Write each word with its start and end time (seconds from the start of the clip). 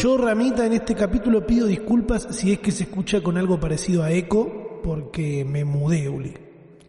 Yo, 0.00 0.16
Ramita, 0.16 0.64
en 0.66 0.72
este 0.72 0.94
capítulo 0.94 1.46
pido 1.46 1.66
disculpas 1.66 2.26
si 2.30 2.52
es 2.52 2.58
que 2.60 2.70
se 2.72 2.84
escucha 2.84 3.22
con 3.22 3.36
algo 3.36 3.60
parecido 3.60 4.02
a 4.02 4.10
eco, 4.10 4.80
porque 4.82 5.44
me 5.44 5.64
mudé, 5.64 6.08
Uli. 6.08 6.34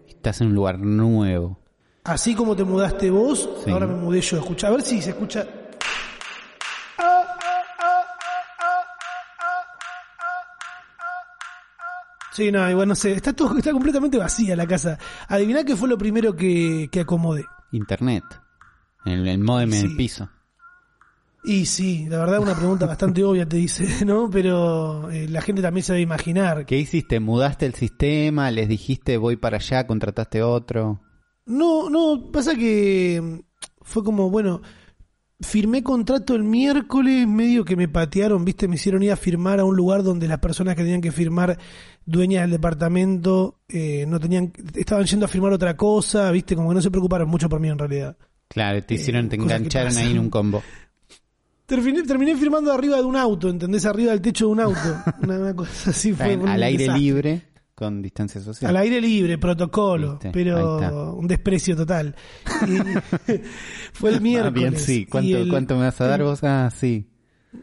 Estás 0.07 0.41
en 0.41 0.47
un 0.47 0.55
lugar 0.55 0.79
nuevo. 0.79 1.59
Así 2.03 2.35
como 2.35 2.55
te 2.55 2.63
mudaste 2.63 3.09
vos, 3.09 3.49
Sí. 3.65 3.71
ahora 3.71 3.87
me 3.87 3.95
mudé 3.95 4.21
yo. 4.21 4.37
Escucha, 4.37 4.67
a 4.67 4.71
ver 4.71 4.81
si 4.81 5.01
se 5.01 5.09
escucha. 5.11 5.45
Sí, 12.31 12.51
no, 12.51 12.69
igual 12.69 12.87
no 12.87 12.95
sé. 12.95 13.11
Está 13.13 13.33
todo, 13.33 13.57
está 13.57 13.71
completamente 13.71 14.17
vacía 14.17 14.55
la 14.55 14.65
casa. 14.65 14.97
Adiviná 15.27 15.63
qué 15.65 15.75
fue 15.75 15.89
lo 15.89 15.97
primero 15.97 16.35
que, 16.35 16.87
que 16.91 17.01
acomodé. 17.01 17.45
Internet. 17.71 18.23
El, 19.05 19.27
el 19.27 19.39
modem 19.39 19.73
en 19.73 19.79
Sí. 19.81 19.85
el 19.87 19.95
piso. 19.97 20.29
Y 21.43 21.65
sí, 21.65 22.05
la 22.07 22.19
verdad 22.19 22.39
una 22.39 22.55
pregunta 22.55 22.85
bastante 22.85 23.23
obvia 23.25 23.47
te 23.47 23.57
dice, 23.57 24.05
¿no? 24.05 24.29
Pero 24.29 25.09
eh, 25.09 25.27
la 25.27 25.41
gente 25.41 25.61
también 25.61 25.83
se 25.83 25.93
debe 25.93 26.03
imaginar. 26.03 26.65
¿Qué 26.65 26.77
hiciste? 26.77 27.19
¿Mudaste 27.19 27.65
el 27.65 27.73
sistema? 27.73 28.51
¿Les 28.51 28.67
dijiste 28.67 29.17
voy 29.17 29.37
para 29.37 29.57
allá? 29.57 29.87
¿Contrataste 29.87 30.43
otro? 30.43 31.01
No, 31.45 31.89
no, 31.89 32.31
pasa 32.31 32.55
que 32.55 33.19
mm, 33.21 33.39
fue 33.81 34.03
como, 34.03 34.29
bueno, 34.29 34.61
firmé 35.41 35.81
contrato 35.81 36.35
el 36.35 36.43
miércoles, 36.43 37.27
medio 37.27 37.65
que 37.65 37.75
me 37.75 37.87
patearon, 37.87 38.45
viste, 38.45 38.67
me 38.67 38.75
hicieron 38.75 39.01
ir 39.01 39.11
a 39.11 39.15
firmar 39.15 39.59
a 39.59 39.65
un 39.65 39.75
lugar 39.75 40.03
donde 40.03 40.27
las 40.27 40.37
personas 40.37 40.75
que 40.75 40.83
tenían 40.83 41.01
que 41.01 41.11
firmar, 41.11 41.57
dueñas 42.05 42.43
del 42.43 42.51
departamento, 42.51 43.59
eh, 43.67 44.05
no 44.07 44.19
tenían, 44.19 44.53
estaban 44.75 45.05
yendo 45.05 45.25
a 45.25 45.29
firmar 45.29 45.51
otra 45.51 45.75
cosa, 45.75 46.29
viste, 46.29 46.55
como 46.55 46.69
que 46.69 46.75
no 46.75 46.81
se 46.81 46.91
preocuparon 46.91 47.27
mucho 47.27 47.49
por 47.49 47.59
mí 47.59 47.69
en 47.69 47.79
realidad. 47.79 48.15
Claro, 48.47 48.83
te 48.83 48.95
hicieron, 48.95 49.29
te 49.29 49.37
cosas 49.37 49.53
que 49.53 49.57
engancharon 49.57 49.97
ahí 49.97 50.11
en 50.11 50.19
un 50.19 50.29
combo. 50.29 50.61
Terminé, 51.75 52.03
terminé 52.03 52.35
firmando 52.35 52.71
arriba 52.73 52.97
de 52.97 53.03
un 53.03 53.15
auto, 53.15 53.49
¿entendés? 53.49 53.85
Arriba 53.85 54.11
del 54.11 54.21
techo 54.21 54.47
de 54.47 54.51
un 54.51 54.59
auto. 54.59 55.03
Una, 55.23 55.39
una 55.39 55.55
cosa 55.55 55.91
así 55.91 56.11
fue. 56.11 56.33
Al 56.33 56.39
un 56.41 56.49
aire 56.49 56.77
desastre. 56.77 56.99
libre, 57.01 57.41
con 57.73 58.01
distancia 58.01 58.41
social. 58.41 58.69
Al 58.69 58.77
aire 58.77 58.99
libre, 58.99 59.37
protocolo, 59.37 60.11
Viste, 60.13 60.31
pero 60.31 61.15
un 61.15 61.27
desprecio 61.27 61.73
total. 61.75 62.13
Y 62.67 62.75
fue 63.93 64.09
el 64.09 64.15
Ah, 64.17 64.19
miércoles. 64.19 64.53
bien, 64.53 64.77
sí. 64.77 65.05
¿Cuánto, 65.05 65.37
el- 65.37 65.49
¿Cuánto 65.49 65.75
me 65.77 65.83
vas 65.83 66.01
a 66.01 66.07
dar 66.07 66.23
vos? 66.23 66.43
Ah, 66.43 66.69
sí. 66.77 67.07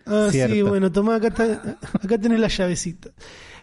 Ah, 0.06 0.28
sí, 0.30 0.38
Cierto. 0.38 0.68
bueno, 0.70 0.90
tomá, 0.90 1.16
acá, 1.16 1.28
está- 1.28 1.78
acá 2.02 2.18
tenés 2.18 2.40
la 2.40 2.48
llavecita. 2.48 3.10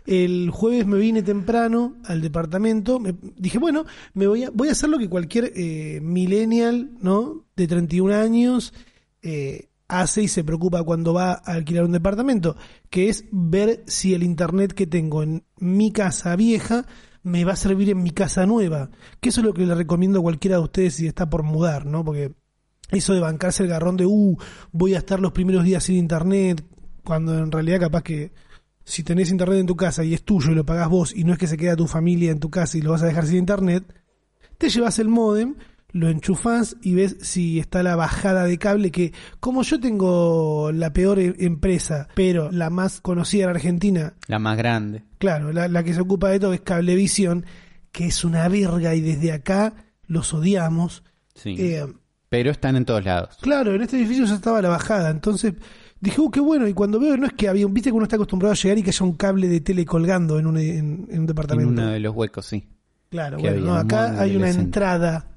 El 0.05 0.51
jueves 0.51 0.85
me 0.85 0.99
vine 0.99 1.23
temprano 1.23 1.95
al 2.05 2.21
departamento. 2.21 2.99
me- 2.99 3.15
dije, 3.35 3.57
bueno, 3.57 3.85
me 4.13 4.27
voy 4.27 4.43
a, 4.43 4.51
voy 4.51 4.69
a 4.69 4.73
hacer 4.73 4.89
lo 4.89 4.99
que 4.99 5.09
cualquier 5.09 5.51
eh, 5.55 5.99
millennial, 6.03 6.91
¿no? 7.01 7.45
De 7.55 7.65
31 7.67 8.13
años 8.13 8.71
eh, 9.23 9.69
hace 9.87 10.23
y 10.23 10.27
se 10.27 10.43
preocupa 10.43 10.83
cuando 10.83 11.13
va 11.13 11.33
a 11.33 11.53
alquilar 11.53 11.85
un 11.85 11.91
departamento, 11.91 12.55
que 12.89 13.09
es 13.09 13.25
ver 13.31 13.83
si 13.87 14.13
el 14.13 14.23
internet 14.23 14.73
que 14.73 14.87
tengo 14.87 15.23
en 15.23 15.43
mi 15.57 15.91
casa 15.91 16.35
vieja 16.35 16.85
me 17.23 17.43
va 17.43 17.53
a 17.53 17.57
servir 17.57 17.89
en 17.89 18.03
mi 18.03 18.11
casa 18.11 18.45
nueva. 18.45 18.91
Que 19.19 19.29
eso 19.29 19.41
es 19.41 19.45
lo 19.45 19.53
que 19.53 19.65
le 19.65 19.75
recomiendo 19.75 20.19
a 20.19 20.23
cualquiera 20.23 20.57
de 20.57 20.63
ustedes 20.63 20.95
si 20.95 21.07
está 21.07 21.29
por 21.29 21.43
mudar, 21.43 21.85
¿no? 21.85 22.05
Porque 22.05 22.33
eso 22.91 23.13
de 23.13 23.19
bancarse 23.19 23.63
el 23.63 23.69
garrón 23.69 23.97
de, 23.97 24.05
uh, 24.05 24.37
voy 24.71 24.93
a 24.93 24.99
estar 24.99 25.19
los 25.19 25.31
primeros 25.31 25.63
días 25.63 25.83
sin 25.83 25.95
internet, 25.95 26.63
cuando 27.03 27.37
en 27.37 27.51
realidad 27.51 27.79
capaz 27.79 28.03
que 28.03 28.31
si 28.83 29.03
tenés 29.03 29.31
internet 29.31 29.59
en 29.59 29.65
tu 29.65 29.75
casa 29.75 30.03
y 30.03 30.13
es 30.13 30.23
tuyo 30.23 30.51
y 30.51 30.55
lo 30.55 30.65
pagás 30.65 30.89
vos 30.89 31.15
y 31.15 31.23
no 31.23 31.33
es 31.33 31.39
que 31.39 31.47
se 31.47 31.57
queda 31.57 31.75
tu 31.75 31.87
familia 31.87 32.31
en 32.31 32.39
tu 32.39 32.51
casa 32.51 32.77
y 32.77 32.81
lo 32.81 32.91
vas 32.91 33.01
a 33.01 33.07
dejar 33.07 33.25
sin 33.25 33.37
internet, 33.37 33.83
te 34.57 34.69
llevas 34.69 34.99
el 34.99 35.09
modem, 35.09 35.55
lo 35.95 36.09
enchufás 36.09 36.75
y 36.81 36.93
ves 36.93 37.15
si 37.21 37.57
está 37.57 37.81
la 37.81 37.95
bajada 37.95 38.43
de 38.43 38.57
cable 38.57 38.91
que 38.91 39.13
como 39.39 39.63
yo 39.63 39.79
tengo 39.79 40.71
la 40.73 40.91
peor 40.91 41.19
e- 41.19 41.35
empresa, 41.39 42.09
pero 42.15 42.51
la 42.51 42.69
más 42.69 42.99
conocida 42.99 43.45
en 43.45 43.49
Argentina, 43.51 44.13
La 44.27 44.37
más 44.37 44.57
grande. 44.57 45.03
claro, 45.19 45.53
la, 45.53 45.69
la 45.69 45.83
que 45.83 45.93
se 45.93 46.01
ocupa 46.01 46.29
de 46.29 46.39
todo 46.41 46.51
es 46.53 46.59
Cablevisión, 46.61 47.45
que 47.93 48.07
es 48.07 48.25
una 48.25 48.47
verga 48.49 48.93
y 48.93 48.99
desde 48.99 49.31
acá 49.31 49.73
los 50.05 50.33
odiamos. 50.33 51.03
Sí. 51.33 51.55
Eh, 51.57 51.85
Pero 52.27 52.51
están 52.51 52.75
en 52.75 52.83
todos 52.83 53.05
lados. 53.05 53.37
Claro, 53.41 53.73
en 53.73 53.81
este 53.81 53.95
edificio 53.97 54.25
ya 54.25 54.35
estaba 54.35 54.61
la 54.61 54.67
bajada, 54.69 55.09
entonces 55.11 55.53
dije, 56.01 56.19
uh, 56.19 56.29
qué 56.29 56.41
bueno, 56.41 56.67
y 56.67 56.73
cuando 56.73 56.99
veo, 56.99 57.15
no 57.15 57.25
es 57.25 57.31
que 57.33 57.47
había, 57.47 57.65
un 57.65 57.73
viste 57.73 57.89
que 57.89 57.95
uno 57.95 58.03
está 58.03 58.17
acostumbrado 58.17 58.51
a 58.51 58.55
llegar 58.57 58.77
y 58.77 58.83
que 58.83 58.89
haya 58.89 59.05
un 59.05 59.13
cable 59.15 59.47
de 59.47 59.61
tele 59.61 59.85
colgando 59.85 60.39
en 60.39 60.47
un, 60.47 60.57
en, 60.57 60.67
en 60.67 61.07
un 61.07 61.07
En 61.09 61.25
departamento. 61.25 61.71
uno 61.71 61.87
de 61.91 61.99
los 62.01 62.13
huecos, 62.13 62.45
sí. 62.47 62.67
Claro, 63.09 63.37
que 63.37 63.49
bueno, 63.49 63.67
no, 63.67 63.75
acá 63.75 64.19
hay 64.19 64.35
una 64.35 64.49
entrada, 64.49 65.27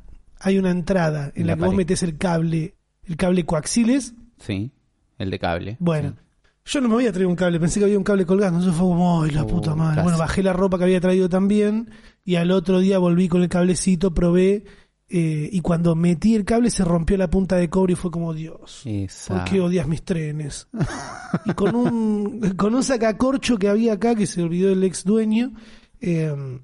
hay 0.41 0.59
una 0.59 0.71
entrada 0.71 1.33
en 1.35 1.47
la, 1.47 1.53
la 1.53 1.57
que 1.57 1.61
vos 1.61 1.69
pared. 1.69 1.77
metés 1.79 2.03
el 2.03 2.17
cable, 2.19 2.75
el 3.05 3.17
cable 3.17 3.45
coaxiles, 3.45 4.15
Sí. 4.39 4.71
El 5.19 5.31
de 5.31 5.39
cable. 5.39 5.77
bueno. 5.81 6.11
Sí. 6.11 6.25
Yo 6.71 6.83
no 6.83 6.89
me 6.91 6.97
había 6.97 7.11
traído 7.13 7.31
un 7.31 7.35
cable, 7.37 7.59
pensé 7.59 7.81
que 7.81 7.87
había 7.87 7.97
un 7.97 8.05
cable 8.05 8.27
colgando, 8.27 8.59
entonces 8.59 8.79
fue 8.79 8.89
como, 8.89 9.23
ay, 9.23 9.31
la 9.31 9.43
Oh, 9.43 9.47
puta 9.47 9.75
madre. 9.75 9.95
casi. 9.97 10.03
Bueno, 10.05 10.19
bajé 10.19 10.43
la 10.43 10.53
ropa 10.53 10.77
que 10.77 10.85
había 10.85 11.01
traído 11.01 11.29
también 11.31 11.91
y 12.27 12.35
al 12.37 12.51
otro 12.51 12.79
día 12.81 12.99
volví 12.99 13.27
con 13.27 13.41
el 13.43 13.49
cablecito, 13.49 14.13
probé 14.13 14.65
eh, 15.09 15.49
y 15.51 15.61
cuando 15.63 15.95
metí 15.95 16.35
el 16.35 16.45
cable 16.45 16.69
se 16.71 16.85
rompió 16.85 17.17
la 17.17 17.31
punta 17.31 17.57
de 17.57 17.71
cobre 17.71 17.95
y 17.95 17.97
fue 17.97 18.11
como, 18.11 18.35
Dios. 18.35 18.85
¿Por 19.29 19.45
qué 19.45 19.61
odias 19.63 19.89
mis 19.89 20.03
trenes? 20.03 20.69
y 21.47 21.55
con 21.55 21.75
un, 21.75 22.41
con 22.57 22.75
un 22.75 22.83
sacacorcho 22.83 23.57
que 23.57 23.69
había 23.71 23.95
acá, 23.95 24.15
que 24.15 24.27
se 24.27 24.43
olvidó 24.43 24.71
el 24.71 24.85
ex 24.85 25.05
dueño, 25.05 25.55
eh, 26.03 26.61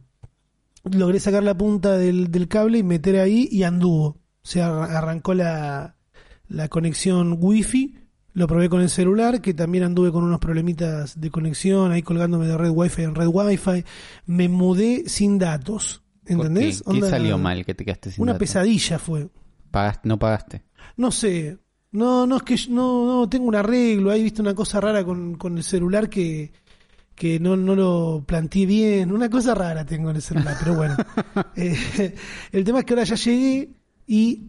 logré 0.85 1.21
sacar 1.21 1.43
la 1.43 1.57
punta 1.57 1.97
del, 1.97 2.31
del 2.31 2.49
cable 2.49 2.79
y 2.79 2.83
meter 2.83 3.19
ahí 3.21 3.49
y 3.51 3.63
anduvo. 3.63 4.07
O 4.07 4.47
sea, 4.47 4.67
arra- 4.69 4.99
arrancó 4.99 5.35
la, 5.35 5.97
la 6.49 6.69
conexión 6.69 7.37
wifi, 7.41 7.97
lo 8.33 8.47
probé 8.47 8.69
con 8.69 8.81
el 8.81 8.91
celular, 8.91 9.41
que 9.41 9.55
también 9.55 9.85
anduve 9.85 10.11
con 10.13 10.25
unos 10.25 10.41
problemitas 10.41 11.21
de 11.21 11.31
conexión, 11.31 11.93
ahí 11.93 12.03
colgándome 12.03 12.47
de 12.47 12.59
red 12.59 12.71
wifi 12.71 13.03
en 13.03 13.15
red 13.15 13.29
wifi. 13.29 13.85
Me 14.27 14.49
mudé 14.49 15.05
sin 15.07 15.39
datos, 15.39 16.03
¿Por 16.25 16.33
¿entendés? 16.33 16.79
qué? 16.83 16.85
¿Qué 16.85 16.97
Onda- 16.97 17.11
salió 17.11 17.39
mal 17.39 17.65
que 17.65 17.75
te 17.75 17.85
quedaste 17.85 18.11
sin 18.11 18.23
Una 18.23 18.33
datos? 18.33 18.41
pesadilla 18.49 18.99
fue. 18.99 19.29
Pagaste- 19.73 20.01
no 20.05 20.19
pagaste. 20.19 20.65
No 20.97 21.11
sé. 21.11 21.59
No, 21.93 22.27
no, 22.27 22.37
es 22.39 22.43
que 22.43 22.57
yo- 22.57 22.73
no, 22.73 23.07
no, 23.07 23.29
tengo 23.29 23.47
un 23.47 23.55
arreglo. 23.55 24.11
Ahí 24.11 24.23
viste 24.25 24.43
una 24.43 24.53
cosa 24.55 24.81
rara 24.81 25.05
con, 25.05 25.37
con 25.37 25.57
el 25.57 25.63
celular 25.63 26.09
que, 26.11 26.53
que 27.15 27.39
no, 27.39 27.57
no 27.57 27.75
lo 27.75 28.25
planteé 28.27 28.67
bien. 28.67 29.13
Una 29.13 29.31
cosa 29.31 29.55
rara 29.55 29.85
tengo 29.85 30.11
en 30.11 30.17
el 30.17 30.23
celular, 30.23 30.57
pero 30.59 30.75
bueno. 30.77 30.97
Eh, 31.57 32.15
el 32.53 32.65
tema 32.65 32.81
es 32.81 32.85
que 32.85 32.95
ahora 32.95 33.05
ya 33.05 33.15
llegué 33.15 33.71
y 34.07 34.43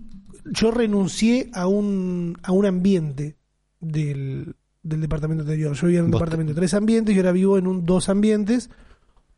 yo 0.45 0.71
renuncié 0.71 1.49
a 1.53 1.67
un, 1.67 2.37
a 2.41 2.51
un 2.51 2.65
ambiente 2.65 3.35
del, 3.79 4.55
del 4.81 5.01
departamento 5.01 5.43
anterior. 5.43 5.75
Yo 5.75 5.87
vivía 5.87 5.99
en 5.99 6.05
un 6.05 6.11
Vos 6.11 6.19
departamento 6.19 6.53
de 6.53 6.59
tres 6.59 6.73
ambientes 6.73 7.15
y 7.15 7.17
ahora 7.17 7.31
vivo 7.31 7.57
en 7.57 7.67
un 7.67 7.85
dos 7.85 8.09
ambientes, 8.09 8.69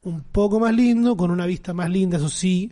un 0.04 0.24
poco 0.24 0.60
más 0.60 0.74
lindo, 0.74 1.18
con 1.18 1.32
una 1.32 1.46
vista 1.46 1.74
más 1.74 1.90
linda, 1.90 2.18
eso 2.18 2.30
sí. 2.30 2.72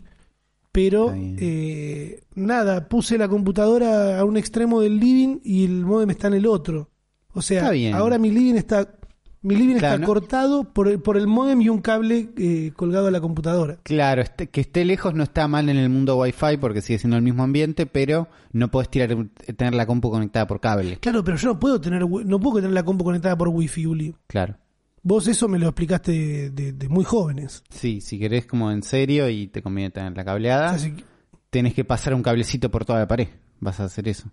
Pero 0.71 1.13
eh, 1.15 2.21
nada, 2.35 2.89
puse 2.89 3.17
la 3.17 3.29
computadora 3.29 4.19
a 4.19 4.25
un 4.25 4.35
extremo 4.35 4.81
del 4.81 4.99
living 4.99 5.39
y 5.43 5.63
el 5.63 5.85
modem 5.85 6.09
está 6.09 6.27
en 6.27 6.33
el 6.33 6.45
otro. 6.45 6.89
O 7.33 7.41
sea, 7.41 7.71
ahora 7.93 8.17
mi 8.17 8.29
living 8.29 8.55
está 8.55 8.97
mi 9.45 9.55
living 9.55 9.75
Claro, 9.77 9.95
está 9.95 9.97
¿no? 9.99 10.07
cortado 10.07 10.63
por 10.73 10.87
el, 10.87 10.99
por 10.99 11.17
el 11.17 11.27
modem 11.27 11.61
y 11.61 11.69
un 11.69 11.79
cable 11.81 12.29
eh, 12.37 12.71
colgado 12.75 13.07
a 13.07 13.11
la 13.11 13.21
computadora. 13.21 13.77
Claro, 13.83 14.21
este- 14.21 14.47
que 14.47 14.61
esté 14.61 14.83
lejos 14.85 15.13
no 15.13 15.23
está 15.23 15.47
mal 15.47 15.69
en 15.69 15.77
el 15.77 15.89
mundo 15.89 16.17
Wi-Fi 16.17 16.57
porque 16.59 16.81
sigue 16.81 16.99
siendo 16.99 17.15
el 17.17 17.23
mismo 17.23 17.43
ambiente, 17.43 17.85
pero 17.85 18.27
no 18.51 18.69
podés 18.71 18.89
tirar, 18.89 19.15
tener 19.55 19.73
la 19.75 19.85
compu 19.85 20.09
conectada 20.11 20.47
por 20.47 20.59
cable. 20.59 20.97
Claro, 20.97 21.23
pero 21.23 21.37
yo 21.37 21.49
no 21.49 21.59
puedo 21.59 21.79
tener 21.79 22.01
no 22.09 22.39
puedo 22.39 22.55
tener 22.57 22.71
la 22.71 22.83
compu 22.83 23.03
conectada 23.05 23.37
por 23.37 23.47
wifi, 23.49 23.85
Uli. 23.85 24.15
Claro. 24.27 24.55
Vos 25.03 25.27
eso 25.27 25.47
me 25.47 25.59
lo 25.59 25.67
explicaste 25.67 26.11
de, 26.11 26.49
de- 26.49 26.73
de 26.73 26.89
muy 26.89 27.03
jóvenes. 27.03 27.63
Sí, 27.69 28.01
si 28.01 28.17
querés 28.17 28.47
como 28.47 28.71
en 28.71 28.81
serio 28.81 29.29
y 29.29 29.47
te 29.47 29.61
conviene 29.61 29.91
tener 29.91 30.17
la 30.17 30.25
cableada, 30.25 30.75
que- 30.77 31.03
tenés 31.51 31.73
que 31.75 31.85
pasar 31.85 32.15
un 32.15 32.23
cablecito 32.23 32.71
por 32.71 32.85
toda 32.85 32.99
la 32.99 33.07
pared. 33.07 33.27
Vas 33.59 33.79
a 33.79 33.83
hacer 33.83 34.07
eso. 34.07 34.27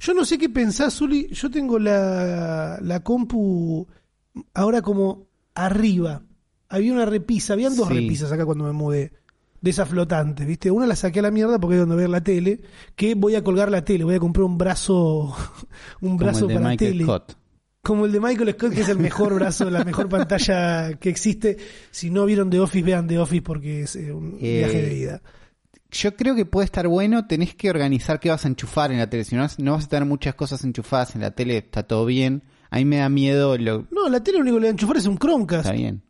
yo 0.00 0.12
no 0.14 0.24
sé 0.24 0.36
qué 0.38 0.48
pensás, 0.50 1.00
Uli. 1.00 1.28
Yo 1.32 1.50
tengo 1.50 1.78
la, 1.78 2.78
la 2.82 3.00
compu 3.00 3.86
ahora 4.54 4.82
como 4.82 5.26
arriba. 5.54 6.22
Había 6.68 6.92
una 6.92 7.06
repisa, 7.06 7.52
habían 7.52 7.76
dos 7.76 7.88
Sí. 7.88 7.94
repisas 7.94 8.32
acá 8.32 8.44
cuando 8.44 8.64
me 8.64 8.72
mudé. 8.72 9.12
De 9.60 9.70
esas 9.70 9.88
flotantes, 9.88 10.46
¿viste? 10.46 10.70
Una 10.70 10.86
la 10.86 10.94
saqué 10.94 11.18
a 11.20 11.22
la 11.22 11.30
mierda 11.30 11.58
porque 11.58 11.74
es 11.76 11.80
donde 11.80 11.96
ver 11.96 12.10
la 12.10 12.22
tele. 12.22 12.60
Que 12.94 13.14
voy 13.14 13.34
a 13.34 13.42
colgar 13.42 13.70
la 13.70 13.84
tele, 13.84 14.04
voy 14.04 14.14
a 14.14 14.20
comprar 14.20 14.44
un 14.44 14.58
brazo, 14.58 15.34
un 16.00 16.10
Como 16.10 16.16
brazo 16.18 16.40
el 16.44 16.48
de 16.48 16.54
para 16.54 16.68
Michael 16.70 16.90
tele. 16.92 17.04
Scott. 17.04 17.36
Como 17.82 18.04
el 18.04 18.12
de 18.12 18.20
Michael 18.20 18.52
Scott, 18.54 18.72
que 18.74 18.80
es 18.82 18.88
el 18.88 18.98
mejor 18.98 19.34
brazo, 19.36 19.70
la 19.70 19.84
mejor 19.84 20.08
pantalla 20.08 20.94
que 20.98 21.08
existe. 21.08 21.56
Si 21.90 22.10
no 22.10 22.26
vieron 22.26 22.50
The 22.50 22.60
Office, 22.60 22.84
vean 22.84 23.06
The 23.06 23.18
Office 23.18 23.42
porque 23.42 23.82
es 23.82 23.96
eh, 23.96 24.12
un 24.12 24.36
Eh, 24.40 24.58
viaje 24.58 24.82
de 24.82 24.88
vida. 24.94 25.22
Yo 25.90 26.14
creo 26.16 26.34
que 26.34 26.44
puede 26.44 26.64
estar 26.66 26.86
bueno, 26.88 27.26
tenés 27.26 27.54
que 27.54 27.70
organizar 27.70 28.20
qué 28.20 28.28
vas 28.28 28.44
a 28.44 28.48
enchufar 28.48 28.92
en 28.92 28.98
la 28.98 29.08
tele. 29.08 29.24
Si 29.24 29.34
no, 29.36 29.46
no 29.58 29.72
vas 29.72 29.84
a 29.86 29.88
tener 29.88 30.04
muchas 30.06 30.34
cosas 30.34 30.62
enchufadas 30.64 31.14
en 31.14 31.22
la 31.22 31.30
tele, 31.30 31.58
está 31.58 31.84
todo 31.84 32.04
bien. 32.04 32.42
A 32.76 32.78
mí 32.78 32.84
me 32.84 32.96
da 32.98 33.08
miedo 33.08 33.56
lo... 33.58 33.86
No, 33.90 34.08
la 34.08 34.22
tele 34.22 34.38
lo 34.38 34.42
único 34.42 34.56
que 34.56 34.60
le 34.60 34.66
voy 34.66 34.68
a 34.68 34.70
enchufar 34.72 34.96
es 34.98 35.06
un 35.06 35.18
Chromecast. 35.18 35.66
Está 35.66 35.72
bien. 35.76 36.02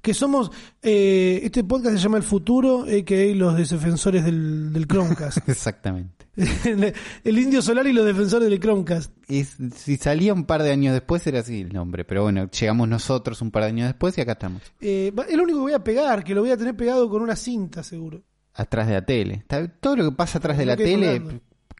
Que 0.00 0.14
somos. 0.14 0.50
eh, 0.82 1.40
este 1.44 1.62
podcast 1.62 1.96
se 1.96 2.02
llama 2.02 2.16
El 2.16 2.24
Futuro, 2.24 2.84
que 3.06 3.34
los 3.36 3.56
defensores 3.56 4.24
del, 4.24 4.72
del 4.72 4.86
Chromecast. 4.88 5.38
Exactamente. 5.48 6.26
el 6.34 7.38
Indio 7.38 7.62
Solar 7.62 7.86
y 7.86 7.92
los 7.92 8.04
defensores 8.04 8.48
del 8.50 8.58
Chromecast. 8.58 9.12
Es- 9.28 9.56
si 9.76 9.96
salía 9.98 10.34
un 10.34 10.44
par 10.44 10.62
de 10.64 10.72
años 10.72 10.92
después 10.92 11.24
era 11.28 11.38
así 11.40 11.60
el 11.60 11.72
nombre, 11.72 12.04
pero 12.04 12.22
bueno, 12.24 12.50
llegamos 12.50 12.88
nosotros 12.88 13.40
un 13.42 13.50
par 13.52 13.62
de 13.62 13.68
años 13.68 13.86
después 13.88 14.16
y 14.18 14.22
acá 14.22 14.32
estamos, 14.32 14.62
Eh, 14.80 15.12
va- 15.16 15.24
es 15.24 15.36
lo 15.36 15.44
único 15.44 15.58
que 15.58 15.62
voy 15.62 15.72
a 15.74 15.84
pegar, 15.84 16.24
que 16.24 16.34
lo 16.34 16.40
voy 16.40 16.50
a 16.50 16.56
tener 16.56 16.74
pegado 16.76 17.08
con 17.08 17.22
una 17.22 17.36
cinta, 17.36 17.82
seguro. 17.84 18.22
atrás 18.54 18.88
de 18.88 18.94
la 18.94 19.04
tele. 19.06 19.34
Está- 19.34 19.68
todo 19.68 19.94
lo 19.96 20.10
que 20.10 20.16
pasa 20.16 20.38
atrás 20.38 20.58
de 20.58 20.66
la 20.66 20.76
tele. 20.76 21.22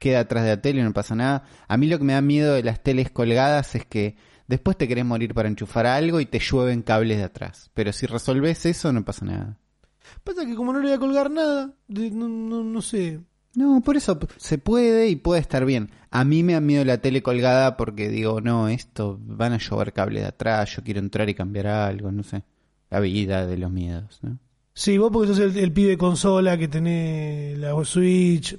Queda 0.02 0.20
atrás 0.20 0.42
de 0.42 0.50
la 0.50 0.60
tele, 0.60 0.82
no 0.82 0.92
pasa 0.92 1.14
nada. 1.14 1.44
A 1.68 1.76
mí 1.76 1.86
lo 1.86 1.96
que 1.96 2.04
me 2.04 2.14
da 2.14 2.20
miedo 2.20 2.54
de 2.54 2.64
las 2.64 2.82
teles 2.82 3.10
colgadas 3.12 3.76
es 3.76 3.86
que 3.86 4.16
después 4.48 4.76
te 4.76 4.88
querés 4.88 5.04
morir 5.04 5.32
para 5.32 5.48
enchufar 5.48 5.86
algo 5.86 6.18
y 6.18 6.26
te 6.26 6.40
llueven 6.40 6.82
cables 6.82 7.18
de 7.18 7.24
atrás. 7.24 7.70
Pero 7.72 7.92
si 7.92 8.06
resolves 8.06 8.66
eso 8.66 8.92
no 8.92 9.04
pasa 9.04 9.24
nada. 9.24 9.58
Pasa 10.24 10.44
que 10.44 10.56
como 10.56 10.72
no 10.72 10.80
le 10.80 10.86
voy 10.86 10.96
a 10.96 10.98
colgar 10.98 11.30
nada, 11.30 11.72
no, 11.86 12.28
no 12.64 12.82
sé. 12.82 13.20
No, 13.54 13.80
por 13.80 13.96
eso 13.96 14.18
se 14.38 14.58
puede 14.58 15.08
y 15.08 15.16
puede 15.16 15.40
estar 15.40 15.64
bien. 15.64 15.90
A 16.10 16.24
mí 16.24 16.42
me 16.42 16.54
da 16.54 16.60
miedo 16.60 16.84
la 16.84 16.98
tele 16.98 17.22
colgada 17.22 17.76
porque 17.76 18.08
digo, 18.08 18.40
no, 18.40 18.68
esto 18.68 19.20
van 19.22 19.52
a 19.52 19.58
llover 19.58 19.92
cables 19.92 20.22
de 20.22 20.28
atrás, 20.28 20.74
yo 20.74 20.82
quiero 20.82 20.98
entrar 20.98 21.28
y 21.28 21.34
cambiar 21.34 21.68
algo, 21.68 22.10
no 22.10 22.24
sé. 22.24 22.42
La 22.90 22.98
vida 22.98 23.46
de 23.46 23.56
los 23.56 23.70
miedos, 23.70 24.18
¿no? 24.22 24.38
Sí, 24.74 24.98
vos 24.98 25.10
porque 25.12 25.28
sos 25.28 25.38
el, 25.38 25.56
el 25.56 25.72
pibe 25.72 25.96
consola 25.96 26.58
que 26.58 26.66
tenés 26.66 27.58
la 27.58 27.72
Switch. 27.84 28.58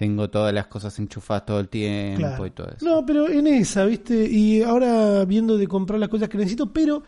Tengo 0.00 0.30
todas 0.30 0.54
las 0.54 0.66
cosas 0.66 0.98
enchufadas 0.98 1.44
todo 1.44 1.60
el 1.60 1.68
tiempo 1.68 2.20
Claro. 2.20 2.46
y 2.46 2.50
todo 2.52 2.68
eso. 2.74 2.86
No, 2.86 3.04
pero 3.04 3.28
en 3.28 3.46
esa, 3.46 3.84
¿viste? 3.84 4.24
Y 4.30 4.62
ahora 4.62 5.26
viendo 5.26 5.58
de 5.58 5.68
comprar 5.68 6.00
las 6.00 6.08
cosas 6.08 6.30
que 6.30 6.38
necesito, 6.38 6.72
pero 6.72 7.02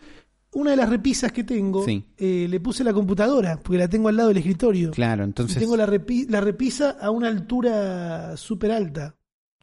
una 0.51 0.69
de 0.71 0.77
las 0.77 0.87
repisas 0.89 1.31
que 1.31 1.43
tengo, 1.43 1.83
Sí. 1.83 2.05
eh, 2.15 2.45
le 2.47 2.59
puse 2.59 2.83
la 2.83 2.93
computadora, 2.93 3.59
porque 3.63 3.79
la 3.79 3.87
tengo 3.87 4.09
al 4.09 4.15
lado 4.17 4.29
del 4.29 4.37
escritorio. 4.37 4.91
Claro, 4.91 5.23
Y 5.23 5.25
entonces... 5.25 5.57
tengo 5.57 5.75
la, 5.75 5.87
repi- 5.87 6.27
la 6.29 6.39
repisa 6.39 6.91
a 7.01 7.09
una 7.09 7.29
altura 7.29 8.37
súper 8.37 8.71
alta. 8.71 9.15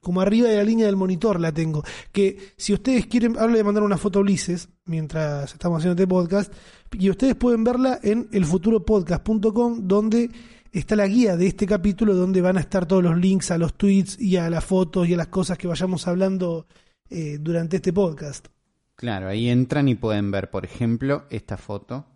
Como 0.03 0.21
arriba 0.23 0.49
de 0.49 0.57
la 0.57 0.65
línea 0.65 0.87
del 0.87 0.97
monitor 0.97 1.39
la 1.39 1.53
tengo. 1.53 1.85
Que 2.11 2.37
si 2.57 2.73
ustedes 2.73 3.07
quieren, 3.07 3.37
ahora 3.37 3.49
le 3.49 3.53
voy 3.53 3.61
a 3.61 3.65
mandar 3.65 3.85
una 3.85 3.99
foto 3.99 4.19
a 4.19 4.23
Ulises 4.23 4.71
mientras 4.87 5.53
estamos 5.53 5.79
haciendo 5.79 5.93
este 6.03 6.09
podcast. 6.09 6.53
Y 6.99 7.11
ustedes 7.11 7.37
pueden 7.37 7.63
verla 7.63 8.01
en 8.03 8.27
elfuturopodcast.com, 8.33 9.87
donde 9.87 10.31
está 10.73 10.97
la 10.97 11.07
guía 11.07 11.37
de 11.37 11.47
este 11.47 11.67
capítulo, 11.67 12.15
donde 12.15 12.41
van 12.41 12.57
a 12.57 12.61
estar 12.61 12.87
todos 12.87 13.03
los 13.03 13.17
links 13.19 13.51
a 13.51 13.59
los 13.59 13.75
tweets 13.75 14.19
y 14.21 14.37
a 14.37 14.49
las 14.51 14.65
fotos 14.65 15.09
y 15.09 15.15
a 15.15 15.17
las 15.17 15.29
cosas 15.29 15.59
que 15.59 15.67
vayamos 15.67 16.07
hablando 16.07 16.67
eh, 17.09 17.39
durante 17.41 17.77
este 17.77 17.93
podcast. 17.93 18.47
Claro, 18.97 19.29
ahí 19.29 19.49
entran 19.49 19.89
y 19.89 19.95
pueden 19.95 20.31
ver, 20.31 20.51
por 20.51 20.65
ejemplo, 20.65 21.25
esta 21.31 21.57
foto. 21.57 22.07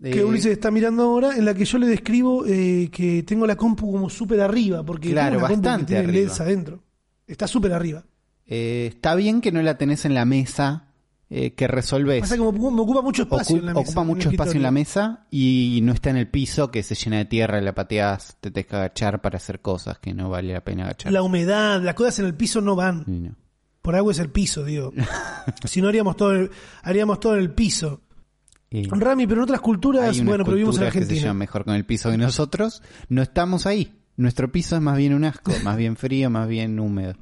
Que 0.00 0.20
Eh, 0.20 0.24
Ulises 0.24 0.52
está 0.52 0.70
mirando 0.70 1.02
ahora, 1.02 1.36
en 1.36 1.44
la 1.44 1.54
que 1.54 1.64
yo 1.64 1.76
le 1.78 1.86
describo 1.86 2.46
eh, 2.46 2.88
que 2.90 3.22
tengo 3.24 3.46
la 3.46 3.56
compu 3.56 3.90
como 3.92 4.08
súper 4.08 4.40
arriba, 4.40 4.82
porque 4.84 5.10
Claro, 5.10 5.36
tengo 5.36 5.46
una 5.46 5.48
compu 5.48 5.62
que 5.62 5.68
bastante 5.68 5.86
tiene 5.92 6.04
arriba. 6.08 6.28
LEDs 6.28 6.40
adentro. 6.40 6.82
Está 7.26 7.46
súper 7.46 7.72
arriba. 7.72 8.04
eh, 8.46 8.86
está 8.94 9.14
bien 9.14 9.40
que 9.42 9.52
no 9.52 9.60
la 9.60 9.76
tenés 9.76 10.04
en 10.06 10.14
la 10.14 10.24
mesa, 10.24 10.87
eh, 11.30 11.52
que 11.54 11.68
resolves. 11.68 12.20
Pasa 12.20 12.36
que 12.36 12.40
me 12.40 12.46
ocupa, 12.48 12.70
me 12.70 12.80
ocupa 12.80 13.02
mucho 13.02 13.22
espacio 13.22 13.56
Ocu- 13.56 13.60
en 13.60 13.66
la 13.66 13.74
mesa. 13.74 13.80
ocupa 13.80 14.00
en 14.00 14.06
mucho 14.06 14.30
espacio 14.30 14.54
en 14.54 14.62
la 14.62 14.70
mesa 14.70 15.26
y 15.30 15.80
no 15.82 15.92
está 15.92 16.10
en 16.10 16.16
el 16.16 16.28
piso 16.28 16.70
que 16.70 16.82
se 16.82 16.94
llena 16.94 17.18
de 17.18 17.24
tierra, 17.26 17.60
la 17.60 17.74
pateas, 17.74 18.36
te 18.40 18.50
tenés 18.50 18.66
que 18.66 18.76
agachar 18.76 19.20
para 19.20 19.36
hacer 19.36 19.60
cosas 19.60 19.98
que 19.98 20.14
no 20.14 20.30
vale 20.30 20.52
la 20.52 20.62
pena 20.64 20.84
agachar. 20.84 21.12
La 21.12 21.22
humedad, 21.22 21.82
las 21.82 21.94
cosas 21.94 22.18
en 22.20 22.26
el 22.26 22.34
piso 22.34 22.60
no 22.60 22.76
van. 22.76 23.04
Y 23.06 23.10
no. 23.20 23.34
Por 23.82 23.94
algo 23.94 24.10
es 24.10 24.18
el 24.18 24.30
piso, 24.30 24.64
digo. 24.64 24.92
si 25.64 25.80
no 25.82 25.88
haríamos 25.88 26.16
todo, 26.16 26.32
el- 26.32 26.50
haríamos 26.82 27.20
todo 27.20 27.34
en 27.34 27.40
el 27.40 27.50
piso. 27.52 28.02
Eh, 28.70 28.86
Rami, 28.90 29.26
pero 29.26 29.40
en 29.40 29.44
otras 29.44 29.60
culturas, 29.62 30.22
bueno, 30.24 30.44
pero 30.44 30.56
vivimos 30.56 30.76
en 30.76 30.80
que 30.84 30.90
se 30.92 30.98
Argentina. 30.98 31.20
lleva 31.22 31.34
mejor 31.34 31.64
con 31.64 31.74
el 31.74 31.86
piso 31.86 32.10
que 32.10 32.18
nosotros. 32.18 32.82
No 33.08 33.22
estamos 33.22 33.64
ahí. 33.66 33.94
Nuestro 34.16 34.50
piso 34.52 34.76
es 34.76 34.82
más 34.82 34.96
bien 34.98 35.14
un 35.14 35.24
asco, 35.24 35.52
más 35.62 35.76
bien 35.76 35.96
frío, 35.96 36.28
más 36.28 36.48
bien 36.48 36.78
húmedo. 36.80 37.14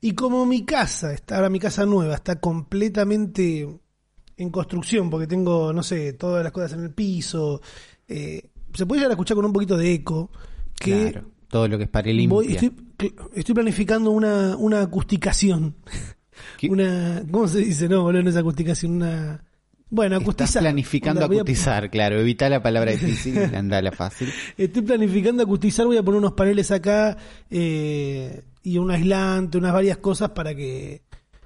Y 0.00 0.12
como 0.12 0.44
mi 0.46 0.64
casa, 0.64 1.12
está, 1.12 1.36
ahora 1.36 1.48
mi 1.50 1.58
casa 1.58 1.84
nueva, 1.86 2.14
está 2.14 2.38
completamente 2.40 3.68
en 4.36 4.50
construcción, 4.50 5.10
porque 5.10 5.26
tengo, 5.26 5.72
no 5.72 5.82
sé, 5.82 6.12
todas 6.14 6.42
las 6.42 6.52
cosas 6.52 6.72
en 6.74 6.80
el 6.84 6.90
piso. 6.90 7.60
eh, 8.08 8.50
se 8.74 8.86
puede 8.86 9.00
llegar 9.00 9.12
a 9.12 9.14
escuchar 9.14 9.36
con 9.36 9.44
un 9.44 9.52
poquito 9.52 9.76
de 9.76 9.92
eco. 9.92 10.30
Que 10.74 11.12
Claro, 11.12 11.28
todo 11.48 11.68
lo 11.68 11.78
que 11.78 11.84
es 11.84 11.90
para 11.90 12.10
limpia. 12.10 12.34
voy- 12.34 12.52
estoy, 13.32 13.54
planificando 13.54 14.10
una, 14.10 14.56
una 14.56 14.82
acusticación. 14.82 15.76
¿Qué? 16.58 16.68
Una, 16.68 17.22
¿cómo 17.30 17.46
se 17.46 17.58
dice? 17.58 17.88
No, 17.88 18.02
boludo, 18.02 18.22
no 18.24 18.30
es 18.30 18.36
acusticación, 18.36 18.92
una... 18.94 19.44
Bueno, 19.90 20.16
Estás 20.16 20.24
acustizar. 20.28 20.62
planificando 20.62 21.20
Onda, 21.20 21.26
voy 21.28 21.38
a- 21.38 21.40
acustizar, 21.42 21.88
claro. 21.90 22.18
Evita 22.18 22.48
la 22.48 22.60
palabra 22.60 22.90
difícil 22.96 23.36
y 23.36 23.54
anda 23.54 23.80
la 23.80 23.92
fácil. 23.92 24.28
Estoy 24.56 24.82
planificando 24.82 25.44
acustizar, 25.44 25.86
voy 25.86 25.96
a 25.98 26.02
poner 26.02 26.18
unos 26.18 26.32
paneles 26.32 26.72
acá 26.72 27.16
eh, 27.48 28.42
y 28.64 28.78
un 28.78 28.90
aislante, 28.90 29.58
unas 29.58 29.72
varias 29.72 29.98
cosas 29.98 30.30
para 30.30 30.54
que 30.54 31.02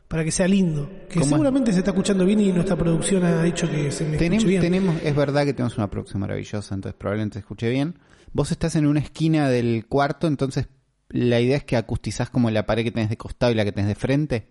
para 0.07 0.25
que 0.25 0.31
sea 0.31 0.49
lindo. 0.49 0.89
Que 1.11 1.23
seguramente 1.23 1.71
se 1.73 1.81
está 1.81 1.91
escuchando 1.91 2.25
bien 2.25 2.41
y 2.41 2.51
nuestra 2.51 2.77
producción 2.77 3.25
ha 3.25 3.47
hecho 3.47 3.71
que 3.71 3.91
se 3.91 4.07
me 4.07 4.17
Tenemos, 4.17 4.45
bien. 4.45 4.63
tenemos, 4.63 4.97
es 5.03 5.15
verdad 5.15 5.45
que 5.45 5.53
tenemos 5.53 5.77
una 5.77 5.91
producción 5.91 6.21
maravillosa, 6.21 6.75
entonces 6.75 6.97
probablemente 6.99 7.35
se 7.35 7.41
escuche 7.41 7.69
bien. 7.69 7.99
Vos 8.33 8.51
estás 8.51 8.75
en 8.77 8.87
una 8.87 9.01
esquina 9.01 9.51
del 9.51 9.85
cuarto, 9.87 10.27
entonces 10.27 10.69
la 11.11 11.41
idea 11.41 11.59
es 11.59 11.65
que 11.65 11.77
acustizás 11.77 12.31
como 12.31 12.51
la 12.51 12.65
pared 12.65 12.85
que 12.85 12.91
tenés 12.91 13.11
de 13.11 13.19
costado 13.19 13.53
y 13.53 13.55
la 13.55 13.65
que 13.65 13.73
tenés 13.73 13.89
de 13.89 13.95
frente. 13.97 14.49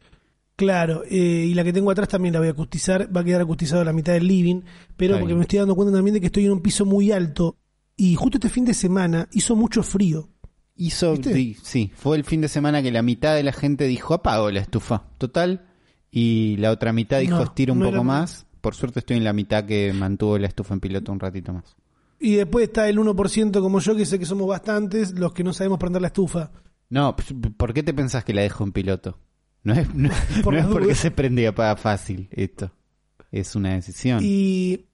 Claro, 0.56 1.04
eh, 1.10 1.46
y 1.48 1.54
la 1.54 1.64
que 1.64 1.74
tengo 1.74 1.90
atrás 1.90 2.10
también 2.10 2.34
la 2.34 2.40
voy 2.40 2.50
a 2.50 2.52
acustizar, 2.52 3.16
va 3.16 3.22
a 3.22 3.24
quedar 3.24 3.42
acustizado 3.42 3.84
la 3.84 3.94
mitad 3.94 4.14
del 4.14 4.28
living, 4.28 4.62
pero 4.96 5.18
porque 5.20 5.34
me 5.34 5.42
estoy 5.42 5.60
dando 5.60 5.76
cuenta 5.76 5.96
también 5.96 6.16
de 6.16 6.20
que 6.20 6.28
estoy 6.28 6.46
en 6.46 6.52
un 6.52 6.62
piso 6.62 6.86
muy 6.86 7.12
alto 7.12 7.58
y 7.96 8.14
justo 8.16 8.38
este 8.38 8.50
fin 8.50 8.66
de 8.66 8.74
semana 8.74 9.28
hizo 9.32 9.56
mucho 9.56 9.82
frío. 9.82 10.30
Hizo, 10.78 11.16
sí, 11.64 11.92
fue 11.96 12.18
el 12.18 12.24
fin 12.24 12.42
de 12.42 12.48
semana 12.48 12.82
que 12.84 12.92
la 12.92 13.02
mitad 13.02 13.34
de 13.36 13.44
la 13.44 13.52
gente 13.52 13.86
dijo 13.88 14.14
apago 14.14 14.52
la 14.52 14.60
estufa, 14.60 15.04
total, 15.18 15.66
y 16.12 16.56
la 16.58 16.72
otra 16.72 16.94
mitad 16.94 17.20
dijo 17.20 17.38
No, 17.38 17.44
estira 17.44 17.74
un 17.74 17.80
no 17.80 17.86
poco 17.86 17.96
era- 17.98 18.04
más. 18.04 18.46
Por 18.62 18.76
suerte 18.76 19.00
estoy 19.00 19.18
en 19.18 19.24
la 19.24 19.34
mitad 19.34 19.66
que 19.66 19.92
mantuvo 19.94 20.38
la 20.38 20.48
estufa 20.48 20.74
en 20.74 20.80
piloto 20.80 21.12
un 21.12 21.20
ratito 21.20 21.54
más. 21.54 21.76
Y 22.20 22.36
después 22.36 22.68
está 22.68 22.90
el 22.90 22.98
1% 23.00 23.62
como 23.62 23.80
yo, 23.80 23.96
que 23.96 24.06
sé 24.06 24.18
que 24.20 24.26
somos 24.26 24.48
bastantes, 24.48 25.14
los 25.18 25.34
que 25.34 25.44
no 25.44 25.54
sabemos 25.54 25.78
prender 25.80 26.02
la 26.02 26.08
estufa. 26.10 26.52
No, 26.90 27.16
pues, 27.16 27.34
¿por 27.56 27.74
qué 27.74 27.84
te 27.84 27.94
pensás 27.94 28.24
que 28.24 28.34
la 28.34 28.42
dejo 28.42 28.64
en 28.64 28.72
piloto? 28.72 29.20
No 29.64 29.74
es, 29.74 29.94
no, 29.94 30.10
Por 30.44 30.54
no 30.54 30.60
es 30.60 30.66
porque 30.66 30.96
se 30.96 31.12
prende 31.12 31.44
y 31.44 31.46
apaga 31.46 31.76
fácil 31.76 32.28
esto. 32.32 32.72
Es 33.32 33.56
una 33.56 33.74
decisión. 33.74 34.20
Y 34.24 34.87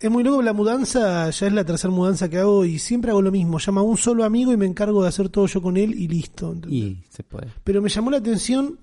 es 0.00 0.10
muy 0.10 0.24
loco, 0.24 0.42
la 0.42 0.52
mudanza 0.52 1.28
ya 1.30 1.46
es 1.46 1.52
la 1.52 1.64
tercera 1.64 1.92
mudanza 1.92 2.28
que 2.28 2.38
hago 2.38 2.64
y 2.64 2.78
siempre 2.78 3.10
hago 3.10 3.22
lo 3.22 3.30
mismo. 3.30 3.58
Llamo 3.58 3.80
a 3.80 3.82
un 3.82 3.96
solo 3.96 4.24
amigo 4.24 4.52
y 4.52 4.56
me 4.56 4.66
encargo 4.66 5.02
de 5.02 5.08
hacer 5.08 5.28
todo 5.28 5.46
yo 5.46 5.60
con 5.62 5.76
él 5.76 5.94
y 5.94 6.08
listo. 6.08 6.54
Y 6.68 6.98
se 7.10 7.22
puede. 7.22 7.48
Pero 7.64 7.82
me 7.82 7.88
llamó 7.88 8.10
la 8.10 8.16
atención, 8.18 8.78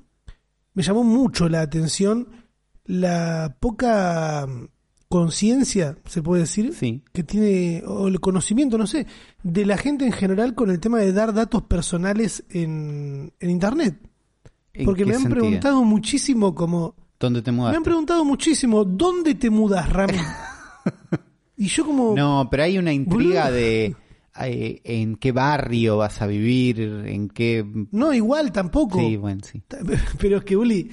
me 0.73 0.83
llamó 0.83 1.03
mucho 1.03 1.49
la 1.49 1.61
atención 1.61 2.27
la 2.85 3.57
poca 3.59 4.47
mm, 4.47 4.67
conciencia, 5.09 5.97
se 6.05 6.21
puede 6.21 6.43
decir, 6.43 6.73
Sí. 6.73 7.03
que 7.13 7.23
tiene, 7.23 7.83
o 7.85 8.07
el 8.07 8.19
conocimiento, 8.19 8.77
no 8.77 8.87
sé, 8.87 9.07
de 9.43 9.65
la 9.65 9.77
gente 9.77 10.05
en 10.05 10.11
general 10.13 10.53
con 10.55 10.69
el 10.69 10.79
tema 10.79 10.99
de 10.99 11.11
dar 11.13 11.33
datos 11.33 11.63
personales 11.63 12.43
en, 12.49 13.33
en 13.39 13.49
Internet. 13.49 13.99
¿En 14.73 14.85
Porque 14.85 15.05
me 15.05 15.15
han 15.15 15.21
sentido? 15.21 15.41
preguntado 15.41 15.83
muchísimo 15.83 16.53
como... 16.53 16.95
¿Dónde 17.19 17.41
te 17.41 17.51
Me 17.51 17.57
mudaste? 17.57 17.77
han 17.77 17.83
preguntado 17.83 18.23
muchísimo, 18.23 18.85
¿dónde 18.85 19.33
te 19.35 19.49
mudas, 19.49 19.89
Rami? 19.91 20.13
y 21.57 21.67
yo 21.67 21.85
como... 21.85 22.15
No, 22.15 22.47
pero 22.49 22.63
hay 22.63 22.77
una 22.77 22.93
intriga 22.93 23.45
Boludo. 23.45 23.57
de 23.57 23.95
eh, 24.39 24.81
en 24.83 25.15
qué 25.15 25.31
barrio 25.31 25.97
vas 25.97 26.21
a 26.21 26.27
vivir, 26.27 26.79
en 27.05 27.29
qué... 27.29 27.65
No, 27.91 28.13
igual 28.13 28.51
tampoco. 28.51 28.99
Sí, 28.99 29.17
bueno, 29.17 29.41
sí. 29.43 29.63
Pero 30.19 30.37
es 30.37 30.43
que, 30.43 30.55
Uli, 30.55 30.91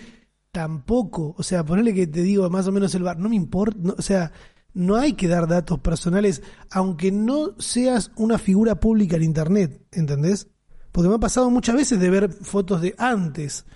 tampoco. 0.50 1.34
O 1.36 1.42
sea, 1.42 1.64
ponerle 1.64 1.92
que 1.92 2.06
te 2.06 2.22
digo 2.22 2.48
más 2.48 2.66
o 2.66 2.72
menos 2.72 2.94
el 2.94 3.02
bar. 3.02 3.18
No 3.18 3.28
me 3.28 3.36
importa. 3.36 3.78
no, 3.80 3.94
o 3.98 4.02
sea, 4.02 4.32
no 4.72 4.96
hay 4.96 5.12
que 5.12 5.28
dar 5.28 5.46
datos 5.46 5.78
personales, 5.80 6.42
aunque 6.70 7.12
no 7.12 7.54
seas 7.58 8.12
una 8.16 8.38
figura 8.38 8.80
pública 8.80 9.16
en 9.16 9.24
Internet. 9.24 9.86
¿Entendés? 9.92 10.48
Porque 10.90 11.08
me 11.08 11.16
ha 11.16 11.18
pasado 11.18 11.50
muchas 11.50 11.74
veces 11.74 11.98
de 11.98 12.10
ver 12.10 12.30
fotos 12.30 12.80
de 12.80 12.94
antes, 12.98 13.66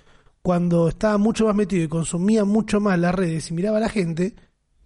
cuando 0.40 0.88
estaba 0.88 1.18
mucho 1.18 1.46
más 1.46 1.54
metido 1.54 1.82
y 1.82 1.88
consumía 1.88 2.44
mucho 2.44 2.80
más 2.80 2.98
las 2.98 3.14
redes 3.14 3.50
y 3.50 3.54
miraba 3.54 3.78
a 3.78 3.80
la 3.80 3.88
gente. 3.88 4.34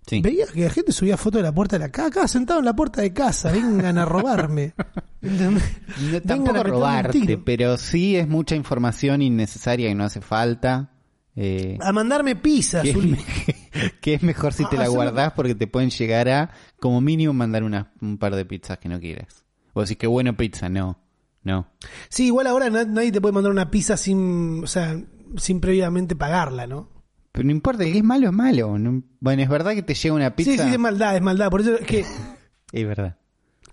Sí. 0.06 0.20
Veía 0.20 0.46
que 0.46 0.64
la 0.64 0.70
gente 0.70 0.90
subía 0.92 1.16
fotos 1.16 1.38
de 1.38 1.42
la 1.44 1.52
puerta 1.54 1.76
de 1.78 1.84
la 1.86 1.92
casa, 1.92 2.08
acá 2.08 2.28
sentado 2.28 2.58
en 2.58 2.64
la 2.64 2.74
puerta 2.74 3.00
de 3.02 3.12
casa, 3.12 3.52
vengan 3.52 3.98
a 3.98 4.04
robarme. 4.04 4.74
No, 5.22 6.20
tampoco 6.26 6.58
a 6.58 6.62
robarte, 6.64 7.38
pero 7.38 7.76
sí 7.78 8.16
es 8.16 8.26
mucha 8.26 8.56
información 8.56 9.22
innecesaria 9.22 9.88
y 9.88 9.94
no 9.94 10.02
hace 10.02 10.20
falta. 10.20 10.90
Eh, 11.36 11.78
A 11.80 11.92
mandarme 11.92 12.34
pizzas, 12.34 12.82
que, 12.82 13.96
que 14.00 14.14
es 14.14 14.22
mejor 14.24 14.52
si 14.52 14.64
te 14.64 14.74
Ah, 14.74 14.80
la 14.80 14.84
hacelo- 14.86 14.94
guardás 14.94 15.32
porque 15.34 15.54
te 15.54 15.68
pueden 15.68 15.90
llegar 15.90 16.28
a, 16.28 16.50
como 16.80 17.00
mínimo, 17.00 17.32
mandar 17.32 17.62
una, 17.62 17.92
un 18.00 18.18
par 18.18 18.34
de 18.34 18.44
pizzas 18.44 18.78
que 18.78 18.88
no 18.88 18.98
quieras. 18.98 19.44
Vos 19.74 19.88
decís 19.88 19.98
que 20.00 20.08
bueno 20.08 20.36
pizza, 20.36 20.68
no. 20.68 20.98
No. 21.44 21.68
Sí, 22.08 22.26
igual 22.26 22.48
ahora 22.48 22.68
na- 22.68 22.84
nadie 22.84 23.12
te 23.12 23.20
puede 23.20 23.32
mandar 23.32 23.52
una 23.52 23.70
pizza 23.70 23.96
sin, 23.96 24.64
o 24.64 24.66
sea, 24.66 25.00
sin 25.36 25.60
previamente 25.60 26.16
pagarla, 26.16 26.66
¿no? 26.66 26.88
Pero 27.32 27.46
no 27.46 27.50
importa, 27.52 27.82
el 27.84 27.92
que 27.92 27.98
es 27.98 28.04
malo 28.04 28.26
es 28.28 28.32
malo. 28.34 28.78
no- 28.78 29.02
bueno, 29.20 29.42
es 29.42 29.48
verdad 29.48 29.72
que 29.72 29.82
te 29.82 29.94
llega 29.94 30.14
una 30.14 30.36
pizza. 30.36 30.50
Sí, 30.52 30.58
sí, 30.58 30.68
es 30.72 30.78
maldad, 30.78 31.16
es 31.16 31.22
maldad. 31.22 31.50
Por 31.50 31.60
eso 31.62 31.74
es 31.74 31.86
que 31.86 32.04
Es 32.72 32.86
verdad. 32.86 33.16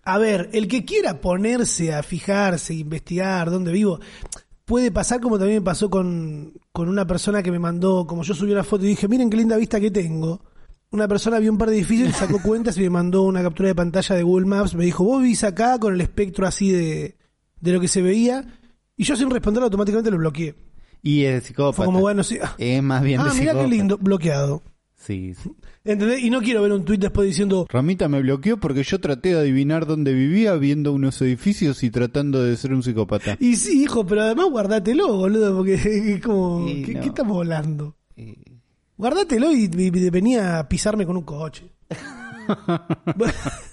A 0.03 0.17
ver, 0.17 0.49
el 0.53 0.67
que 0.67 0.85
quiera 0.85 1.21
ponerse 1.21 1.93
a 1.93 2.01
fijarse, 2.03 2.73
investigar 2.73 3.49
dónde 3.51 3.71
vivo, 3.71 3.99
puede 4.65 4.91
pasar 4.91 5.19
como 5.19 5.37
también 5.37 5.59
me 5.59 5.65
pasó 5.65 5.89
con, 5.89 6.53
con 6.71 6.87
una 6.89 7.05
persona 7.05 7.43
que 7.43 7.51
me 7.51 7.59
mandó, 7.59 8.07
como 8.07 8.23
yo 8.23 8.33
subí 8.33 8.51
una 8.51 8.63
foto 8.63 8.85
y 8.85 8.89
dije, 8.89 9.07
miren 9.07 9.29
qué 9.29 9.37
linda 9.37 9.57
vista 9.57 9.79
que 9.79 9.91
tengo. 9.91 10.41
Una 10.91 11.07
persona 11.07 11.37
vio 11.37 11.51
un 11.51 11.57
par 11.57 11.69
de 11.69 11.75
edificios 11.77 12.09
y 12.09 12.13
sacó 12.13 12.41
cuentas 12.43 12.77
y 12.77 12.81
me 12.81 12.89
mandó 12.89 13.23
una 13.23 13.43
captura 13.43 13.67
de 13.69 13.75
pantalla 13.75 14.15
de 14.15 14.23
Google 14.23 14.47
Maps. 14.47 14.73
Me 14.73 14.85
dijo, 14.85 15.03
vos 15.03 15.21
vivís 15.21 15.43
acá 15.43 15.77
con 15.77 15.93
el 15.93 16.01
espectro 16.01 16.47
así 16.47 16.71
de, 16.71 17.17
de 17.59 17.71
lo 17.73 17.79
que 17.79 17.87
se 17.87 18.01
veía. 18.01 18.45
Y 18.95 19.03
yo 19.03 19.15
sin 19.15 19.29
responder 19.29 19.61
automáticamente 19.63 20.09
lo 20.11 20.17
bloqueé. 20.17 20.55
Y 21.01 21.23
es 21.23 21.43
psicópata. 21.45 21.75
Fue 21.75 21.85
como, 21.85 22.01
bueno, 22.01 22.23
sí. 22.23 22.37
Es 22.57 22.83
más 22.83 23.01
bien 23.03 23.21
Ah, 23.21 23.25
de 23.25 23.29
qué 23.31 23.37
psicópata. 23.37 23.67
lindo, 23.67 23.97
bloqueado. 23.97 24.61
Sí, 24.95 25.33
sí. 25.33 25.49
¿Entendés? 25.85 26.21
Y 26.23 26.29
no 26.29 26.41
quiero 26.41 26.61
ver 26.61 26.73
un 26.73 26.83
tuit 26.83 26.99
después 26.99 27.25
diciendo, 27.27 27.65
Ramita 27.69 28.09
me 28.09 28.21
bloqueó 28.21 28.59
porque 28.59 28.83
yo 28.83 28.99
traté 28.99 29.29
de 29.33 29.39
adivinar 29.39 29.85
dónde 29.87 30.13
vivía 30.13 30.53
viendo 30.55 30.91
unos 30.91 31.21
edificios 31.21 31.83
y 31.83 31.89
tratando 31.89 32.43
de 32.43 32.57
ser 32.57 32.73
un 32.73 32.83
psicópata. 32.83 33.37
y 33.39 33.55
sí, 33.55 33.83
hijo, 33.83 34.05
pero 34.05 34.23
además 34.23 34.47
guardátelo, 34.51 35.15
boludo, 35.15 35.55
porque 35.55 35.75
es 36.15 36.21
como, 36.21 36.67
Y 36.67 36.83
¿qué, 36.83 36.93
no. 36.95 37.01
qué 37.01 37.07
estamos 37.07 37.37
hablando? 37.37 37.95
Eh, 38.17 38.35
Guardátelo 38.97 39.53
y, 39.53 39.69
y- 39.73 39.87
y 39.87 40.09
venía 40.09 40.59
a 40.59 40.67
pisarme 40.67 41.05
con 41.05 41.15
un 41.15 41.23
coche. 41.23 41.71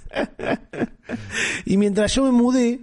y 1.64 1.76
mientras 1.76 2.14
yo 2.14 2.24
me 2.24 2.30
mudé, 2.30 2.80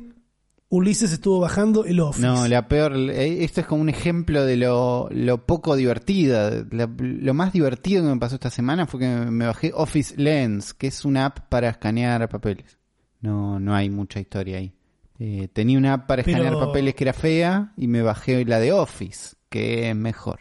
Ulises 0.76 1.12
estuvo 1.14 1.40
bajando 1.40 1.86
el 1.86 2.00
Office. 2.00 2.26
No, 2.26 2.48
la 2.48 2.68
peor, 2.68 2.96
eh, 2.98 3.44
esto 3.44 3.62
es 3.62 3.68
como 3.68 3.84
un 3.84 3.90
ejemplo 3.90 4.44
de 4.44 4.58
lo, 4.58 5.08
lo 5.12 5.46
poco 5.46 5.76
divertida. 5.76 6.66
Lo 6.72 7.34
más 7.36 7.54
divertido 7.54 8.02
que 8.02 8.10
me 8.10 8.18
pasó 8.20 8.36
esta 8.36 8.50
semana 8.50 8.88
fue 8.88 9.02
que 9.02 9.08
me 9.08 9.46
bajé 9.46 9.72
Office 9.76 10.16
Lens, 10.18 10.74
que 10.74 10.88
es 10.88 11.06
una 11.06 11.26
app 11.28 11.42
para 11.48 11.70
escanear 11.70 12.28
papeles. 12.28 12.80
No, 13.22 13.60
no 13.60 13.76
hay 13.76 13.92
mucha 13.92 14.20
historia 14.20 14.58
ahí. 14.58 14.74
Eh, 15.20 15.48
tenía 15.54 15.78
una 15.78 15.94
app 15.94 16.08
para 16.08 16.24
Pero- 16.24 16.38
escanear 16.40 16.60
papeles 16.66 16.96
que 16.96 17.04
era 17.04 17.14
fea 17.14 17.72
y 17.78 17.88
me 17.88 18.02
bajé 18.02 18.44
la 18.44 18.60
de 18.60 18.72
Office, 18.72 19.36
que 19.50 19.92
es 19.92 19.96
mejor. 19.96 20.40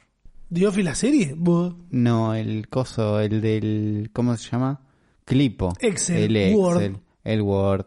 ¿The 0.51 0.67
Office 0.67 0.83
la 0.83 0.95
serie? 0.95 1.35
Buh. 1.37 1.75
No, 1.91 2.35
el 2.35 2.69
coso, 2.71 3.21
el 3.21 3.43
del, 3.43 4.09
¿cómo 4.15 4.35
se 4.39 4.51
llama? 4.51 4.81
Clipo. 5.27 5.75
Excel, 5.79 6.35
el 6.35 6.55
Word. 6.55 6.77
Excel, 6.83 7.01
el 7.25 7.43
Word, 7.43 7.85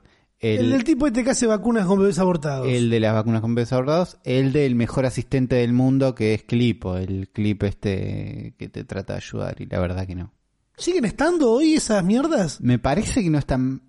El, 0.54 0.66
el, 0.66 0.70
del 0.72 0.84
tipo 0.84 1.08
este 1.08 1.24
que 1.24 1.32
hace 1.32 1.48
vacunas 1.48 1.88
con 1.88 2.00
bebés 2.00 2.20
abortados. 2.20 2.68
el 2.68 2.90
de 2.90 3.00
las 3.00 3.14
vacunas 3.14 3.42
con 3.42 3.56
bebés 3.56 3.74
abordados, 3.74 4.18
el 4.24 4.54
del 4.54 4.76
mejor 4.76 5.06
asistente 5.06 5.56
del 5.56 5.74
mundo 5.74 6.14
que 6.14 6.34
es 6.34 6.44
Clipo, 6.44 6.98
el 6.98 7.30
clip 7.30 7.64
este 7.64 8.54
que 8.58 8.70
te 8.70 8.84
trata 8.84 9.14
de 9.14 9.18
ayudar 9.18 9.60
y 9.60 9.66
la 9.66 9.80
verdad 9.80 10.06
que 10.06 10.16
no. 10.16 10.32
¿Siguen 10.78 11.06
estando 11.06 11.52
hoy 11.52 11.74
esas 11.74 12.04
mierdas? 12.04 12.62
Me 12.62 12.78
parece 12.78 13.24
que 13.24 13.30
no 13.30 13.40
están, 13.40 13.82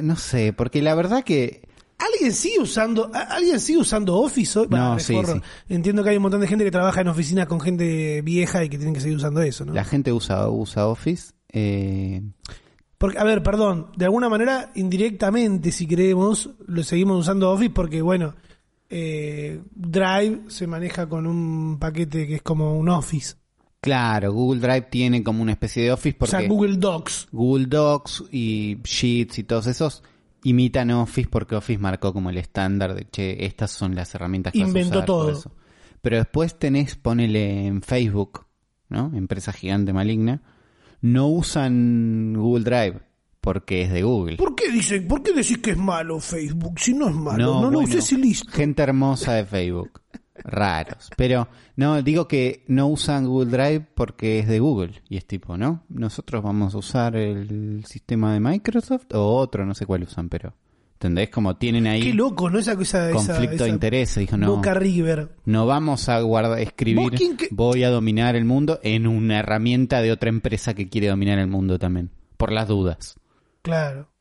no 0.00 0.16
sé, 0.16 0.52
porque 0.52 0.82
la 0.82 0.94
verdad 0.94 1.22
que 1.22 1.68
¿Alguien 1.98 2.32
sigue 2.32 2.58
usando, 2.58 3.10
alguien 3.14 3.60
sigue 3.60 3.78
usando 3.78 4.16
Office 4.16 4.58
hoy? 4.58 4.66
No, 4.70 4.98
sí, 4.98 5.14
sí. 5.24 5.40
Entiendo 5.68 6.02
que 6.02 6.10
hay 6.10 6.16
un 6.16 6.22
montón 6.22 6.40
de 6.40 6.48
gente 6.48 6.64
que 6.64 6.70
trabaja 6.70 7.00
en 7.00 7.08
oficinas 7.08 7.46
con 7.46 7.60
gente 7.60 8.22
vieja 8.22 8.64
y 8.64 8.68
que 8.68 8.76
tienen 8.76 8.94
que 8.94 9.00
seguir 9.00 9.16
usando 9.16 9.40
eso, 9.40 9.64
¿no? 9.64 9.72
la 9.72 9.84
gente 9.84 10.12
usa, 10.12 10.48
usa 10.48 10.88
Office. 10.88 11.32
Eh, 11.52 12.22
Porque, 13.02 13.18
a 13.18 13.24
ver, 13.24 13.42
perdón, 13.42 13.88
de 13.96 14.04
alguna 14.04 14.28
manera, 14.28 14.70
indirectamente, 14.76 15.72
si 15.72 15.88
queremos, 15.88 16.50
lo 16.68 16.84
seguimos 16.84 17.18
usando 17.18 17.50
Office 17.50 17.70
porque, 17.70 18.00
bueno, 18.00 18.36
eh, 18.88 19.60
Drive 19.74 20.42
se 20.46 20.68
maneja 20.68 21.08
con 21.08 21.26
un 21.26 21.78
paquete 21.80 22.28
que 22.28 22.36
es 22.36 22.42
como 22.42 22.78
un 22.78 22.88
Office. 22.88 23.34
claro, 23.80 24.32
Google 24.32 24.60
Drive 24.60 24.82
tiene 24.82 25.24
como 25.24 25.42
una 25.42 25.50
especie 25.50 25.82
de 25.82 25.90
Office 25.90 26.14
O 26.14 26.18
porque 26.20 26.30
sea, 26.30 26.48
Google 26.48 26.76
Docs. 26.76 27.26
Google 27.32 27.66
Docs 27.66 28.22
y 28.30 28.78
Sheets 28.84 29.40
y 29.40 29.42
todos 29.42 29.66
esos 29.66 30.04
imitan 30.44 30.92
Office 30.92 31.28
porque 31.28 31.56
Office 31.56 31.80
marcó 31.80 32.12
como 32.12 32.30
el 32.30 32.38
estándar 32.38 32.94
de, 32.94 33.10
che, 33.10 33.44
estas 33.46 33.72
son 33.72 33.96
las 33.96 34.14
herramientas 34.14 34.52
que 34.52 34.60
vas 34.60 34.66
a 34.66 34.68
Inventó 34.68 34.98
usar, 34.98 35.06
todo. 35.06 35.30
eso. 35.32 35.50
Pero 36.02 36.18
después 36.18 36.56
tenés, 36.56 36.94
ponele 36.94 37.66
en 37.66 37.82
Facebook, 37.82 38.46
¿no? 38.88 39.10
Empresa 39.12 39.52
gigante 39.52 39.92
maligna, 39.92 40.40
no 41.02 41.28
usan 41.28 42.32
Google 42.34 42.64
Drive 42.64 43.00
porque 43.42 43.82
es 43.82 43.92
de 43.92 44.02
Google. 44.02 44.36
¿Por 44.36 44.54
qué 44.54 44.70
dicen, 44.70 45.06
por 45.08 45.22
qué 45.22 45.32
decís 45.32 45.58
que 45.58 45.72
es 45.72 45.76
malo 45.76 46.20
Facebook 46.20 46.78
si 46.78 46.94
no 46.94 47.08
es 47.08 47.14
malo? 47.14 47.44
No, 47.44 47.54
lo 47.54 47.70
bueno, 47.70 47.80
uses 47.80 48.10
y 48.12 48.16
listo. 48.16 48.50
Gente 48.50 48.82
hermosa 48.82 49.34
de 49.34 49.44
Facebook. 49.44 50.00
Raros. 50.44 51.10
Pero 51.16 51.48
no, 51.76 52.02
digo 52.02 52.26
que 52.26 52.64
no 52.68 52.86
usan 52.88 53.26
Google 53.26 53.50
Drive 53.50 53.86
porque 53.94 54.38
es 54.38 54.48
de 54.48 54.60
Google. 54.60 55.02
Y 55.08 55.16
es 55.16 55.26
tipo, 55.26 55.56
¿no? 55.56 55.84
Nosotros 55.88 56.42
vamos 56.42 56.74
a 56.74 56.78
usar 56.78 57.16
el 57.16 57.84
sistema 57.84 58.32
de 58.32 58.40
Microsoft 58.40 59.06
o 59.12 59.36
otro, 59.36 59.66
no 59.66 59.74
sé 59.74 59.86
cuál 59.86 60.04
usan, 60.04 60.28
pero. 60.28 60.54
¿Entendés? 61.02 61.30
Como 61.30 61.56
tienen 61.56 61.88
ahí 61.88 62.00
Qué 62.00 62.14
loco, 62.14 62.48
¿no? 62.48 62.60
Esa, 62.60 62.74
esa, 62.80 63.10
conflicto 63.10 63.54
esa 63.56 63.64
de 63.64 63.70
interés. 63.70 64.14
Dijo, 64.14 64.36
no, 64.36 64.54
Boca 64.54 64.72
River. 64.72 65.34
no 65.46 65.66
vamos 65.66 66.08
a 66.08 66.20
guardar, 66.20 66.60
escribir, 66.60 67.10
¿Vos 67.10 67.12
quién 67.16 67.36
que- 67.36 67.48
voy 67.50 67.82
a 67.82 67.90
dominar 67.90 68.36
el 68.36 68.44
mundo 68.44 68.78
en 68.84 69.08
una 69.08 69.40
herramienta 69.40 70.00
de 70.00 70.12
otra 70.12 70.28
empresa 70.28 70.74
que 70.74 70.88
quiere 70.88 71.08
dominar 71.08 71.40
el 71.40 71.48
mundo 71.48 71.76
también. 71.80 72.10
Por 72.36 72.52
las 72.52 72.68
dudas. 72.68 73.16
Claro. 73.62 74.12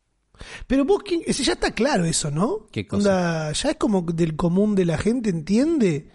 Pero 0.65 0.83
vos, 0.85 1.03
¿quién? 1.05 1.21
ese 1.27 1.43
ya 1.43 1.53
está 1.53 1.69
claro 1.71 2.03
eso, 2.03 2.31
¿no? 2.31 2.65
¿Qué 2.71 2.87
cosa? 2.87 2.97
Onda, 3.09 3.51
ya 3.51 3.69
es 3.69 3.75
como 3.75 4.01
del 4.01 4.35
común 4.35 4.73
de 4.73 4.85
la 4.85 4.97
gente 4.97 5.29
entiende 5.29 6.09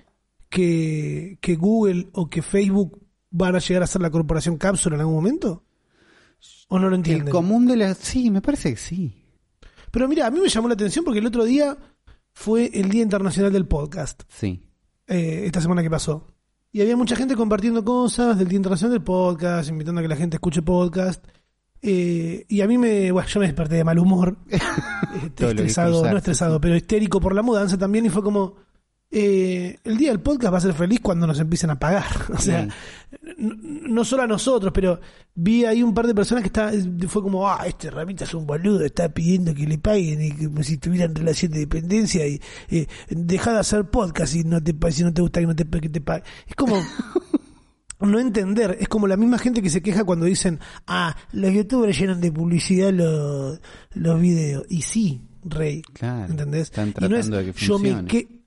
que, 0.48 1.38
que 1.40 1.54
Google 1.54 2.08
o 2.12 2.28
que 2.28 2.42
Facebook 2.42 3.00
van 3.30 3.54
a 3.54 3.60
llegar 3.60 3.84
a 3.84 3.86
ser 3.86 4.02
la 4.02 4.10
corporación 4.10 4.56
cápsula 4.56 4.96
en 4.96 5.00
algún 5.02 5.14
momento. 5.14 5.62
¿O 6.66 6.80
no 6.80 6.86
lo 6.88 6.96
El 6.96 7.00
entienden? 7.00 7.30
común 7.30 7.66
de 7.68 7.76
la... 7.76 7.94
Sí, 7.94 8.32
me 8.32 8.40
parece 8.42 8.70
que 8.70 8.76
sí. 8.76 9.22
Pero 9.90 10.08
mira, 10.08 10.26
a 10.26 10.30
mí 10.30 10.40
me 10.40 10.48
llamó 10.48 10.68
la 10.68 10.74
atención 10.74 11.04
porque 11.04 11.20
el 11.20 11.26
otro 11.26 11.44
día 11.44 11.76
fue 12.32 12.70
el 12.74 12.88
Día 12.90 13.02
Internacional 13.02 13.52
del 13.52 13.66
Podcast, 13.66 14.22
Sí. 14.28 14.62
eh, 15.06 15.42
esta 15.46 15.60
semana 15.60 15.82
que 15.82 15.90
pasó. 15.90 16.26
Y 16.72 16.82
había 16.82 16.96
mucha 16.96 17.16
gente 17.16 17.34
compartiendo 17.36 17.84
cosas 17.84 18.38
del 18.38 18.48
Día 18.48 18.58
Internacional 18.58 18.92
del 18.92 19.02
Podcast, 19.02 19.70
invitando 19.70 20.00
a 20.00 20.02
que 20.02 20.08
la 20.08 20.16
gente 20.16 20.36
escuche 20.36 20.60
podcast. 20.62 21.24
Eh, 21.80 22.44
y 22.48 22.60
a 22.60 22.66
mí 22.66 22.76
me, 22.78 23.10
bueno, 23.12 23.28
yo 23.28 23.40
me 23.40 23.46
desperté 23.46 23.76
de 23.76 23.84
mal 23.84 23.98
humor, 23.98 24.36
eh, 24.50 24.58
estresado, 25.38 26.10
no 26.10 26.16
estresado, 26.16 26.60
pero 26.60 26.74
histérico 26.74 27.20
por 27.20 27.34
la 27.34 27.42
mudanza 27.42 27.78
también 27.78 28.06
y 28.06 28.10
fue 28.10 28.22
como, 28.22 28.56
eh, 29.10 29.78
el 29.84 29.96
día 29.96 30.10
del 30.10 30.20
podcast 30.20 30.52
va 30.52 30.58
a 30.58 30.60
ser 30.60 30.74
feliz 30.74 31.00
cuando 31.00 31.26
nos 31.26 31.38
empiecen 31.38 31.70
a 31.70 31.78
pagar. 31.78 32.04
O 32.34 32.38
sea, 32.38 32.68
no, 33.38 33.54
no 33.88 34.04
solo 34.04 34.24
a 34.24 34.26
nosotros, 34.26 34.72
pero 34.74 35.00
vi 35.34 35.64
ahí 35.64 35.82
un 35.82 35.94
par 35.94 36.06
de 36.06 36.14
personas 36.14 36.42
que 36.42 36.48
está, 36.48 36.72
fue 37.08 37.22
como, 37.22 37.48
ah, 37.48 37.64
este 37.66 37.90
Ramita 37.90 38.24
es 38.24 38.34
un 38.34 38.46
boludo, 38.46 38.84
está 38.84 39.08
pidiendo 39.08 39.54
que 39.54 39.66
le 39.66 39.78
paguen 39.78 40.22
y 40.22 40.32
que 40.32 40.64
si 40.64 40.78
tuvieran 40.78 41.14
relación 41.14 41.52
de 41.52 41.60
dependencia 41.60 42.26
y 42.26 42.40
eh, 42.68 42.86
deja 43.08 43.52
de 43.52 43.60
hacer 43.60 43.90
podcast 43.90 44.34
y 44.34 44.44
no 44.44 44.62
te, 44.62 44.74
si 44.90 45.02
no 45.02 45.12
te 45.14 45.22
gusta 45.22 45.40
que 45.40 45.46
no 45.46 45.56
te, 45.56 45.64
que 45.66 45.88
te 45.88 46.00
paguen. 46.00 46.24
Es 46.46 46.54
como... 46.54 46.76
No 47.98 48.18
entender, 48.18 48.76
es 48.78 48.88
como 48.88 49.06
la 49.06 49.16
misma 49.16 49.38
gente 49.38 49.62
que 49.62 49.70
se 49.70 49.80
queja 49.80 50.04
cuando 50.04 50.26
dicen, 50.26 50.60
ah, 50.86 51.16
los 51.32 51.50
youtubers 51.50 51.98
llenan 51.98 52.20
de 52.20 52.30
publicidad 52.30 52.92
los, 52.92 53.58
los 53.94 54.20
videos. 54.20 54.66
Y 54.68 54.82
sí, 54.82 55.22
rey, 55.42 55.80
Claro, 55.80 56.30
¿entendés? 56.30 56.64
están 56.64 56.88
y 56.88 57.08
no 57.08 57.16
es, 57.16 57.26
tratando 57.26 57.36
de 57.38 57.44
que 57.46 57.58
yo 57.58 57.78
me 57.78 57.88
funcione. 57.92 58.08
que 58.08 58.45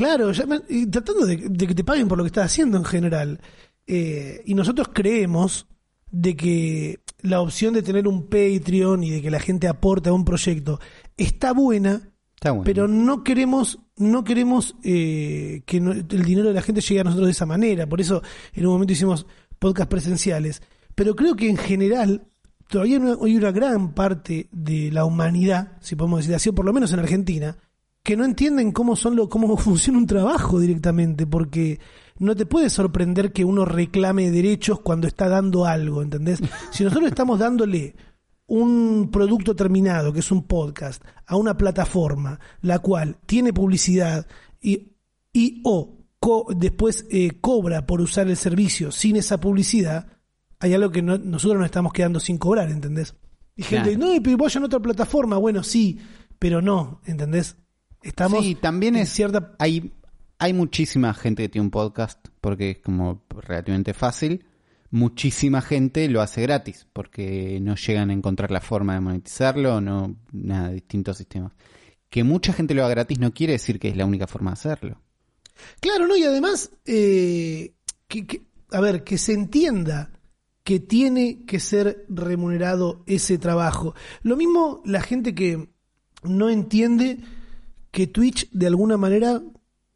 Claro, 0.00 0.32
ya 0.32 0.44
y 0.68 0.86
tratando 0.86 1.26
de, 1.26 1.36
de 1.36 1.66
que 1.66 1.74
te 1.74 1.84
paguen 1.84 2.08
por 2.08 2.16
lo 2.18 2.24
que 2.24 2.28
estás 2.28 2.46
haciendo 2.46 2.78
en 2.78 2.84
general. 2.84 3.40
Eh, 3.86 4.42
y 4.46 4.54
nosotros 4.54 4.88
creemos 4.92 5.66
de 6.10 6.34
que 6.36 7.00
la 7.22 7.40
opción 7.40 7.74
de 7.74 7.82
tener 7.82 8.08
un 8.08 8.28
Patreon 8.28 9.04
y 9.04 9.10
de 9.10 9.22
que 9.22 9.30
la 9.30 9.40
gente 9.40 9.68
aporte 9.68 10.08
a 10.08 10.12
un 10.12 10.24
proyecto 10.24 10.80
está 11.16 11.52
buena, 11.52 12.00
Está 12.36 12.50
bueno. 12.52 12.64
pero 12.64 12.88
no 12.88 13.22
queremos 13.22 13.78
no 13.96 14.24
queremos 14.24 14.74
eh, 14.82 15.62
que 15.66 15.78
no- 15.80 15.92
el 15.92 16.22
dinero 16.24 16.48
de 16.48 16.54
la 16.54 16.62
gente 16.62 16.80
llegue 16.80 17.00
a 17.00 17.04
nosotros 17.04 17.26
de 17.26 17.32
esa 17.32 17.44
manera. 17.44 17.86
Por 17.86 18.00
eso 18.00 18.22
en 18.54 18.64
un 18.66 18.72
momento 18.72 18.94
hicimos 18.94 19.26
podcast 19.58 19.90
presenciales. 19.90 20.62
Pero 20.94 21.14
creo 21.14 21.36
que 21.36 21.50
en 21.50 21.58
general 21.58 22.26
todavía 22.68 22.98
no- 22.98 23.22
hay 23.22 23.36
una 23.36 23.50
gran 23.52 23.92
parte 23.92 24.48
de 24.52 24.90
la 24.90 25.04
humanidad, 25.04 25.76
si 25.80 25.96
podemos 25.96 26.20
decir 26.20 26.34
así, 26.34 26.48
o 26.48 26.54
por 26.54 26.64
lo 26.64 26.72
menos 26.72 26.92
en 26.94 27.00
Argentina, 27.00 27.58
que 28.02 28.16
no 28.16 28.24
entienden 28.24 28.72
cómo 28.72 28.96
son 28.96 29.16
lo, 29.16 29.28
cómo 29.28 29.56
funciona 29.58 29.98
un 29.98 30.06
trabajo 30.06 30.58
directamente, 30.60 31.26
porque 31.26 31.80
no 32.18 32.34
te 32.36 32.46
puede 32.46 32.70
sorprender 32.70 33.32
que 33.32 33.44
uno 33.44 33.64
reclame 33.64 34.30
derechos 34.30 34.80
cuando 34.80 35.06
está 35.06 35.28
dando 35.28 35.64
algo, 35.66 36.02
¿entendés? 36.02 36.40
Si 36.70 36.84
nosotros 36.84 37.08
estamos 37.08 37.38
dándole 37.38 37.94
un 38.46 39.10
producto 39.12 39.54
terminado, 39.54 40.12
que 40.12 40.20
es 40.20 40.30
un 40.32 40.42
podcast, 40.46 41.02
a 41.26 41.36
una 41.36 41.56
plataforma, 41.56 42.40
la 42.62 42.80
cual 42.80 43.16
tiene 43.26 43.52
publicidad 43.52 44.26
y, 44.60 44.92
y 45.32 45.60
o 45.64 45.98
co- 46.18 46.48
después 46.56 47.06
eh, 47.10 47.38
cobra 47.40 47.86
por 47.86 48.00
usar 48.00 48.28
el 48.28 48.36
servicio 48.36 48.90
sin 48.90 49.16
esa 49.16 49.38
publicidad, 49.38 50.08
hay 50.58 50.74
algo 50.74 50.90
que 50.90 51.00
no- 51.00 51.16
nosotros 51.18 51.58
nos 51.58 51.66
estamos 51.66 51.92
quedando 51.92 52.18
sin 52.18 52.38
cobrar, 52.38 52.70
¿entendés? 52.70 53.14
Y 53.54 53.62
gente, 53.62 53.94
Claro. 53.96 54.14
no, 54.14 54.22
pero 54.22 54.36
vayan 54.36 54.64
a 54.64 54.66
otra 54.66 54.80
plataforma, 54.80 55.36
bueno, 55.36 55.62
sí, 55.62 55.98
pero 56.38 56.60
no, 56.60 57.00
¿entendés? 57.06 57.56
Estamos 58.02 58.44
Sí, 58.44 58.54
también 58.54 58.96
en 58.96 59.02
es 59.02 59.10
cierta... 59.10 59.54
hay 59.58 59.92
hay 60.42 60.54
muchísima 60.54 61.12
gente 61.12 61.42
que 61.42 61.48
tiene 61.50 61.66
un 61.66 61.70
podcast 61.70 62.18
porque 62.40 62.70
es 62.70 62.78
como 62.78 63.22
relativamente 63.28 63.92
fácil, 63.92 64.46
muchísima 64.90 65.60
gente 65.60 66.08
lo 66.08 66.22
hace 66.22 66.40
gratis 66.40 66.86
porque 66.94 67.58
no 67.60 67.74
llegan 67.76 68.08
a 68.08 68.14
encontrar 68.14 68.50
la 68.50 68.62
forma 68.62 68.94
de 68.94 69.00
monetizarlo, 69.00 69.82
no 69.82 70.16
nada, 70.32 70.70
distintos 70.70 71.18
sistemas. 71.18 71.52
Que 72.08 72.24
mucha 72.24 72.54
gente 72.54 72.72
lo 72.72 72.82
haga 72.82 72.94
gratis 72.94 73.18
no 73.18 73.34
quiere 73.34 73.52
decir 73.52 73.78
que 73.78 73.88
es 73.90 73.96
la 73.98 74.06
única 74.06 74.26
forma 74.26 74.50
de 74.50 74.54
hacerlo. 74.54 75.02
Claro, 75.80 76.06
¿no? 76.06 76.16
Y 76.16 76.24
además, 76.24 76.70
eh, 76.86 77.74
que, 78.08 78.26
que- 78.26 78.42
a 78.72 78.80
ver, 78.80 79.04
que 79.04 79.18
se 79.18 79.34
entienda 79.34 80.10
que 80.64 80.80
tiene 80.80 81.44
que 81.44 81.60
ser 81.60 82.06
remunerado 82.08 83.02
ese 83.06 83.36
trabajo. 83.36 83.94
Lo 84.22 84.38
mismo 84.38 84.80
la 84.86 85.02
gente 85.02 85.34
que 85.34 85.68
no 86.22 86.48
entiende 86.48 87.18
que 87.90 88.06
Twitch 88.06 88.50
de 88.50 88.66
alguna 88.66 88.96
manera 88.96 89.42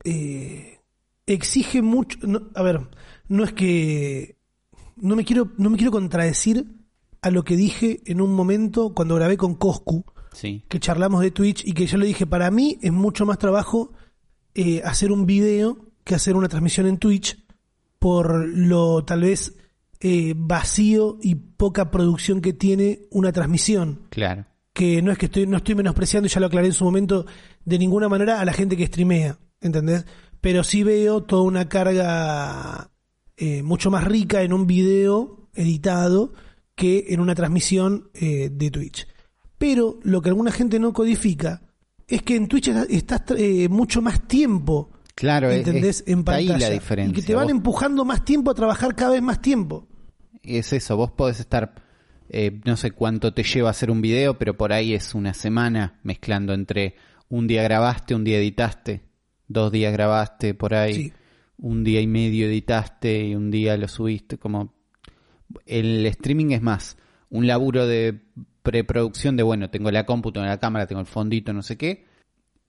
eh, 0.04 0.78
exige 1.26 1.82
mucho. 1.82 2.18
no, 2.26 2.50
a 2.54 2.62
ver, 2.62 2.80
no 3.28 3.44
es 3.44 3.52
que 3.52 4.36
no 4.96 5.16
me 5.16 5.24
quiero 5.24 5.52
no 5.58 5.70
me 5.70 5.76
quiero 5.76 5.92
contradecir 5.92 6.66
a 7.22 7.30
lo 7.30 7.42
que 7.44 7.56
dije 7.56 8.02
en 8.06 8.20
un 8.20 8.32
momento 8.34 8.94
cuando 8.94 9.14
grabé 9.16 9.36
con 9.36 9.54
Coscu 9.54 10.04
Sí. 10.32 10.64
que 10.68 10.80
charlamos 10.80 11.20
de 11.22 11.30
Twitch 11.30 11.64
y 11.64 11.72
que 11.74 11.86
yo 11.86 11.96
le 11.96 12.06
dije, 12.06 12.26
para 12.26 12.50
mí 12.50 12.76
es 12.82 12.92
mucho 12.92 13.24
más 13.24 13.38
trabajo 13.38 13.92
eh, 14.54 14.82
hacer 14.84 15.12
un 15.12 15.26
video 15.26 15.92
que 16.02 16.16
hacer 16.16 16.34
una 16.34 16.48
transmisión 16.48 16.86
en 16.88 16.98
Twitch 16.98 17.38
por 18.00 18.46
lo 18.48 19.04
tal 19.04 19.22
vez 19.22 19.56
eh, 20.00 20.34
vacío 20.36 21.18
y 21.22 21.36
poca 21.36 21.90
producción 21.92 22.40
que 22.42 22.52
tiene 22.52 23.02
una 23.10 23.30
transmisión. 23.32 24.02
Claro. 24.10 24.44
Que 24.74 25.00
no 25.00 25.10
es 25.12 25.16
que 25.18 25.26
estoy, 25.26 25.46
no 25.46 25.56
estoy 25.56 25.74
menospreciando, 25.76 26.26
y 26.26 26.30
ya 26.30 26.40
lo 26.40 26.46
aclaré 26.46 26.66
en 26.66 26.72
su 26.74 26.84
momento, 26.84 27.24
de 27.64 27.78
ninguna 27.78 28.08
manera 28.10 28.40
a 28.40 28.44
la 28.44 28.52
gente 28.52 28.76
que 28.76 28.86
streamea, 28.86 29.38
¿entendés? 29.62 30.04
Pero 30.42 30.62
sí 30.64 30.82
veo 30.82 31.22
toda 31.22 31.42
una 31.42 31.68
carga 31.70 32.90
eh, 33.36 33.62
mucho 33.62 33.90
más 33.90 34.04
rica 34.04 34.42
en 34.42 34.52
un 34.52 34.66
video 34.66 35.48
editado 35.54 36.32
que 36.74 37.06
en 37.08 37.20
una 37.20 37.34
transmisión 37.34 38.10
eh, 38.14 38.50
de 38.52 38.70
Twitch. 38.70 39.06
Pero 39.58 39.98
lo 40.02 40.20
que 40.20 40.28
alguna 40.30 40.50
gente 40.50 40.78
no 40.80 40.92
codifica 40.92 41.62
es 42.08 42.22
que 42.22 42.34
en 42.36 42.48
Twitch 42.48 42.68
estás 42.68 43.22
eh, 43.38 43.68
mucho 43.70 44.02
más 44.02 44.26
tiempo, 44.26 44.90
Claro, 45.14 45.50
¿entendés? 45.52 46.00
es- 46.00 46.08
en 46.08 46.18
está 46.18 46.32
ahí 46.34 46.48
pantalla. 46.48 46.68
la 46.68 46.74
diferencia. 46.74 47.12
Y 47.12 47.14
que 47.14 47.26
te 47.26 47.34
van 47.36 47.44
Vos- 47.44 47.52
empujando 47.52 48.04
más 48.04 48.24
tiempo 48.24 48.50
a 48.50 48.54
trabajar 48.54 48.96
cada 48.96 49.12
vez 49.12 49.22
más 49.22 49.40
tiempo. 49.40 49.86
es 50.42 50.72
eso, 50.72 50.96
vos 50.96 51.12
podés 51.12 51.38
estar, 51.40 51.74
eh, 52.28 52.60
no 52.64 52.76
sé 52.76 52.90
cuánto 52.90 53.32
te 53.32 53.42
lleva 53.42 53.70
hacer 53.70 53.90
un 53.90 54.00
video, 54.00 54.38
pero 54.38 54.56
por 54.56 54.72
ahí 54.72 54.94
es 54.94 55.14
una 55.14 55.34
semana 55.34 55.98
mezclando 56.02 56.54
entre 56.54 56.96
un 57.28 57.46
día 57.46 57.62
grabaste, 57.62 58.14
un 58.14 58.24
día 58.24 58.38
editaste, 58.38 59.02
dos 59.48 59.72
días 59.72 59.92
grabaste, 59.92 60.54
por 60.54 60.74
ahí, 60.74 60.94
Sí. 60.94 61.12
un 61.58 61.84
día 61.84 62.00
y 62.00 62.06
medio 62.06 62.46
editaste 62.46 63.26
y 63.28 63.34
un 63.34 63.50
día 63.50 63.76
lo 63.76 63.88
subiste, 63.88 64.38
como 64.38 64.74
el 65.66 66.04
streaming 66.06 66.50
es 66.52 66.62
más 66.62 66.96
un 67.30 67.46
laburo 67.46 67.86
de 67.86 68.20
preproducción 68.62 69.36
de, 69.36 69.42
bueno, 69.42 69.70
tengo 69.70 69.90
la 69.90 70.06
cómputo, 70.06 70.40
tengo 70.40 70.46
la 70.46 70.58
cámara, 70.58 70.86
tengo 70.86 71.00
el 71.00 71.06
fondito, 71.06 71.52
no 71.52 71.62
sé 71.62 71.76
qué, 71.76 72.06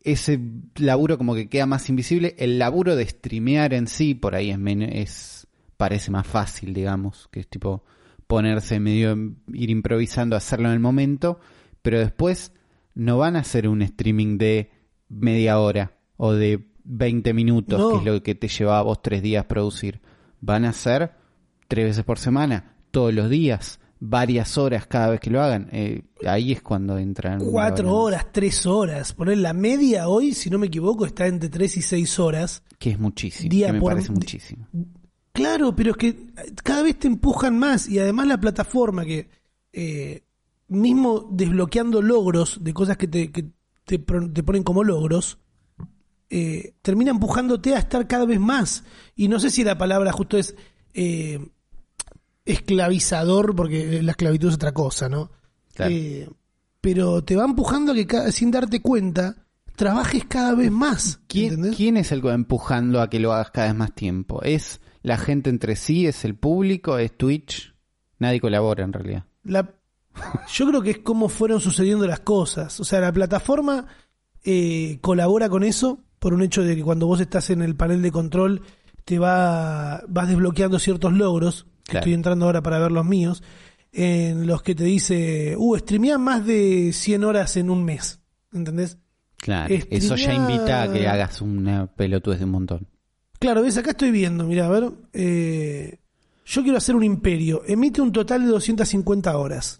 ese 0.04 0.40
laburo 0.76 1.18
como 1.18 1.36
que 1.36 1.50
queda 1.50 1.66
más 1.66 1.90
invisible. 1.90 2.36
El 2.38 2.60
laburo 2.60 2.96
de 2.96 3.06
streamear 3.06 3.74
en 3.74 3.88
sí, 3.88 4.14
por 4.14 4.36
ahí 4.36 4.52
es, 4.52 4.60
es 4.92 5.48
parece 5.78 6.12
más 6.12 6.28
fácil, 6.28 6.74
digamos, 6.74 7.28
que 7.32 7.40
es 7.42 7.48
tipo 7.48 7.84
ponerse 8.27 8.79
medio, 8.79 9.15
ir 9.53 9.70
improvisando, 9.70 10.36
hacerlo 10.36 10.67
en 10.70 10.74
el 10.74 10.79
momento, 10.79 11.39
pero 11.82 12.00
después 12.00 12.51
no 12.96 13.17
van 13.17 13.36
a 13.36 13.39
hacer 13.39 13.67
un 13.67 13.82
streaming 13.82 14.38
de 14.38 14.72
media 15.10 15.60
hora 15.60 15.91
o 16.17 16.34
de 16.34 16.67
20 16.86 17.34
minutos, 17.34 17.79
No. 17.79 17.89
que 17.91 17.98
es 17.98 18.03
lo 18.15 18.24
que 18.24 18.36
te 18.36 18.48
lleva 18.48 18.79
a 18.79 18.82
vos 18.84 19.01
tres 19.01 19.22
días 19.22 19.46
producir. 19.46 20.01
Van 20.41 20.65
a 20.65 20.70
hacer 20.70 21.12
tres 21.67 21.86
veces 21.86 22.03
por 22.03 22.20
semana, 22.20 22.75
todos 22.91 23.13
los 23.13 23.29
días, 23.29 23.79
varias 24.00 24.58
horas 24.58 24.86
cada 24.88 25.10
vez 25.10 25.20
que 25.20 25.29
lo 25.32 25.41
hagan. 25.41 25.67
Eh, 25.72 26.03
ahí 26.27 26.51
es 26.51 26.62
cuando 26.62 26.98
entran. 26.98 27.39
Cuatro 27.39 27.94
horas, 27.96 28.27
tres 28.32 28.65
horas. 28.65 29.13
Poner 29.13 29.38
la 29.39 29.53
media 29.53 30.08
hoy, 30.08 30.34
si 30.34 30.50
no 30.50 30.58
me 30.60 30.67
equivoco, 30.67 31.05
está 31.05 31.27
entre 31.27 31.50
tres 31.50 31.75
y 31.77 31.82
seis 31.82 32.20
horas. 32.20 32.63
Que 32.77 32.91
es 32.91 33.00
muchísimo, 33.00 33.50
Día 33.50 33.67
que 33.67 33.74
me 33.74 33.79
por- 33.79 33.91
parece 33.94 34.12
muchísimo. 34.12 34.67
Claro, 35.36 35.75
pero 35.75 35.92
es 35.92 35.98
que 35.98 36.15
cada 36.63 36.82
vez 36.82 36.98
te 36.98 37.08
empujan 37.08 37.60
más 37.60 37.89
y 37.89 38.00
además 38.00 38.27
la 38.27 38.39
plataforma 38.39 39.04
que 39.04 39.30
eh, 39.74 40.24
mismo 40.69 41.28
desbloqueando 41.30 42.02
logros 42.02 42.63
de 42.63 42.74
cosas 42.74 42.95
que 42.95 43.10
te, 43.10 43.32
que 43.34 43.52
te, 43.84 44.00
te 44.00 44.43
ponen 44.43 44.63
como 44.63 44.82
logros, 44.84 45.38
eh, 46.30 46.76
termina 46.82 47.12
empujándote 47.12 47.76
a 47.76 47.80
estar 47.80 48.08
cada 48.08 48.26
vez 48.26 48.39
más. 48.39 48.86
Y 49.13 49.28
no 49.28 49.39
sé 49.39 49.50
si 49.50 49.65
la 49.65 49.78
palabra 49.78 50.13
justo 50.13 50.38
es 50.38 50.56
eh, 50.93 51.45
esclavizador, 52.45 53.58
porque 53.58 54.02
la 54.02 54.12
esclavitud 54.12 54.48
es 54.48 54.56
otra 54.56 54.74
cosa, 54.74 55.10
¿no? 55.10 55.32
Claro. 55.74 55.91
Eh, 55.93 56.30
pero 56.80 57.24
te 57.26 57.36
va 57.36 57.43
empujando 57.43 57.91
a 57.91 57.95
que 57.95 58.32
sin 58.32 58.52
darte 58.52 58.82
cuenta 58.82 59.36
trabajes 59.76 60.24
cada 60.26 60.56
vez 60.56 60.71
más. 60.71 61.19
¿Quién, 61.28 61.74
quién 61.74 61.98
es 61.98 62.13
el 62.13 62.21
que 62.21 62.28
va 62.28 62.34
empujando 62.34 63.02
a 63.02 63.10
que 63.10 63.19
lo 63.19 63.34
hagas 63.34 63.52
cada 63.52 63.67
vez 63.67 63.76
más 63.76 63.93
tiempo? 63.93 64.41
¿Es 64.41 64.80
la 65.06 65.18
gente 65.18 65.52
entre 65.52 65.76
sí? 65.76 66.08
¿Es 66.08 66.26
el 66.26 66.36
público? 66.36 66.98
¿Es 66.98 67.15
Twitch? 67.15 67.76
Nadie 68.18 68.39
colabora 68.39 68.84
en 68.84 68.91
realidad. 68.91 69.26
La, 69.44 69.76
yo 70.52 70.68
creo 70.68 70.82
que 70.82 70.89
es 70.89 70.98
como 71.00 71.30
fueron 71.30 71.62
sucediendo 71.62 72.08
las 72.08 72.22
cosas. 72.22 72.80
O 72.80 72.84
sea, 72.84 73.02
la 73.02 73.13
plataforma 73.13 73.86
eh, 74.44 74.98
colabora 75.02 75.48
con 75.48 75.63
eso 75.63 76.04
por 76.18 76.34
un 76.34 76.41
hecho 76.41 76.63
de 76.63 76.76
que 76.76 76.82
cuando 76.82 77.06
vos 77.06 77.20
estás 77.20 77.52
en 77.52 77.62
el 77.62 77.76
panel 77.76 78.02
de 78.02 78.12
control 78.12 78.63
te 79.04 79.20
va 79.20 80.02
vas 80.08 80.28
desbloqueando 80.28 80.80
ciertos 80.80 81.13
logros. 81.13 81.68
que 81.84 81.91
Claro. 81.91 82.00
Estoy 82.00 82.13
entrando 82.15 82.46
ahora 82.48 82.63
para 82.63 82.80
ver 82.80 82.91
los 82.91 83.06
míos. 83.06 83.44
En 83.91 84.48
los 84.48 84.63
que 84.63 84.74
te 84.74 84.86
dice, 84.86 85.56
uh, 85.56 85.78
streamea 85.78 86.18
más 86.18 86.48
de 86.48 86.91
100 86.91 87.24
horas 87.24 87.58
en 87.58 87.70
un 87.70 87.86
mes. 87.86 88.22
¿Entendés? 88.52 88.98
Claro, 89.38 89.74
eso 89.91 90.15
ya 90.15 90.34
invita 90.34 90.82
a 90.82 90.91
que 90.91 91.08
hagas 91.08 91.41
una 91.44 91.86
pelotudez 91.86 92.39
de 92.39 92.46
un 92.46 92.52
montón. 92.52 92.88
Claro, 93.45 93.62
ves, 93.62 93.77
acá 93.77 93.91
estoy 93.91 94.10
viendo, 94.10 94.45
mira, 94.45 94.65
a 94.65 94.69
ver. 94.69 94.91
eh, 95.13 95.99
yo 96.45 96.63
quiero 96.63 96.79
hacer 96.79 96.95
un 96.95 97.03
imperio. 97.03 97.62
Emite 97.67 98.01
un 98.01 98.12
total 98.12 98.41
de 98.43 98.47
250 98.47 99.38
horas. 99.38 99.79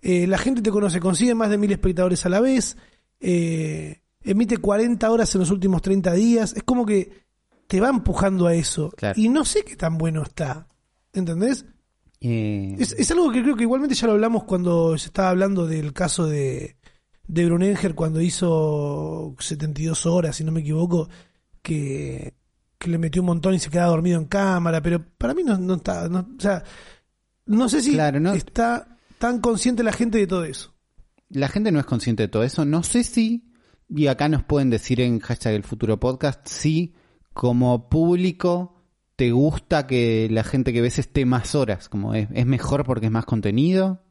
Eh, 0.00 0.26
la 0.26 0.38
gente 0.38 0.62
te 0.62 0.70
conoce, 0.70 1.00
consigue 1.00 1.34
más 1.34 1.50
de 1.50 1.58
mil 1.58 1.70
espectadores 1.70 2.24
a 2.24 2.30
la 2.30 2.40
vez. 2.40 2.76
eh, 3.20 4.00
emite 4.22 4.56
40 4.56 5.10
horas 5.10 5.34
en 5.34 5.40
los 5.40 5.50
últimos 5.50 5.82
30 5.82 6.12
días. 6.14 6.54
Es 6.56 6.62
como 6.62 6.86
que 6.86 7.10
te 7.66 7.78
va 7.80 7.90
empujando 7.90 8.46
a 8.46 8.54
eso. 8.54 8.90
Claro. 8.96 9.20
Y 9.20 9.28
no 9.28 9.44
sé 9.44 9.64
qué 9.64 9.76
tan 9.76 9.98
bueno 9.98 10.22
está. 10.22 10.66
¿Entendés? 11.12 11.66
Eh, 12.20 12.76
Es, 12.78 12.92
es 12.92 13.10
algo 13.10 13.30
que 13.32 13.42
creo 13.42 13.54
que 13.56 13.64
igualmente 13.64 13.94
ya 13.94 14.06
lo 14.06 14.14
hablamos 14.14 14.44
cuando 14.44 14.96
se 14.96 15.08
estaba 15.08 15.28
hablando 15.30 15.66
del 15.66 15.92
caso 15.92 16.26
de, 16.26 16.76
de 17.26 17.44
Brunenger 17.46 17.94
cuando 17.94 18.20
hizo 18.22 19.34
72 19.38 20.06
horas, 20.06 20.36
si 20.36 20.44
no 20.44 20.52
me 20.52 20.60
equivoco, 20.60 21.08
que, 21.62 22.34
que 22.82 22.90
le 22.90 22.98
metió 22.98 23.22
un 23.22 23.26
montón 23.26 23.54
y 23.54 23.58
se 23.58 23.70
quedaba 23.70 23.90
dormido 23.90 24.18
en 24.18 24.26
cámara, 24.26 24.82
pero 24.82 25.02
para 25.18 25.34
mí 25.34 25.42
no, 25.44 25.56
no 25.58 25.74
está, 25.74 26.08
no- 26.08 26.26
o 26.36 26.40
sea, 26.40 26.62
no 27.46 27.68
sé 27.68 27.80
si 27.82 27.92
Claro, 27.92 28.20
no- 28.20 28.32
está 28.34 28.96
tan 29.18 29.40
consciente 29.40 29.82
la 29.82 29.92
gente 29.92 30.18
de 30.18 30.26
todo 30.26 30.44
eso. 30.44 30.74
la 31.30 31.48
gente 31.48 31.72
no 31.72 31.78
es 31.80 31.86
consciente 31.86 32.24
de 32.24 32.28
todo 32.28 32.42
eso. 32.42 32.64
No 32.64 32.82
sé 32.82 33.04
si, 33.04 33.44
y 33.88 34.06
acá 34.08 34.28
nos 34.28 34.42
pueden 34.44 34.68
decir 34.70 35.00
en 35.00 35.18
hashtag 35.20 35.54
el 35.54 35.62
futuro 35.62 35.98
podcast, 35.98 36.46
si 36.46 36.94
como 37.32 37.88
público 37.88 38.76
te 39.16 39.30
gusta 39.30 39.86
que 39.86 40.28
la 40.30 40.42
gente 40.44 40.72
que 40.72 40.80
ves 40.82 40.98
esté 40.98 41.24
más 41.24 41.54
horas. 41.54 41.88
Como 41.88 42.14
es, 42.14 42.28
es 42.34 42.44
mejor 42.46 42.84
porque 42.84 43.06
es 43.06 43.12
más 43.12 43.24
contenido. 43.24 44.02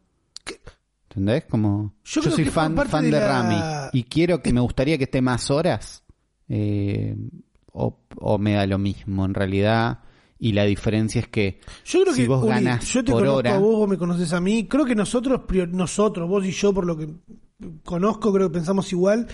¿Entendés? 1.09 1.43
Como 1.49 1.93
Yo 2.05 2.21
soy 2.21 2.45
fan, 2.45 2.73
de 2.75 3.01
de, 3.01 3.11
la- 3.11 3.27
Rami 3.27 3.89
y 3.93 4.03
quiero 4.03 4.41
que 4.41 4.53
me 4.53 4.61
gustaría 4.61 4.97
que 4.97 5.03
esté 5.05 5.21
más 5.21 5.51
horas. 5.51 6.03
eh, 6.47 7.15
o, 7.71 7.99
o 8.17 8.37
me 8.37 8.53
da 8.53 8.65
lo 8.65 8.77
mismo 8.77 9.25
en 9.25 9.33
realidad. 9.33 9.99
Y 10.37 10.53
la 10.53 10.65
diferencia 10.65 11.21
es 11.21 11.27
que 11.27 11.59
Yo 11.85 12.01
creo 12.01 12.13
si 12.15 12.23
que 12.23 12.27
vos 12.27 12.43
ganas 12.43 12.83
yo 12.91 13.03
te 13.03 13.11
por 13.11 13.21
conozco 13.21 13.37
hora, 13.37 13.55
a 13.55 13.59
vos, 13.59 13.75
vos 13.75 13.89
me 13.89 13.97
conoces 13.97 14.33
a 14.33 14.41
mí. 14.41 14.67
Creo 14.67 14.85
que 14.85 14.95
nosotros, 14.95 15.41
nosotros, 15.69 16.27
vos 16.27 16.43
y 16.45 16.51
yo, 16.51 16.73
por 16.73 16.85
lo 16.85 16.97
que 16.97 17.09
conozco, 17.83 18.33
creo 18.33 18.49
que 18.49 18.53
pensamos 18.55 18.91
igual 18.91 19.27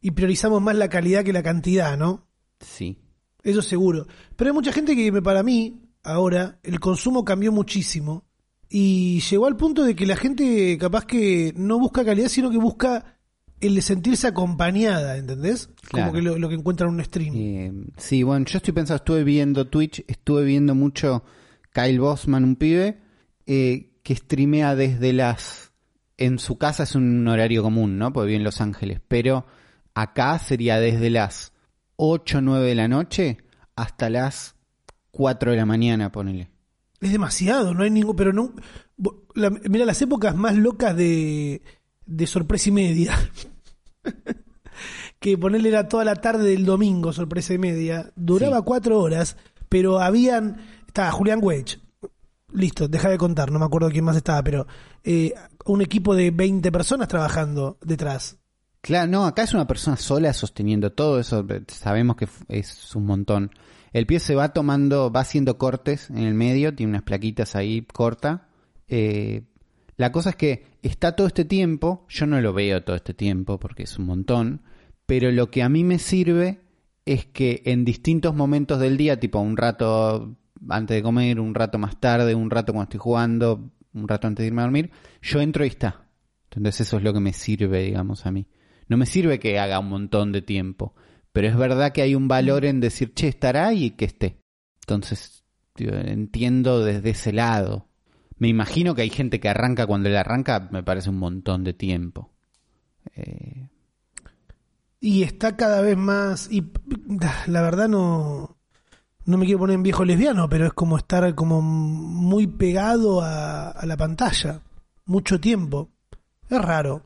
y 0.00 0.12
priorizamos 0.12 0.62
más 0.62 0.76
la 0.76 0.88
calidad 0.88 1.24
que 1.24 1.32
la 1.32 1.42
cantidad, 1.42 1.98
¿no? 1.98 2.26
sí. 2.60 2.98
Eso 3.42 3.60
seguro. 3.60 4.06
Pero 4.36 4.50
hay 4.50 4.54
mucha 4.54 4.72
gente 4.72 4.94
que 4.94 5.10
para 5.20 5.42
mí, 5.42 5.82
ahora, 6.04 6.60
el 6.62 6.78
consumo 6.78 7.24
cambió 7.24 7.50
muchísimo. 7.50 8.24
Y 8.68 9.20
llegó 9.20 9.46
al 9.46 9.56
punto 9.56 9.82
de 9.82 9.94
que 9.94 10.06
la 10.06 10.16
gente 10.16 10.78
capaz 10.78 11.04
que 11.04 11.52
no 11.56 11.78
busca 11.78 12.04
calidad, 12.04 12.28
sino 12.28 12.50
que 12.50 12.56
busca 12.56 13.11
el 13.62 13.74
de 13.76 13.82
sentirse 13.82 14.26
acompañada, 14.26 15.16
¿entendés? 15.16 15.70
Claro. 15.88 16.10
Como 16.10 16.12
que 16.12 16.22
lo, 16.22 16.38
lo 16.38 16.48
que 16.48 16.54
encuentra 16.56 16.86
en 16.86 16.94
un 16.94 17.04
stream. 17.04 17.34
Eh, 17.36 17.72
sí, 17.96 18.22
bueno, 18.22 18.44
yo 18.46 18.58
estoy 18.58 18.74
pensando, 18.74 18.96
estuve 18.98 19.24
viendo 19.24 19.66
Twitch, 19.68 20.04
estuve 20.08 20.44
viendo 20.44 20.74
mucho 20.74 21.24
Kyle 21.72 21.98
Bossman, 22.00 22.44
un 22.44 22.56
pibe, 22.56 23.00
eh, 23.46 23.92
que 24.02 24.14
streamea 24.16 24.74
desde 24.74 25.12
las... 25.12 25.72
En 26.18 26.38
su 26.38 26.58
casa 26.58 26.82
es 26.82 26.94
un 26.94 27.26
horario 27.26 27.62
común, 27.62 27.98
¿no? 27.98 28.12
Porque 28.12 28.26
vive 28.28 28.36
en 28.36 28.44
Los 28.44 28.60
Ángeles, 28.60 29.00
pero 29.08 29.46
acá 29.94 30.38
sería 30.38 30.78
desde 30.78 31.10
las 31.10 31.52
8 31.96 32.38
o 32.38 32.40
9 32.42 32.66
de 32.66 32.74
la 32.74 32.86
noche 32.88 33.38
hasta 33.74 34.08
las 34.10 34.54
4 35.10 35.50
de 35.52 35.56
la 35.56 35.66
mañana, 35.66 36.12
ponele. 36.12 36.50
Es 37.00 37.10
demasiado, 37.10 37.74
no 37.74 37.82
hay 37.82 37.90
ningún. 37.90 38.14
Pero 38.14 38.32
no. 38.32 38.54
la- 39.34 39.50
mira, 39.50 39.84
las 39.84 40.00
épocas 40.02 40.36
más 40.36 40.54
locas 40.56 40.96
de, 40.96 41.62
de 42.06 42.26
sorpresa 42.26 42.68
y 42.68 42.72
media. 42.72 43.14
que 45.22 45.38
ponerle 45.38 45.70
era 45.70 45.88
toda 45.88 46.04
la 46.04 46.16
tarde 46.16 46.50
del 46.50 46.66
domingo, 46.66 47.14
sorpresa 47.14 47.54
y 47.54 47.58
media. 47.58 48.12
Duraba 48.16 48.58
Sí. 48.58 48.62
cuatro 48.66 49.00
horas, 49.00 49.38
pero 49.70 50.00
habían. 50.00 50.58
Estaba 50.86 51.10
Julián 51.12 51.38
Wedge. 51.42 51.80
Listo, 52.52 52.86
deja 52.88 53.08
de 53.08 53.16
contar, 53.16 53.50
no 53.50 53.58
me 53.58 53.64
acuerdo 53.64 53.88
quién 53.88 54.04
más 54.04 54.16
estaba, 54.16 54.42
pero 54.42 54.66
eh, 55.02 55.32
un 55.64 55.80
equipo 55.80 56.14
de 56.14 56.30
20 56.30 56.70
personas 56.70 57.08
trabajando 57.08 57.78
detrás. 57.82 58.36
Claro, 58.82 59.10
no, 59.10 59.24
acá 59.24 59.44
es 59.44 59.54
una 59.54 59.66
persona 59.66 59.96
sola 59.96 60.34
sosteniendo 60.34 60.92
todo 60.92 61.18
eso, 61.18 61.46
sabemos 61.68 62.16
que 62.16 62.28
es 62.48 62.94
un 62.94 63.06
montón. 63.06 63.52
El 63.94 64.06
pie 64.06 64.20
se 64.20 64.34
va 64.34 64.52
tomando, 64.52 65.10
va 65.10 65.20
haciendo 65.20 65.56
cortes 65.56 66.10
en 66.10 66.18
el 66.18 66.34
medio, 66.34 66.74
tiene 66.74 66.90
unas 66.90 67.02
plaquitas 67.04 67.56
ahí 67.56 67.86
corta. 67.90 68.48
Eh, 68.88 69.44
la 69.96 70.12
cosa 70.12 70.30
es 70.30 70.36
que 70.36 70.66
está 70.82 71.16
todo 71.16 71.26
este 71.28 71.44
tiempo, 71.46 72.04
yo 72.08 72.26
no 72.26 72.38
lo 72.40 72.52
veo 72.52 72.82
todo 72.82 72.96
este 72.96 73.14
tiempo 73.14 73.58
porque 73.58 73.84
es 73.84 73.98
un 73.98 74.06
montón, 74.06 74.62
pero 75.12 75.30
lo 75.30 75.50
que 75.50 75.62
a 75.62 75.68
mí 75.68 75.84
me 75.84 75.98
sirve 75.98 76.60
es 77.04 77.26
que 77.26 77.60
en 77.66 77.84
distintos 77.84 78.34
momentos 78.34 78.80
del 78.80 78.96
día, 78.96 79.20
tipo 79.20 79.40
un 79.40 79.58
rato 79.58 80.38
antes 80.70 80.96
de 80.96 81.02
comer, 81.02 81.38
un 81.38 81.54
rato 81.54 81.78
más 81.78 82.00
tarde, 82.00 82.34
un 82.34 82.48
rato 82.48 82.72
cuando 82.72 82.84
estoy 82.84 83.00
jugando, 83.00 83.72
un 83.92 84.08
rato 84.08 84.26
antes 84.26 84.42
de 84.42 84.46
irme 84.46 84.62
a 84.62 84.64
dormir, 84.64 84.90
yo 85.20 85.42
entro 85.42 85.66
y 85.66 85.68
está. 85.68 86.06
Entonces 86.44 86.86
eso 86.86 86.96
es 86.96 87.02
lo 87.02 87.12
que 87.12 87.20
me 87.20 87.34
sirve, 87.34 87.82
digamos, 87.82 88.24
a 88.24 88.32
mí. 88.32 88.46
No 88.88 88.96
me 88.96 89.04
sirve 89.04 89.38
que 89.38 89.58
haga 89.58 89.80
un 89.80 89.90
montón 89.90 90.32
de 90.32 90.40
tiempo, 90.40 90.94
pero 91.30 91.46
es 91.46 91.58
verdad 91.58 91.92
que 91.92 92.00
hay 92.00 92.14
un 92.14 92.26
valor 92.26 92.64
en 92.64 92.80
decir, 92.80 93.12
che, 93.12 93.28
estará 93.28 93.74
y 93.74 93.90
que 93.90 94.06
esté. 94.06 94.38
Entonces, 94.80 95.44
entiendo 95.76 96.82
desde 96.82 97.10
ese 97.10 97.34
lado. 97.34 97.86
Me 98.38 98.48
imagino 98.48 98.94
que 98.94 99.02
hay 99.02 99.10
gente 99.10 99.40
que 99.40 99.50
arranca 99.50 99.86
cuando 99.86 100.08
él 100.08 100.16
arranca, 100.16 100.70
me 100.72 100.82
parece 100.82 101.10
un 101.10 101.18
montón 101.18 101.64
de 101.64 101.74
tiempo. 101.74 102.32
Eh, 103.14 103.68
Y 105.04 105.24
está 105.24 105.56
cada 105.56 105.80
vez 105.80 105.96
más. 105.96 106.48
Y 106.50 106.70
la 107.48 107.60
verdad 107.62 107.88
no. 107.88 108.56
No 109.24 109.36
me 109.36 109.46
quiero 109.46 109.58
poner 109.58 109.74
en 109.74 109.82
viejo 109.82 110.04
lesbiano, 110.04 110.48
pero 110.48 110.66
es 110.66 110.72
como 110.72 110.96
estar 110.96 111.34
como 111.34 111.60
muy 111.60 112.46
pegado 112.46 113.20
a, 113.20 113.74
la 113.84 113.96
pantalla. 113.96 114.60
Mucho 115.04 115.40
tiempo. 115.40 115.90
Es 116.48 116.60
raro. 116.62 117.02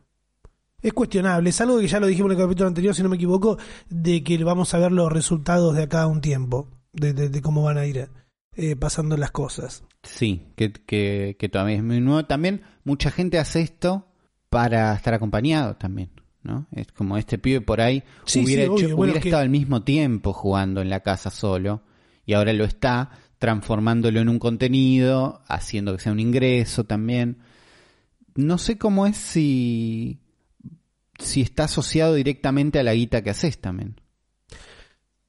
Es 0.83 0.93
cuestionable. 0.93 1.49
Es 1.51 1.61
algo 1.63 1.79
que 1.79 1.89
ya 1.89 1.99
lo 1.99 2.07
dijimos 2.07 2.33
en 2.33 2.39
el 2.39 2.45
capítulo 2.45 2.69
anterior, 2.69 2.95
si 2.95 3.03
no 3.03 3.09
me 3.09 3.17
equivoco, 3.17 3.57
de 3.89 4.23
que 4.23 4.45
vamos 4.45 4.75
a 4.75 4.79
ver 4.79 4.93
los 4.93 5.11
resultados 5.11 5.75
de 5.75 5.85
acá 5.85 6.07
un 6.07 6.21
tiempo. 6.21 6.69
De, 6.93 7.15
de- 7.15 7.31
de 7.31 7.41
cómo 7.43 7.63
van 7.63 7.79
a 7.79 7.87
ir 7.87 8.09
eh, 8.55 8.77
pasando 8.77 9.17
las 9.17 9.31
cosas. 9.31 9.85
Sí, 10.03 10.47
que, 10.57 10.73
que, 10.73 11.37
que 11.39 11.49
todavía 11.49 11.77
es 11.77 11.83
muy 11.83 12.01
nuevo. 12.01 12.27
También 12.27 12.61
mucha 12.85 13.11
gente 13.11 13.39
hace 13.39 13.63
esto 13.63 14.07
para 14.51 14.95
estar 14.95 15.13
acompañado 15.15 15.77
también, 15.77 16.11
¿no? 16.47 16.67
Es 16.73 16.91
como 16.93 17.19
este 17.19 17.37
pibe 17.39 17.61
por 17.61 17.81
ahí 17.81 18.03
Sí, 18.25 18.43
hubiera, 18.45 18.63
sí, 18.63 18.67
hecho- 18.67 18.75
obvio. 18.75 18.97
Bueno, 18.97 19.11
hubiera 19.13 19.21
que- 19.21 19.29
estado 19.29 19.43
al 19.43 19.51
mismo 19.51 19.83
tiempo 19.83 20.33
jugando 20.33 20.81
en 20.81 20.89
la 20.91 21.01
casa 21.01 21.31
solo 21.31 21.83
y 22.25 22.33
ahora 22.35 22.53
lo 22.53 22.65
está 22.65 23.11
transformándolo 23.39 24.21
en 24.21 24.29
un 24.31 24.39
contenido, 24.39 25.43
haciendo 25.49 25.95
que 25.95 26.03
sea 26.03 26.13
un 26.13 26.21
ingreso 26.21 26.85
también. 26.85 27.39
No 28.35 28.57
sé 28.59 28.79
cómo 28.79 29.07
es 29.07 29.17
si 29.17 30.21
si 31.19 31.41
está 31.41 31.65
asociado 31.65 32.15
directamente 32.15 32.79
a 32.79 32.83
la 32.83 32.93
guita 32.95 33.23
que 33.23 33.31
haces 33.31 33.59
también. 33.59 34.01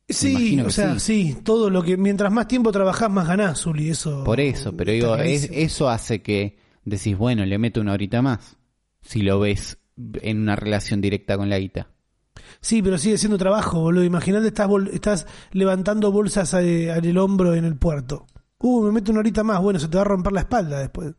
Sí, 0.10 0.58
o 0.62 0.70
sea, 0.70 1.00
sí. 1.00 1.34
sí. 1.34 1.38
todo 1.44 1.70
lo 1.70 1.84
que. 1.84 1.98
Mientras 1.98 2.32
más 2.32 2.48
tiempo 2.48 2.72
trabajás, 2.72 3.10
más 3.12 3.28
ganás, 3.28 3.60
Zuli. 3.62 3.90
Eso. 3.90 4.24
Por 4.24 4.40
eso, 4.40 4.76
pero 4.76 4.92
digo, 4.94 5.16
es- 5.18 5.50
eso 5.52 5.90
hace 5.90 6.22
que 6.22 6.58
decís, 6.86 7.18
bueno, 7.18 7.46
le 7.46 7.58
meto 7.58 7.82
una 7.82 7.92
horita 7.94 8.22
más. 8.22 8.56
Si 9.02 9.22
lo 9.22 9.40
ves 9.40 9.78
en 10.22 10.42
una 10.42 10.56
relación 10.56 11.02
directa 11.02 11.38
con 11.38 11.50
la 11.50 11.60
guita. 11.60 11.88
Sí, 12.62 12.82
pero 12.82 12.98
sigue 12.98 13.18
siendo 13.18 13.38
trabajo, 13.38 13.82
boludo. 13.82 14.04
Imagínate, 14.04 14.48
estás, 14.48 14.68
bol- 14.68 14.90
estás 14.94 15.28
levantando 15.52 16.12
bolsas 16.12 16.54
eh, 16.56 16.90
en 16.90 17.06
el 17.06 17.18
hombro 17.18 17.54
en 17.56 17.66
el 17.66 17.76
puerto. 17.78 18.26
Uh, 18.60 18.84
me 18.84 18.92
meto 18.92 19.12
una 19.12 19.20
horita 19.20 19.44
más. 19.44 19.62
Bueno, 19.62 19.80
se 19.80 19.88
te 19.88 19.98
va 19.98 20.02
a 20.02 20.06
romper 20.06 20.34
la 20.34 20.42
espalda 20.42 20.80
después. 20.80 21.14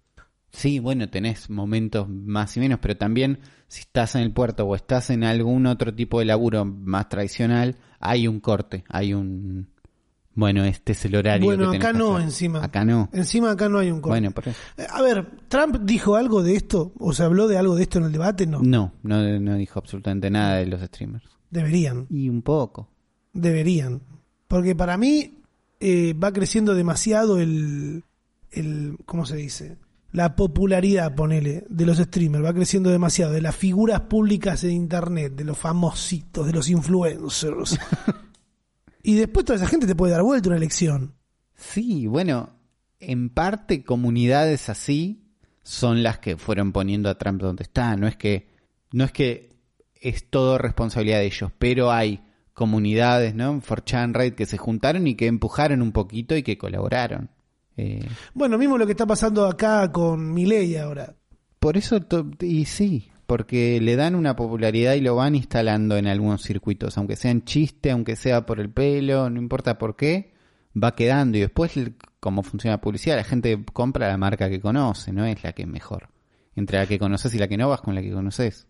Sí, 0.51 0.79
bueno, 0.79 1.09
tenés 1.11 1.51
momentos 1.51 2.09
más 2.09 2.57
y 2.57 2.61
menos, 2.61 2.79
pero 2.81 2.97
también 2.97 3.41
si 3.69 3.81
estás 3.83 4.15
en 4.15 4.23
el 4.23 4.33
puerto 4.33 4.65
o 4.65 4.75
estás 4.75 5.11
en 5.11 5.23
algún 5.23 5.67
otro 5.67 5.95
tipo 5.95 6.21
de 6.21 6.25
laburo 6.25 6.65
más 6.65 7.09
tradicional, 7.11 7.77
hay 8.01 8.27
un 8.27 8.41
corte, 8.41 8.83
hay 8.89 9.13
un... 9.13 9.69
Bueno, 10.39 10.63
este 10.63 10.93
es 10.93 11.05
el 11.05 11.17
horario. 11.17 11.47
Bueno, 11.47 11.73
que 11.73 11.79
acá 11.79 11.91
que 11.91 11.99
no, 11.99 12.15
hacer. 12.15 12.29
encima. 12.29 12.65
Acá 12.65 12.85
no. 12.85 13.09
Encima 13.13 13.51
acá 13.51 13.69
no 13.69 13.81
hay 13.81 13.91
un 13.91 14.01
corte. 14.01 14.21
Bueno, 14.21 14.31
por 14.31 14.47
eso. 14.47 14.57
Eh, 14.77 14.87
A 14.89 15.03
ver, 15.03 15.29
¿Trump 15.49 15.79
dijo 15.83 16.15
algo 16.15 16.45
de 16.45 16.55
esto? 16.55 16.93
¿O 17.01 17.13
se 17.13 17.25
habló 17.25 17.49
de 17.49 17.59
algo 17.59 17.75
de 17.75 17.83
esto 17.83 17.99
en 17.99 18.05
el 18.05 18.13
debate? 18.13 18.47
No. 18.47 18.61
No, 18.63 18.93
no, 19.03 19.41
no 19.41 19.55
dijo 19.57 19.81
absolutamente 19.81 20.31
nada 20.31 20.59
de 20.59 20.67
los 20.67 20.81
streamers. 20.81 21.25
Deberían. 21.51 22.07
Y 22.09 22.29
un 22.29 22.43
poco. 22.43 22.89
Deberían. 23.33 24.01
Porque 24.47 24.77
para 24.77 24.97
mí 24.97 25.41
eh, 25.81 26.15
va 26.15 26.33
creciendo 26.33 26.77
demasiado 26.77 27.41
el, 27.41 28.05
el. 28.53 28.97
¿Cómo 29.07 29.27
se 29.27 29.35
dice? 29.35 29.77
La 30.13 30.37
popularidad, 30.37 31.17
ponele, 31.17 31.65
de 31.69 31.85
los 31.85 31.99
streamers. 31.99 32.45
Va 32.45 32.55
creciendo 32.55 32.91
demasiado. 32.91 33.33
De 33.33 33.41
las 33.41 33.57
figuras 33.57 34.03
públicas 34.03 34.63
en 34.63 34.71
internet, 34.71 35.35
de 35.35 35.43
los 35.43 35.59
famositos, 35.59 36.47
de 36.47 36.53
los 36.53 36.71
influencers. 36.71 37.77
y 39.03 39.15
después 39.15 39.45
toda 39.47 39.57
esa 39.57 39.67
gente 39.67 39.87
te 39.87 39.95
puede 39.95 40.13
dar 40.13 40.23
vuelta 40.23 40.49
una 40.49 40.57
elección. 40.59 41.15
Sí, 41.55 42.07
bueno, 42.07 42.51
en 43.01 43.31
parte 43.31 43.83
comunidades 43.85 44.69
así 44.69 45.25
son 45.63 46.03
las 46.03 46.19
que 46.19 46.37
fueron 46.37 46.73
poniendo 46.73 47.11
a 47.11 47.19
Trump 47.19 47.41
donde 47.43 47.65
está. 47.65 47.97
No 47.97 48.07
es 48.07 48.17
que, 48.17 48.49
no 48.93 49.05
es 49.05 49.13
que 49.13 49.57
es 50.01 50.31
todo 50.31 50.59
responsabilidad 50.59 51.19
de 51.19 51.27
ellos, 51.27 51.51
pero 51.59 51.91
hay 51.91 52.23
comunidades, 52.55 53.35
¿no? 53.35 53.61
4chan, 53.61 54.15
Raid, 54.15 54.35
que 54.35 54.47
se 54.47 54.59
juntaron 54.59 55.07
y 55.07 55.15
que 55.15 55.27
empujaron 55.27 55.83
un 55.83 55.93
poquito 55.93 56.37
y 56.37 56.43
que 56.43 56.59
colaboraron. 56.59 57.31
Eh, 57.77 58.05
Bueno, 58.35 58.59
mismo 58.59 58.77
lo 58.77 58.87
que 58.87 58.93
está 58.93 59.07
pasando 59.07 59.47
acá 59.47 59.91
con 59.93 60.33
Milei 60.33 60.77
ahora. 60.77 61.15
por 61.61 61.77
eso, 61.77 62.01
y 62.41 62.65
sí, 62.65 63.11
porque 63.29 63.79
le 63.83 63.95
dan 63.95 64.15
una 64.15 64.35
popularidad 64.37 64.95
y 64.95 65.03
lo 65.03 65.15
van 65.15 65.35
instalando 65.35 65.99
en 65.99 66.07
algunos 66.07 66.43
circuitos, 66.43 66.97
aunque 66.97 67.15
sea 67.15 67.31
en 67.31 67.45
chiste, 67.45 67.91
aunque 67.91 68.17
sea 68.17 68.47
por 68.47 68.59
el 68.59 68.71
pelo, 68.71 69.29
no 69.29 69.39
importa 69.39 69.77
por 69.77 69.97
qué, 69.97 70.33
va 70.83 70.95
quedando 70.95 71.37
y 71.37 71.43
después 71.43 71.75
cómo 72.21 72.43
funciona 72.43 72.77
la 72.77 72.81
publicidad, 72.81 73.17
la 73.17 73.25
gente 73.25 73.63
compra 73.75 74.09
la 74.09 74.17
marca 74.17 74.49
que 74.49 74.63
conoce, 74.63 75.13
no 75.13 75.27
es 75.27 75.45
la 75.45 75.53
que 75.53 75.65
es 75.65 75.69
mejor. 75.69 76.09
Entre 76.57 76.79
la 76.79 76.87
que 76.87 76.99
conoces 76.99 77.35
y 77.35 77.39
la 77.39 77.49
que 77.49 77.59
no 77.59 77.69
vas 77.69 77.83
con 77.83 77.95
la 77.95 78.01
que 78.01 78.11
conoces. 78.11 78.67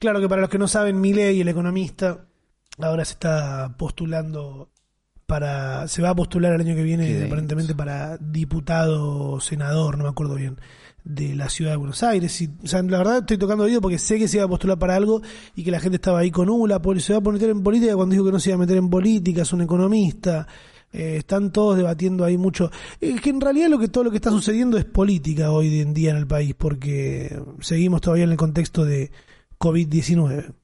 Claro 0.00 0.20
que 0.20 0.28
para 0.28 0.40
los 0.40 0.50
que 0.50 0.58
no 0.58 0.66
saben, 0.66 1.00
Milei, 1.00 1.40
el 1.40 1.48
economista, 1.48 2.26
ahora 2.80 3.04
se 3.04 3.12
está 3.12 3.76
postulando 3.78 4.72
para. 5.24 5.86
Se 5.86 6.02
va 6.02 6.10
a 6.10 6.16
postular 6.16 6.52
el 6.52 6.62
año 6.62 6.74
que 6.74 6.82
viene, 6.82 7.26
aparentemente, 7.26 7.76
para 7.76 8.18
diputado, 8.18 9.40
senador, 9.40 9.98
no 9.98 10.02
me 10.02 10.10
acuerdo 10.10 10.34
bien, 10.34 10.58
de 11.08 11.34
la 11.34 11.48
ciudad 11.48 11.72
de 11.72 11.76
Buenos 11.78 12.02
Aires. 12.02 12.40
Y, 12.42 12.50
o 12.62 12.66
sea, 12.66 12.82
la 12.82 12.98
verdad 12.98 13.18
estoy 13.18 13.38
tocando 13.38 13.64
oído 13.64 13.80
porque 13.80 13.98
sé 13.98 14.18
que 14.18 14.28
se 14.28 14.36
iba 14.36 14.44
a 14.44 14.48
postular 14.48 14.78
para 14.78 14.94
algo 14.94 15.22
y 15.56 15.64
que 15.64 15.70
la 15.70 15.80
gente 15.80 15.96
estaba 15.96 16.18
ahí 16.20 16.30
con, 16.30 16.48
la 16.68 16.80
poli- 16.80 17.00
se 17.00 17.12
va 17.14 17.18
a 17.18 17.32
meter 17.32 17.50
en 17.50 17.62
política 17.62 17.96
cuando 17.96 18.12
dijo 18.12 18.24
que 18.24 18.32
no 18.32 18.38
se 18.38 18.50
iba 18.50 18.56
a 18.56 18.60
meter 18.60 18.76
en 18.76 18.90
política, 18.90 19.42
es 19.42 19.52
un 19.52 19.62
economista. 19.62 20.46
Eh, 20.92 21.16
están 21.18 21.52
todos 21.52 21.76
debatiendo 21.76 22.24
ahí 22.24 22.38
mucho. 22.38 22.70
Es 23.00 23.20
que 23.20 23.28
en 23.30 23.40
realidad 23.40 23.68
lo 23.68 23.78
que 23.78 23.88
todo 23.88 24.04
lo 24.04 24.10
que 24.10 24.16
está 24.16 24.30
sucediendo 24.30 24.78
es 24.78 24.84
política 24.86 25.50
hoy 25.50 25.80
en 25.80 25.92
día 25.92 26.10
en 26.12 26.16
el 26.16 26.26
país, 26.26 26.54
porque 26.56 27.38
seguimos 27.60 28.00
todavía 28.00 28.24
en 28.24 28.30
el 28.30 28.36
contexto 28.38 28.84
de 28.86 29.10
COVID-19. 29.58 30.54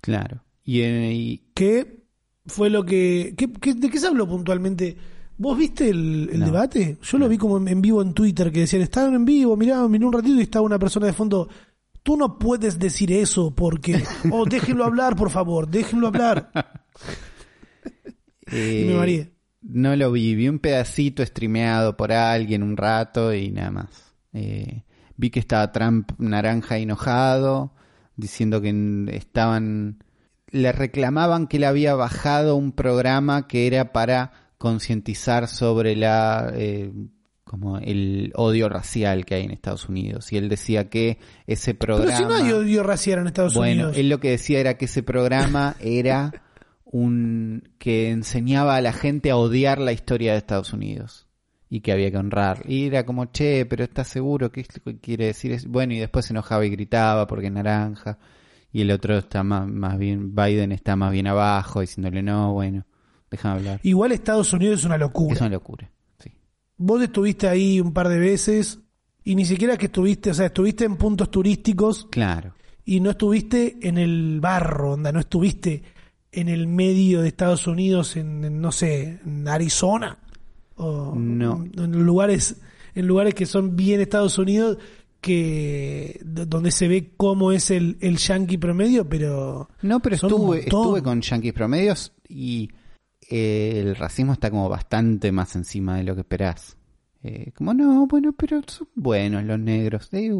Claro. 0.00 0.42
Y, 0.64 0.80
eh, 0.82 1.12
y- 1.12 1.42
¿Qué 1.54 2.02
fue 2.46 2.70
lo 2.70 2.84
que, 2.84 3.34
¿De 3.36 3.90
qué 3.90 3.98
se 3.98 4.06
habló 4.06 4.28
puntualmente? 4.28 4.96
¿Vos 5.42 5.58
viste 5.58 5.88
el, 5.90 6.28
el 6.32 6.38
No. 6.38 6.46
debate? 6.46 6.98
Yo 7.02 7.18
lo 7.18 7.28
vi 7.28 7.36
como 7.36 7.56
en, 7.56 7.66
en 7.66 7.82
vivo 7.82 8.00
en 8.00 8.14
Twitter, 8.14 8.52
que 8.52 8.60
decían, 8.60 8.82
estaban 8.82 9.12
en 9.14 9.24
vivo, 9.24 9.56
mirá, 9.56 9.84
un 9.84 10.12
ratito 10.12 10.38
y 10.38 10.42
estaba 10.42 10.64
una 10.64 10.78
persona 10.78 11.06
de 11.06 11.12
fondo. 11.12 11.48
Tú 12.04 12.16
no 12.16 12.38
puedes 12.38 12.78
decir 12.78 13.10
eso 13.10 13.52
porque... 13.52 14.04
Oh, 14.30 14.44
déjenlo 14.44 14.84
hablar, 14.84 15.16
por 15.16 15.30
favor, 15.30 15.66
déjenlo 15.68 16.06
hablar. 16.06 16.50
Y 18.46 18.54
me 18.84 18.92
eh, 18.92 18.96
mareé. 18.96 19.32
No 19.62 19.96
lo 19.96 20.12
vi, 20.12 20.34
vi 20.36 20.48
un 20.48 20.58
pedacito 20.60 21.24
streameado 21.24 21.96
por 21.96 22.12
alguien 22.12 22.62
un 22.62 22.76
rato 22.76 23.34
y 23.34 23.50
nada 23.50 23.70
más. 23.72 24.14
Eh, 24.32 24.84
vi 25.16 25.30
que 25.30 25.40
estaba 25.40 25.72
Trump 25.72 26.12
naranja 26.18 26.78
enojado, 26.78 27.74
diciendo 28.16 28.60
que 28.60 29.06
estaban... 29.12 30.04
Le 30.48 30.70
reclamaban 30.70 31.46
que 31.48 31.56
él 31.56 31.64
había 31.64 31.94
bajado 31.96 32.54
un 32.54 32.70
programa 32.72 33.48
que 33.48 33.66
era 33.66 33.92
para 33.92 34.41
concientizar 34.62 35.48
sobre 35.48 35.96
la... 35.96 36.52
eh, 36.54 36.92
como 37.42 37.78
el 37.78 38.32
odio 38.36 38.68
racial 38.68 39.26
que 39.26 39.34
hay 39.34 39.44
en 39.44 39.50
Estados 39.50 39.88
Unidos. 39.88 40.32
Y 40.32 40.36
él 40.36 40.48
decía 40.48 40.88
que 40.88 41.18
ese 41.48 41.74
programa... 41.74 42.16
Pero 42.16 42.30
si 42.30 42.40
no 42.40 42.46
hay 42.46 42.52
odio 42.52 42.82
racial 42.84 43.18
en 43.18 43.26
Estados 43.26 43.54
Bueno, 43.54 43.82
Unidos. 43.88 43.96
él 43.98 44.08
lo 44.08 44.20
que 44.20 44.30
decía 44.30 44.60
era 44.60 44.78
que 44.78 44.84
ese 44.84 45.02
programa 45.02 45.74
era 45.80 46.44
un 46.84 47.68
que 47.78 48.10
enseñaba 48.10 48.76
a 48.76 48.80
la 48.80 48.92
gente 48.92 49.30
a 49.32 49.36
odiar 49.36 49.80
la 49.80 49.92
historia 49.92 50.32
de 50.32 50.38
Estados 50.38 50.72
Unidos 50.72 51.26
y 51.68 51.80
que 51.80 51.90
había 51.92 52.10
que 52.12 52.18
honrar. 52.18 52.62
Y 52.66 52.86
era 52.86 53.04
como, 53.04 53.26
che, 53.26 53.66
pero 53.66 53.82
¿estás 53.84 54.06
seguro? 54.06 54.52
¿Qué 54.52 54.64
quiere 55.02 55.26
decir? 55.26 55.58
Bueno, 55.68 55.92
y 55.94 55.98
después 55.98 56.24
se 56.26 56.32
enojaba 56.32 56.64
y 56.64 56.70
gritaba 56.70 57.26
porque 57.26 57.46
es 57.48 57.52
naranja. 57.52 58.18
Y 58.72 58.82
el 58.82 58.90
otro 58.92 59.18
está 59.18 59.42
más, 59.42 59.66
más 59.68 59.98
bien, 59.98 60.34
Biden 60.34 60.70
está 60.72 60.94
más 60.96 61.12
bien 61.12 61.26
abajo, 61.26 61.80
diciéndole, 61.80 62.22
no, 62.22 62.52
bueno, 62.54 62.86
déjame 63.32 63.54
hablar. 63.56 63.80
Igual 63.82 64.12
Estados 64.12 64.52
Unidos 64.52 64.78
es 64.80 64.84
una 64.86 64.96
locura. 64.98 65.34
Es 65.34 65.40
una 65.40 65.50
locura, 65.50 65.90
sí. 66.20 66.30
Vos 66.76 67.02
estuviste 67.02 67.48
ahí 67.48 67.80
un 67.80 67.92
par 67.92 68.08
de 68.08 68.18
veces 68.20 68.78
y 69.24 69.34
ni 69.34 69.44
siquiera 69.44 69.76
que 69.76 69.86
estuviste, 69.86 70.30
o 70.30 70.34
sea, 70.34 70.46
estuviste 70.46 70.84
en 70.84 70.96
puntos 70.96 71.30
turísticos 71.30 72.06
Claro. 72.10 72.54
y 72.84 73.00
no 73.00 73.10
estuviste 73.10 73.76
en 73.82 73.98
el 73.98 74.38
barro, 74.40 74.92
onda, 74.92 75.10
no 75.12 75.20
estuviste 75.20 75.82
en 76.32 76.48
el 76.48 76.66
medio 76.66 77.20
de 77.22 77.28
Estados 77.28 77.66
Unidos, 77.66 78.16
en, 78.16 78.44
en, 78.44 78.60
no 78.60 78.72
sé, 78.72 79.20
en 79.24 79.46
Arizona, 79.48 80.18
o 80.76 81.14
No. 81.14 81.64
en 81.76 81.92
lugares, 82.04 82.56
en 82.94 83.06
lugares 83.06 83.34
que 83.34 83.46
son 83.46 83.76
bien 83.76 84.00
Estados 84.00 84.38
Unidos, 84.38 84.78
que 85.20 86.20
donde 86.24 86.70
se 86.72 86.88
ve 86.88 87.12
cómo 87.16 87.52
es 87.52 87.70
el, 87.70 87.96
el 88.00 88.16
yankee 88.16 88.58
promedio, 88.58 89.08
pero 89.08 89.68
No, 89.82 90.00
pero 90.00 90.16
estuve, 90.16 90.60
estuve 90.60 91.00
con 91.02 91.20
yanquis 91.20 91.52
promedios 91.52 92.12
y 92.28 92.68
eh, 93.32 93.80
el 93.80 93.96
racismo 93.96 94.34
está 94.34 94.50
como 94.50 94.68
bastante 94.68 95.32
más 95.32 95.56
encima 95.56 95.96
de 95.96 96.04
lo 96.04 96.14
que 96.14 96.20
esperás. 96.20 96.76
Eh, 97.22 97.52
como, 97.54 97.72
no, 97.72 98.06
bueno, 98.06 98.32
pero 98.32 98.60
son 98.66 98.88
buenos 98.94 99.44
los 99.44 99.58
negros. 99.58 100.08
Eh, 100.12 100.32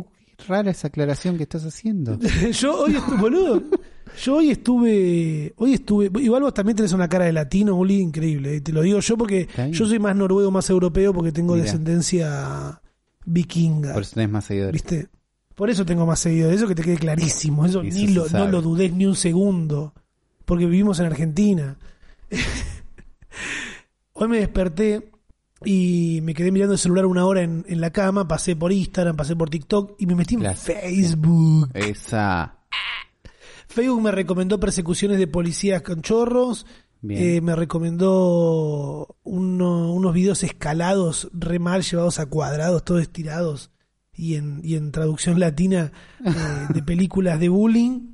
rara 0.46 0.70
esa 0.70 0.88
aclaración 0.88 1.36
que 1.36 1.44
estás 1.44 1.64
haciendo. 1.64 2.18
yo 2.52 2.82
hoy 2.82 2.96
estuve, 2.96 3.16
boludo, 3.16 3.62
yo 4.22 4.36
hoy 4.36 4.50
estuve, 4.50 5.54
hoy 5.56 5.74
estuve, 5.74 6.10
igual 6.20 6.42
vos 6.42 6.54
también 6.54 6.76
tenés 6.76 6.92
una 6.92 7.08
cara 7.08 7.24
de 7.24 7.32
latino, 7.32 7.76
Uli, 7.76 8.00
increíble, 8.00 8.56
eh, 8.56 8.60
te 8.60 8.72
lo 8.72 8.82
digo 8.82 9.00
yo 9.00 9.16
porque 9.16 9.48
yo 9.70 9.86
soy 9.86 9.98
más 9.98 10.16
noruego, 10.16 10.50
más 10.50 10.68
europeo 10.68 11.14
porque 11.14 11.32
tengo 11.32 11.54
Mirá. 11.54 11.64
descendencia 11.64 12.82
vikinga, 13.24 13.94
Por 13.94 14.02
eso 14.02 14.14
tenés 14.14 14.30
más 14.30 14.44
seguidores. 14.44 14.72
¿viste? 14.72 15.08
Por 15.54 15.70
eso 15.70 15.86
tengo 15.86 16.04
más 16.04 16.18
seguidores, 16.20 16.56
eso 16.58 16.68
que 16.68 16.74
te 16.74 16.82
quede 16.82 16.96
clarísimo, 16.96 17.64
eso 17.64 17.82
ni 17.82 18.08
lo, 18.08 18.28
no 18.28 18.48
lo 18.48 18.60
dudés 18.60 18.92
ni 18.92 19.06
un 19.06 19.16
segundo, 19.16 19.94
porque 20.44 20.66
vivimos 20.66 20.98
en 21.00 21.06
Argentina. 21.06 21.78
Hoy 24.14 24.28
me 24.28 24.38
desperté 24.38 25.10
y 25.64 26.20
me 26.22 26.34
quedé 26.34 26.50
mirando 26.52 26.74
el 26.74 26.78
celular 26.78 27.06
una 27.06 27.24
hora 27.24 27.42
en, 27.42 27.64
en 27.68 27.80
la 27.80 27.90
cama, 27.90 28.26
pasé 28.28 28.56
por 28.56 28.72
Instagram, 28.72 29.16
pasé 29.16 29.36
por 29.36 29.48
TikTok 29.50 29.94
y 29.98 30.06
me 30.06 30.14
metí 30.14 30.34
en. 30.34 30.42
Facebook. 30.54 31.70
Esa. 31.74 32.58
Facebook 33.68 34.02
me 34.02 34.10
recomendó 34.12 34.60
persecuciones 34.60 35.18
de 35.18 35.26
policías 35.26 35.82
con 35.82 36.02
chorros. 36.02 36.66
Eh, 37.08 37.40
me 37.40 37.56
recomendó 37.56 39.16
uno- 39.24 39.92
unos 39.92 40.14
videos 40.14 40.42
escalados, 40.44 41.28
re 41.32 41.58
mal 41.58 41.82
llevados 41.82 42.18
a 42.20 42.26
cuadrados, 42.26 42.84
todos 42.84 43.02
estirados. 43.02 43.70
Y 44.14 44.34
en, 44.34 44.60
y 44.62 44.74
en 44.76 44.92
traducción 44.92 45.40
latina 45.40 45.90
eh, 46.24 46.30
de 46.74 46.82
películas 46.84 47.40
de 47.40 47.48
bullying. 47.48 48.08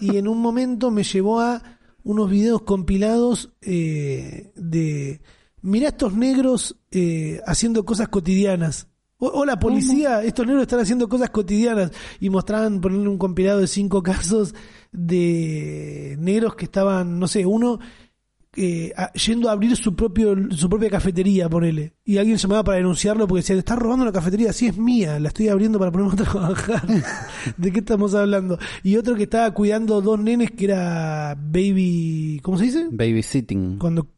Y 0.00 0.16
en 0.16 0.28
un 0.28 0.38
momento 0.38 0.90
me 0.90 1.02
llevó 1.04 1.40
a 1.40 1.62
unos 2.04 2.30
videos 2.30 2.62
compilados 2.62 3.52
eh, 3.62 4.52
de. 4.56 5.20
Mirá 5.62 5.88
estos 5.88 6.14
negros 6.14 6.76
eh, 6.90 7.40
haciendo 7.46 7.84
cosas 7.84 8.08
cotidianas. 8.08 8.88
O- 9.18 9.28
Hola 9.28 9.58
policía, 9.58 10.22
estos 10.24 10.46
negros 10.46 10.62
están 10.62 10.80
haciendo 10.80 11.08
cosas 11.08 11.28
cotidianas 11.30 11.90
y 12.20 12.30
mostraban 12.30 12.80
ponerle 12.80 13.08
un 13.08 13.18
compilado 13.18 13.60
de 13.60 13.66
cinco 13.66 14.02
casos 14.04 14.54
de 14.92 16.16
negros 16.18 16.54
que 16.54 16.64
estaban, 16.64 17.18
no 17.18 17.28
sé, 17.28 17.44
uno 17.46 17.78
eh, 18.56 18.92
a- 18.96 19.12
yendo 19.12 19.48
a 19.48 19.52
abrir 19.52 19.76
su 19.76 19.94
propio 19.94 20.34
su 20.50 20.68
propia 20.68 20.90
cafetería, 20.90 21.48
ponele. 21.48 21.94
Y 22.04 22.18
alguien 22.18 22.36
llamaba 22.36 22.64
para 22.64 22.78
denunciarlo 22.78 23.28
porque 23.28 23.40
decía, 23.42 23.56
está 23.56 23.76
robando 23.76 24.04
la 24.04 24.12
cafetería, 24.12 24.52
sí 24.52 24.66
es 24.66 24.76
mía, 24.76 25.20
la 25.20 25.28
estoy 25.28 25.48
abriendo 25.48 25.78
para 25.78 25.92
ponerme 25.92 26.12
a 26.14 26.16
trabajar. 26.30 26.82
¿De 27.56 27.72
qué 27.72 27.78
estamos 27.78 28.14
hablando? 28.14 28.58
Y 28.82 28.96
otro 28.96 29.14
que 29.14 29.22
estaba 29.24 29.52
cuidando 29.54 30.00
dos 30.00 30.18
nenes 30.18 30.50
que 30.50 30.64
era 30.64 31.36
baby, 31.38 32.40
¿cómo 32.42 32.58
se 32.58 32.64
dice? 32.64 32.88
Babysitting. 32.90 33.78
Cuando 33.78 34.08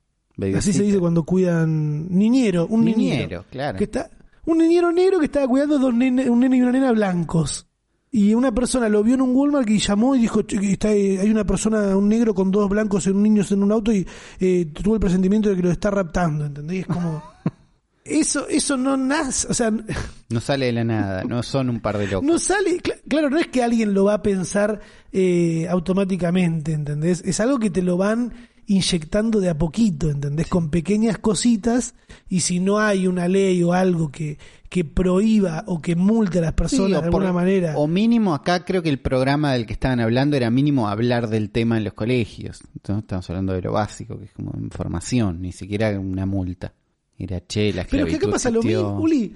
así 0.56 0.72
se 0.72 0.82
dice 0.82 0.98
cuando 0.98 1.24
cuidan 1.24 2.08
niñero, 2.10 2.66
un 2.66 2.84
niñero. 2.84 3.22
Niñero, 3.22 3.44
claro. 3.50 3.76
Que 3.78 3.84
está, 3.84 4.10
un 4.46 4.58
niñero 4.58 4.90
negro 4.92 5.18
que 5.18 5.26
estaba 5.26 5.46
cuidando 5.46 5.78
dos 5.78 5.92
nene, 5.94 6.28
un 6.30 6.40
nene 6.40 6.56
y 6.56 6.62
una 6.62 6.72
nena 6.72 6.90
blancos. 6.92 7.68
Y 8.14 8.34
una 8.34 8.52
persona 8.52 8.90
lo 8.90 9.02
vio 9.02 9.14
en 9.14 9.22
un 9.22 9.34
Walmart 9.34 9.68
y 9.70 9.78
llamó 9.78 10.14
y 10.14 10.20
dijo, 10.20 10.42
"Che, 10.42 10.58
que 10.60 10.72
está, 10.72 10.92
eh, 10.92 11.18
hay 11.18 11.30
una 11.30 11.44
persona, 11.44 11.96
un 11.96 12.08
negro 12.10 12.34
con 12.34 12.50
dos 12.50 12.68
blancos 12.68 13.06
y 13.06 13.10
un 13.10 13.22
niño 13.22 13.42
en 13.48 13.62
un 13.62 13.72
auto 13.72 13.90
y 13.90 14.06
eh, 14.38 14.66
tuvo 14.72 14.94
el 14.94 15.00
presentimiento 15.00 15.48
de 15.48 15.56
que 15.56 15.62
lo 15.62 15.70
está 15.70 15.90
raptando, 15.90 16.44
¿entendés? 16.44 16.80
Es 16.80 16.86
como... 16.86 17.22
Eso, 18.04 18.48
eso 18.48 18.76
no 18.76 18.96
nace, 18.96 19.46
o 19.48 19.54
sea, 19.54 19.70
No 20.28 20.40
sale 20.40 20.66
de 20.66 20.72
la 20.72 20.82
nada, 20.82 21.22
no 21.22 21.40
son 21.44 21.70
un 21.70 21.78
par 21.78 21.98
de 21.98 22.08
locos. 22.08 22.26
no 22.26 22.36
sale, 22.36 22.78
cl- 22.82 23.00
claro, 23.08 23.30
no 23.30 23.38
es 23.38 23.46
que 23.46 23.62
alguien 23.62 23.94
lo 23.94 24.02
va 24.06 24.14
a 24.14 24.22
pensar 24.24 24.80
eh, 25.12 25.68
automáticamente, 25.70 26.72
¿entendés? 26.72 27.22
Es 27.24 27.38
algo 27.38 27.60
que 27.60 27.70
te 27.70 27.80
lo 27.80 27.96
van 27.96 28.32
inyectando 28.74 29.40
de 29.40 29.50
a 29.50 29.58
poquito, 29.58 30.10
¿entendés? 30.10 30.46
Con 30.48 30.70
pequeñas 30.70 31.18
cositas 31.18 31.94
y 32.28 32.40
si 32.40 32.60
no 32.60 32.78
hay 32.78 33.06
una 33.06 33.28
ley 33.28 33.62
o 33.62 33.72
algo 33.72 34.10
que, 34.10 34.38
que 34.68 34.84
prohíba 34.84 35.64
o 35.66 35.80
que 35.82 35.94
multe 35.96 36.38
a 36.38 36.42
las 36.42 36.52
personas 36.54 36.86
Sí, 36.86 36.92
de 36.92 36.98
alguna 36.98 37.26
por- 37.26 37.34
manera. 37.34 37.74
O 37.76 37.86
mínimo, 37.86 38.34
acá 38.34 38.64
creo 38.64 38.82
que 38.82 38.88
el 38.88 38.98
programa 39.00 39.52
del 39.52 39.66
que 39.66 39.72
estaban 39.74 40.00
hablando 40.00 40.36
era 40.36 40.50
mínimo 40.50 40.88
hablar 40.88 41.28
del 41.28 41.50
tema 41.50 41.76
en 41.76 41.84
los 41.84 41.92
colegios. 41.94 42.60
Entonces, 42.74 43.02
estamos 43.04 43.28
hablando 43.30 43.52
de 43.52 43.62
lo 43.62 43.72
básico, 43.72 44.18
que 44.18 44.24
es 44.26 44.32
como 44.32 44.52
información, 44.60 45.40
ni 45.42 45.52
siquiera 45.52 45.98
una 46.00 46.26
multa. 46.26 46.72
Era 47.18 47.40
che, 47.46 47.72
la 47.72 47.84
Pero 47.84 48.06
que 48.06 48.16
acá 48.16 48.28
pasa 48.28 48.50
lo 48.50 48.62
mismo, 48.62 48.98
Uli. 49.00 49.32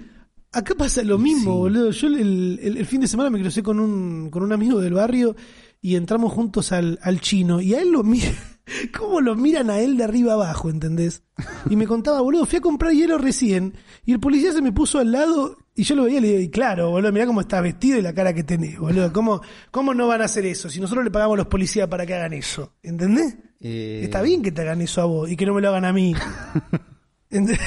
Acá 0.51 0.73
pasa 0.75 1.03
lo 1.03 1.17
mismo, 1.17 1.51
sí. 1.53 1.57
boludo. 1.59 1.91
Yo 1.91 2.07
el, 2.07 2.59
el- 2.61 2.77
el 2.77 2.85
fin 2.85 3.01
de 3.01 3.07
semana 3.07 3.29
me 3.29 3.39
crucé 3.39 3.61
con 3.61 3.79
un, 3.79 4.29
con 4.31 4.43
un 4.43 4.51
amigo 4.51 4.79
del 4.81 4.93
barrio 4.93 5.35
y 5.81 5.95
entramos 5.95 6.33
juntos 6.33 6.71
al, 6.71 6.97
al 7.03 7.21
chino. 7.21 7.61
Y 7.61 7.75
a 7.75 7.81
él 7.81 7.91
lo 7.91 8.03
mira. 8.03 8.31
¿Cómo 8.97 9.21
lo 9.21 9.35
miran 9.35 9.69
a 9.69 9.79
él 9.79 9.97
de 9.97 10.03
arriba 10.03 10.33
abajo, 10.33 10.69
entendés? 10.69 11.23
Y 11.69 11.75
me 11.75 11.87
contaba, 11.87 12.21
boludo, 12.21 12.45
fui 12.45 12.57
a 12.57 12.61
comprar 12.61 12.91
hielo 12.93 13.17
recién 13.17 13.73
y 14.05 14.11
el 14.13 14.19
policía 14.19 14.51
se 14.51 14.61
me 14.61 14.71
puso 14.71 14.99
al 14.99 15.11
lado 15.11 15.57
y 15.75 15.83
yo 15.83 15.95
lo 15.95 16.03
veía 16.03 16.17
y 16.17 16.21
le 16.21 16.27
digo, 16.29 16.39
y 16.41 16.49
claro, 16.49 16.89
boludo, 16.89 17.11
mirá 17.11 17.25
cómo 17.27 17.41
estás 17.41 17.61
vestido 17.63 17.97
y 17.97 18.01
la 18.01 18.13
cara 18.13 18.33
que 18.33 18.43
tenés, 18.43 18.77
boludo. 18.79 19.13
¿Cómo, 19.13 19.41
¿Cómo 19.71 19.93
no 19.93 20.07
van 20.07 20.21
a 20.21 20.25
hacer 20.25 20.45
eso? 20.45 20.69
Si 20.69 20.79
nosotros 20.81 21.05
le 21.05 21.11
pagamos 21.11 21.35
a 21.35 21.37
los 21.37 21.47
policías 21.47 21.87
para 21.87 22.05
que 22.05 22.13
hagan 22.15 22.33
eso, 22.33 22.73
¿entendés? 22.83 23.37
Eh, 23.59 24.01
Está 24.03 24.21
bien 24.21 24.41
que 24.41 24.51
te 24.51 24.61
hagan 24.61 24.81
eso 24.81 25.01
a 25.01 25.05
vos 25.05 25.29
y 25.31 25.35
que 25.37 25.45
no 25.45 25.53
me 25.53 25.61
lo 25.61 25.69
hagan 25.69 25.85
a 25.85 25.93
mí. 25.93 26.13
Ent- 27.31 27.59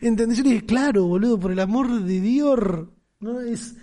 ¿Entendés? 0.00 0.38
Yo 0.38 0.44
le 0.44 0.50
dije, 0.50 0.66
claro, 0.66 1.06
boludo, 1.06 1.38
por 1.38 1.52
el 1.52 1.60
amor 1.60 1.90
de 2.02 2.20
Dios. 2.20 2.58
No, 3.20 3.40
es, 3.40 3.76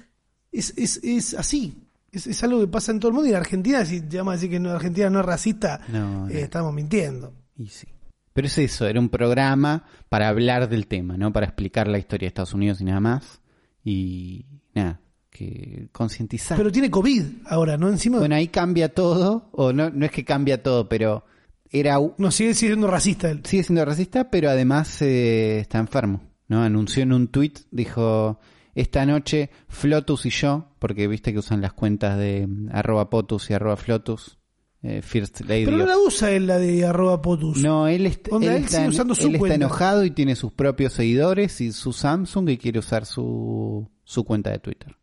es, 0.52 0.74
es, 0.78 1.00
es 1.04 1.34
así. 1.34 1.81
Es, 2.12 2.28
es 2.28 2.44
algo 2.44 2.60
que 2.60 2.68
pasa 2.68 2.92
en 2.92 3.00
todo 3.00 3.10
el 3.10 3.16
mundo 3.16 3.28
y 3.28 3.32
en 3.32 3.38
Argentina, 3.38 3.86
si 3.86 4.00
vamos 4.02 4.34
a 4.34 4.36
decir 4.36 4.50
que 4.50 4.60
no, 4.60 4.72
Argentina 4.72 5.10
no 5.10 5.20
es 5.22 5.26
racista, 5.26 5.80
No, 5.88 6.26
no. 6.26 6.30
eh, 6.30 6.42
estamos 6.42 6.74
mintiendo. 6.74 7.34
Y 7.58 7.68
sí. 7.68 7.88
Pero 8.34 8.48
es 8.48 8.58
eso, 8.58 8.88
era 8.88 9.00
un 9.00 9.10
programa 9.10 9.86
para 10.10 10.28
hablar 10.30 10.70
del 10.70 10.88
tema, 10.88 11.18
¿no? 11.18 11.32
Para 11.34 11.46
explicar 11.48 11.88
la 11.88 11.98
historia 12.00 12.26
de 12.26 12.30
Estados 12.30 12.54
Unidos 12.54 12.80
y 12.82 12.86
nada 12.86 13.00
más. 13.02 13.42
Y 13.84 14.46
nada, 14.74 15.00
que 15.30 15.90
concientizar. 15.92 16.58
Pero 16.58 16.72
tiene 16.72 16.90
COVID 16.90 17.24
ahora, 17.48 17.78
¿no? 17.78 17.90
Encima, 17.90 18.20
Bueno, 18.20 18.36
ahí 18.36 18.48
cambia 18.50 18.94
todo, 18.94 19.50
o 19.52 19.74
no, 19.74 19.90
no 19.90 20.06
es 20.06 20.12
que 20.12 20.24
cambia 20.24 20.62
todo, 20.64 20.88
pero 20.88 21.26
era 21.72 21.98
no 22.18 22.32
sigue 22.32 22.54
siendo 22.54 22.88
racista 22.88 23.30
él. 23.30 23.42
sigue 23.46 23.64
siendo 23.64 23.84
racista, 23.86 24.30
pero 24.30 24.50
además 24.50 25.02
eh, 25.02 25.60
está 25.60 25.80
enfermo, 25.80 26.22
¿no? 26.48 26.62
Anunció 26.64 27.04
en 27.04 27.14
un 27.14 27.28
tweet, 27.30 27.54
dijo, 27.72 28.40
esta 28.76 29.06
noche 29.06 29.50
Flotus 29.68 30.26
y 30.26 30.30
yo, 30.30 30.70
porque 30.80 31.08
viste 31.08 31.34
que 31.34 31.40
usan 31.40 31.62
las 31.62 31.74
cuentas 31.74 32.18
de 32.18 32.48
arroba 32.72 33.10
potus 33.10 33.50
y 33.50 33.54
arroba 33.54 33.78
flotus, 33.78 34.38
eh, 34.84 35.02
First 35.02 35.42
Lady 35.42 35.66
Pero 35.66 35.78
no 35.78 35.86
la 35.86 35.98
usa 35.98 36.32
él 36.32 36.48
la 36.48 36.58
de 36.58 36.86
arroba 36.86 37.22
potus. 37.22 37.58
No, 37.58 37.88
él, 37.88 38.06
est- 38.08 38.28
Onda, 38.32 38.48
él 38.48 38.58
él 38.58 38.64
está, 38.64 38.88
usando 38.88 39.14
su 39.16 39.28
él 39.28 39.36
está 39.36 39.54
enojado 39.56 40.04
y 40.06 40.12
tiene 40.12 40.36
sus 40.36 40.52
propios 40.54 40.94
seguidores 40.94 41.62
y 41.62 41.72
su 41.72 41.94
Samsung 41.94 42.50
y 42.50 42.58
quiere 42.58 42.80
usar 42.80 43.06
su, 43.06 43.88
su 44.04 44.24
cuenta 44.24 44.50
de 44.52 44.60
Twitter. 44.60 44.96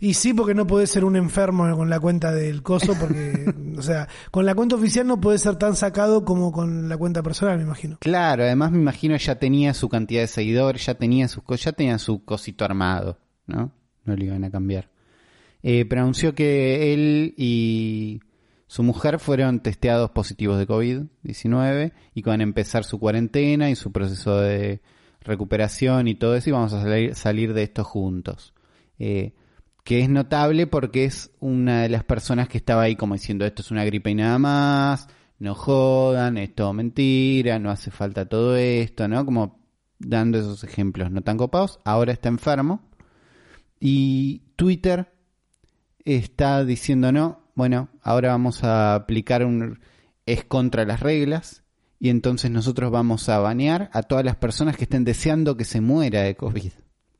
Y 0.00 0.14
sí, 0.14 0.32
porque 0.32 0.54
no 0.54 0.64
puede 0.64 0.86
ser 0.86 1.04
un 1.04 1.16
enfermo 1.16 1.76
con 1.76 1.90
la 1.90 1.98
cuenta 1.98 2.32
del 2.32 2.62
coso, 2.62 2.94
porque, 3.00 3.52
o 3.76 3.82
sea, 3.82 4.08
con 4.30 4.46
la 4.46 4.54
cuenta 4.54 4.76
oficial 4.76 5.06
no 5.06 5.20
puede 5.20 5.38
ser 5.38 5.56
tan 5.56 5.74
sacado 5.74 6.24
como 6.24 6.52
con 6.52 6.88
la 6.88 6.96
cuenta 6.96 7.22
personal, 7.22 7.58
me 7.58 7.64
imagino. 7.64 7.98
Claro, 8.00 8.44
además 8.44 8.70
me 8.70 8.78
imagino 8.78 9.16
ya 9.16 9.40
tenía 9.40 9.74
su 9.74 9.88
cantidad 9.88 10.20
de 10.20 10.28
seguidores, 10.28 10.86
ya 10.86 10.94
tenía 10.94 11.26
sus 11.26 11.42
ya 11.60 11.72
tenía 11.72 11.98
su 11.98 12.24
cosito 12.24 12.64
armado, 12.64 13.18
¿no? 13.46 13.72
No 14.04 14.14
le 14.14 14.24
iban 14.24 14.44
a 14.44 14.50
cambiar. 14.50 14.88
Eh, 15.64 15.84
pero 15.84 16.02
anunció 16.02 16.32
que 16.32 16.94
él 16.94 17.34
y 17.36 18.20
su 18.68 18.84
mujer 18.84 19.18
fueron 19.18 19.58
testeados 19.60 20.10
positivos 20.12 20.58
de 20.58 20.68
COVID-19 20.68 21.92
y 22.14 22.22
que 22.22 22.30
van 22.30 22.40
a 22.40 22.44
empezar 22.44 22.84
su 22.84 23.00
cuarentena 23.00 23.68
y 23.68 23.74
su 23.74 23.90
proceso 23.90 24.38
de 24.38 24.80
recuperación 25.22 26.06
y 26.06 26.14
todo 26.14 26.36
eso 26.36 26.50
y 26.50 26.52
vamos 26.52 26.72
a 26.72 26.82
salir, 26.82 27.16
salir 27.16 27.52
de 27.52 27.64
esto 27.64 27.82
juntos. 27.82 28.54
Eh, 29.00 29.32
que 29.88 30.00
es 30.00 30.10
notable 30.10 30.66
porque 30.66 31.06
es 31.06 31.30
una 31.40 31.80
de 31.80 31.88
las 31.88 32.04
personas 32.04 32.46
que 32.46 32.58
estaba 32.58 32.82
ahí 32.82 32.94
como 32.94 33.14
diciendo 33.14 33.46
esto 33.46 33.62
es 33.62 33.70
una 33.70 33.86
gripe 33.86 34.10
y 34.10 34.16
nada 34.16 34.38
más, 34.38 35.08
no 35.38 35.54
jodan, 35.54 36.36
es 36.36 36.54
todo 36.54 36.74
mentira, 36.74 37.58
no 37.58 37.70
hace 37.70 37.90
falta 37.90 38.28
todo 38.28 38.54
esto, 38.58 39.08
¿no? 39.08 39.24
Como 39.24 39.58
dando 39.98 40.38
esos 40.38 40.62
ejemplos 40.62 41.10
no 41.10 41.22
tan 41.22 41.38
copados, 41.38 41.80
ahora 41.86 42.12
está 42.12 42.28
enfermo. 42.28 42.82
Y 43.80 44.42
Twitter 44.56 45.10
está 46.04 46.66
diciendo 46.66 47.10
no, 47.10 47.40
bueno, 47.54 47.88
ahora 48.02 48.32
vamos 48.32 48.64
a 48.64 48.94
aplicar 48.94 49.42
un... 49.42 49.80
es 50.26 50.44
contra 50.44 50.84
las 50.84 51.00
reglas 51.00 51.64
y 51.98 52.10
entonces 52.10 52.50
nosotros 52.50 52.90
vamos 52.90 53.30
a 53.30 53.38
banear 53.38 53.88
a 53.94 54.02
todas 54.02 54.22
las 54.22 54.36
personas 54.36 54.76
que 54.76 54.84
estén 54.84 55.04
deseando 55.04 55.56
que 55.56 55.64
se 55.64 55.80
muera 55.80 56.24
de 56.24 56.36
COVID, 56.36 56.72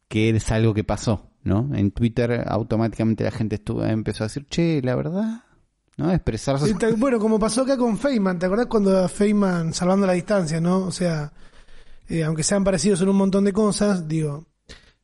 que 0.06 0.28
es 0.28 0.52
algo 0.52 0.74
que 0.74 0.84
pasó, 0.84 1.27
¿no? 1.42 1.70
En 1.74 1.90
Twitter 1.90 2.44
automáticamente 2.46 3.24
la 3.24 3.30
gente 3.30 3.56
estuvo, 3.56 3.84
empezó 3.84 4.24
a 4.24 4.26
decir, 4.26 4.46
che, 4.48 4.80
la 4.82 4.94
verdad, 4.94 5.44
¿no? 5.96 6.12
Expresarse. 6.12 6.74
Bueno, 6.96 7.18
como 7.18 7.38
pasó 7.38 7.62
acá 7.62 7.76
con 7.76 7.98
Feynman, 7.98 8.38
¿te 8.38 8.46
acordás 8.46 8.66
cuando 8.66 9.08
Feynman, 9.08 9.72
salvando 9.72 10.06
la 10.06 10.12
distancia, 10.12 10.60
¿no? 10.60 10.78
O 10.80 10.92
sea, 10.92 11.32
eh, 12.08 12.24
aunque 12.24 12.42
sean 12.42 12.64
parecidos 12.64 13.00
en 13.02 13.08
un 13.08 13.16
montón 13.16 13.44
de 13.44 13.52
cosas, 13.52 14.06
digo, 14.08 14.46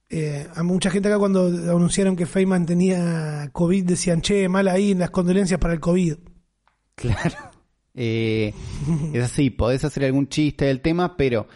eh, 0.08 0.46
a 0.54 0.62
mucha 0.62 0.90
gente 0.90 1.08
acá 1.08 1.18
cuando 1.18 1.46
anunciaron 1.46 2.16
que 2.16 2.26
Feynman 2.26 2.66
tenía 2.66 3.50
COVID 3.52 3.84
decían, 3.84 4.20
che, 4.20 4.48
mal 4.48 4.68
ahí 4.68 4.92
en 4.92 5.00
las 5.00 5.10
condolencias 5.10 5.58
para 5.58 5.74
el 5.74 5.80
COVID. 5.80 6.16
Claro. 6.94 7.36
Eh, 7.94 8.52
es 9.12 9.24
así, 9.24 9.50
podés 9.50 9.84
hacer 9.84 10.04
algún 10.04 10.28
chiste 10.28 10.66
del 10.66 10.80
tema, 10.80 11.16
pero 11.16 11.48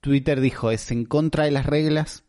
Twitter 0.00 0.40
dijo, 0.40 0.70
es 0.70 0.90
en 0.90 1.04
contra 1.04 1.44
de 1.44 1.50
las 1.50 1.66
reglas 1.66 2.23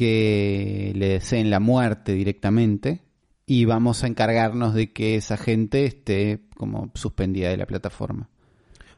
que 0.00 0.92
le 0.96 1.08
deseen 1.10 1.50
la 1.50 1.60
muerte 1.60 2.14
directamente 2.14 3.02
y 3.44 3.66
vamos 3.66 4.02
a 4.02 4.06
encargarnos 4.06 4.72
de 4.72 4.94
que 4.94 5.16
esa 5.16 5.36
gente 5.36 5.84
esté 5.84 6.40
como 6.56 6.90
suspendida 6.94 7.50
de 7.50 7.58
la 7.58 7.66
plataforma. 7.66 8.30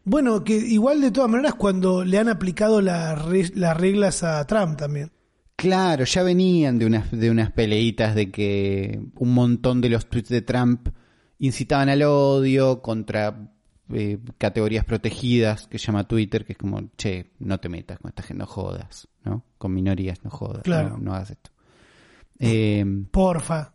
Bueno, 0.04 0.44
que 0.44 0.54
igual 0.54 1.00
de 1.00 1.10
todas 1.10 1.28
maneras 1.28 1.54
cuando 1.54 2.04
le 2.04 2.18
han 2.18 2.28
aplicado 2.28 2.80
las 2.80 3.20
reglas 3.20 4.22
a 4.22 4.46
Trump 4.46 4.76
también. 4.76 5.10
Claro, 5.56 6.04
ya 6.04 6.22
venían 6.22 6.78
de 6.78 6.86
unas, 6.86 7.10
de 7.10 7.32
unas 7.32 7.50
peleitas 7.50 8.14
de 8.14 8.30
que 8.30 9.00
un 9.16 9.34
montón 9.34 9.80
de 9.80 9.88
los 9.88 10.08
tweets 10.08 10.28
de 10.28 10.42
Trump 10.42 10.86
incitaban 11.40 11.88
al 11.88 12.04
odio 12.04 12.80
contra 12.80 13.51
eh, 13.94 14.18
categorías 14.38 14.84
protegidas 14.84 15.66
que 15.66 15.78
llama 15.78 16.06
Twitter, 16.06 16.44
que 16.44 16.52
es 16.52 16.58
como, 16.58 16.90
che, 16.96 17.32
no 17.38 17.58
te 17.58 17.68
metas 17.68 17.98
con 17.98 18.08
esta 18.08 18.22
gente, 18.22 18.40
no 18.40 18.46
jodas, 18.46 19.08
¿no? 19.24 19.44
Con 19.58 19.74
minorías 19.74 20.24
no 20.24 20.30
jodas, 20.30 20.62
claro. 20.62 20.98
no, 20.98 21.14
hagas 21.14 21.30
esto. 21.30 21.50
Eh, 22.38 22.84
Porfa. 23.10 23.74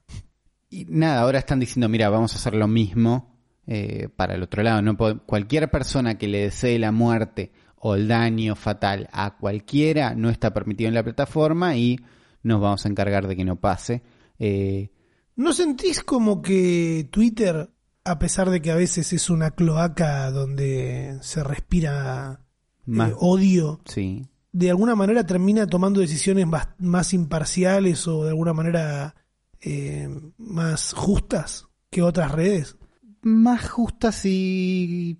Y 0.69 0.85
nada, 0.85 1.21
ahora 1.21 1.39
están 1.39 1.59
diciendo, 1.59 1.87
mira, 1.87 2.09
vamos 2.09 2.33
a 2.33 2.35
hacer 2.37 2.53
lo 2.53 2.67
mismo 2.67 3.37
eh, 3.65 4.09
para 4.15 4.35
el 4.35 4.43
otro 4.43 4.63
lado. 4.63 4.81
No 4.81 4.97
cualquier 5.25 5.69
persona 5.69 6.17
que 6.17 6.27
le 6.27 6.41
desee 6.41 6.79
la 6.79 6.91
muerte 6.91 7.51
o 7.75 7.95
el 7.95 8.07
daño 8.07 8.55
fatal 8.55 9.09
a 9.11 9.37
cualquiera 9.37 10.15
no 10.15 10.29
está 10.29 10.53
permitido 10.53 10.87
en 10.87 10.95
la 10.95 11.03
plataforma 11.03 11.75
y 11.75 11.97
nos 12.43 12.61
vamos 12.61 12.85
a 12.85 12.89
encargar 12.89 13.27
de 13.27 13.35
que 13.35 13.45
no 13.45 13.57
pase. 13.57 14.03
Eh, 14.39 14.91
¿No 15.35 15.53
sentís 15.53 16.01
como 16.01 16.41
que 16.41 17.07
Twitter, 17.11 17.69
a 18.07 18.19
pesar 18.19 18.49
de 18.49 18.61
que 18.61 18.71
a 18.71 18.75
veces 18.75 19.11
es 19.13 19.29
una 19.29 19.51
cloaca 19.51 20.31
donde 20.31 21.17
se 21.21 21.43
respira 21.43 22.41
eh, 22.87 23.13
odio, 23.19 23.81
sí. 23.85 24.25
de 24.53 24.69
alguna 24.69 24.95
manera 24.95 25.25
termina 25.25 25.67
tomando 25.67 25.99
decisiones 25.99 26.47
más, 26.79 27.13
imparciales 27.13 28.07
o 28.07 28.23
de 28.23 28.29
alguna 28.29 28.53
manera 28.53 29.15
eh, 29.59 30.09
más 30.37 30.93
justas 30.93 31.67
que 31.89 32.01
otras 32.01 32.31
redes? 32.31 32.77
Más 33.21 33.69
justas 33.69 34.25
y 34.25 35.19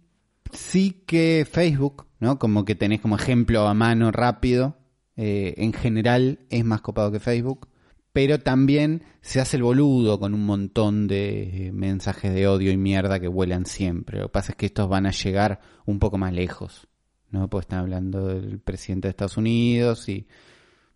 sí 0.53 1.03
que 1.05 1.45
Facebook, 1.49 2.05
¿no? 2.19 2.39
Como 2.39 2.63
que 2.63 2.75
tenés 2.75 3.01
como 3.01 3.17
ejemplo 3.17 3.67
a 3.67 3.73
mano 3.73 4.11
rápido. 4.11 4.77
Eh, 5.17 5.55
en 5.57 5.73
general 5.73 6.39
es 6.49 6.63
más 6.63 6.81
copado 6.81 7.11
que 7.11 7.19
Facebook. 7.19 7.67
Pero 8.17 8.39
también 8.39 9.03
se 9.21 9.39
hace 9.39 9.57
el 9.57 9.63
boludo 9.63 10.19
con 10.19 10.33
un 10.33 10.43
montón 10.43 11.07
de 11.07 11.69
mensajes 11.71 12.33
de 12.33 12.47
odio 12.47 12.71
y 12.71 12.75
mierda 12.75 13.19
que 13.19 13.27
vuelan 13.27 13.67
siempre. 13.67 14.17
Lo 14.17 14.25
que 14.25 14.31
pasa 14.31 14.53
es 14.53 14.55
que 14.55 14.65
estos 14.65 14.89
van 14.89 15.05
a 15.05 15.11
llegar 15.11 15.59
un 15.85 15.99
poco 15.99 16.17
más 16.17 16.33
lejos. 16.33 16.87
¿no? 17.29 17.47
Pues 17.47 17.65
están 17.65 17.77
hablando 17.77 18.25
del 18.25 18.57
presidente 18.57 19.07
de 19.07 19.11
Estados 19.11 19.37
Unidos 19.37 20.09
y 20.09 20.25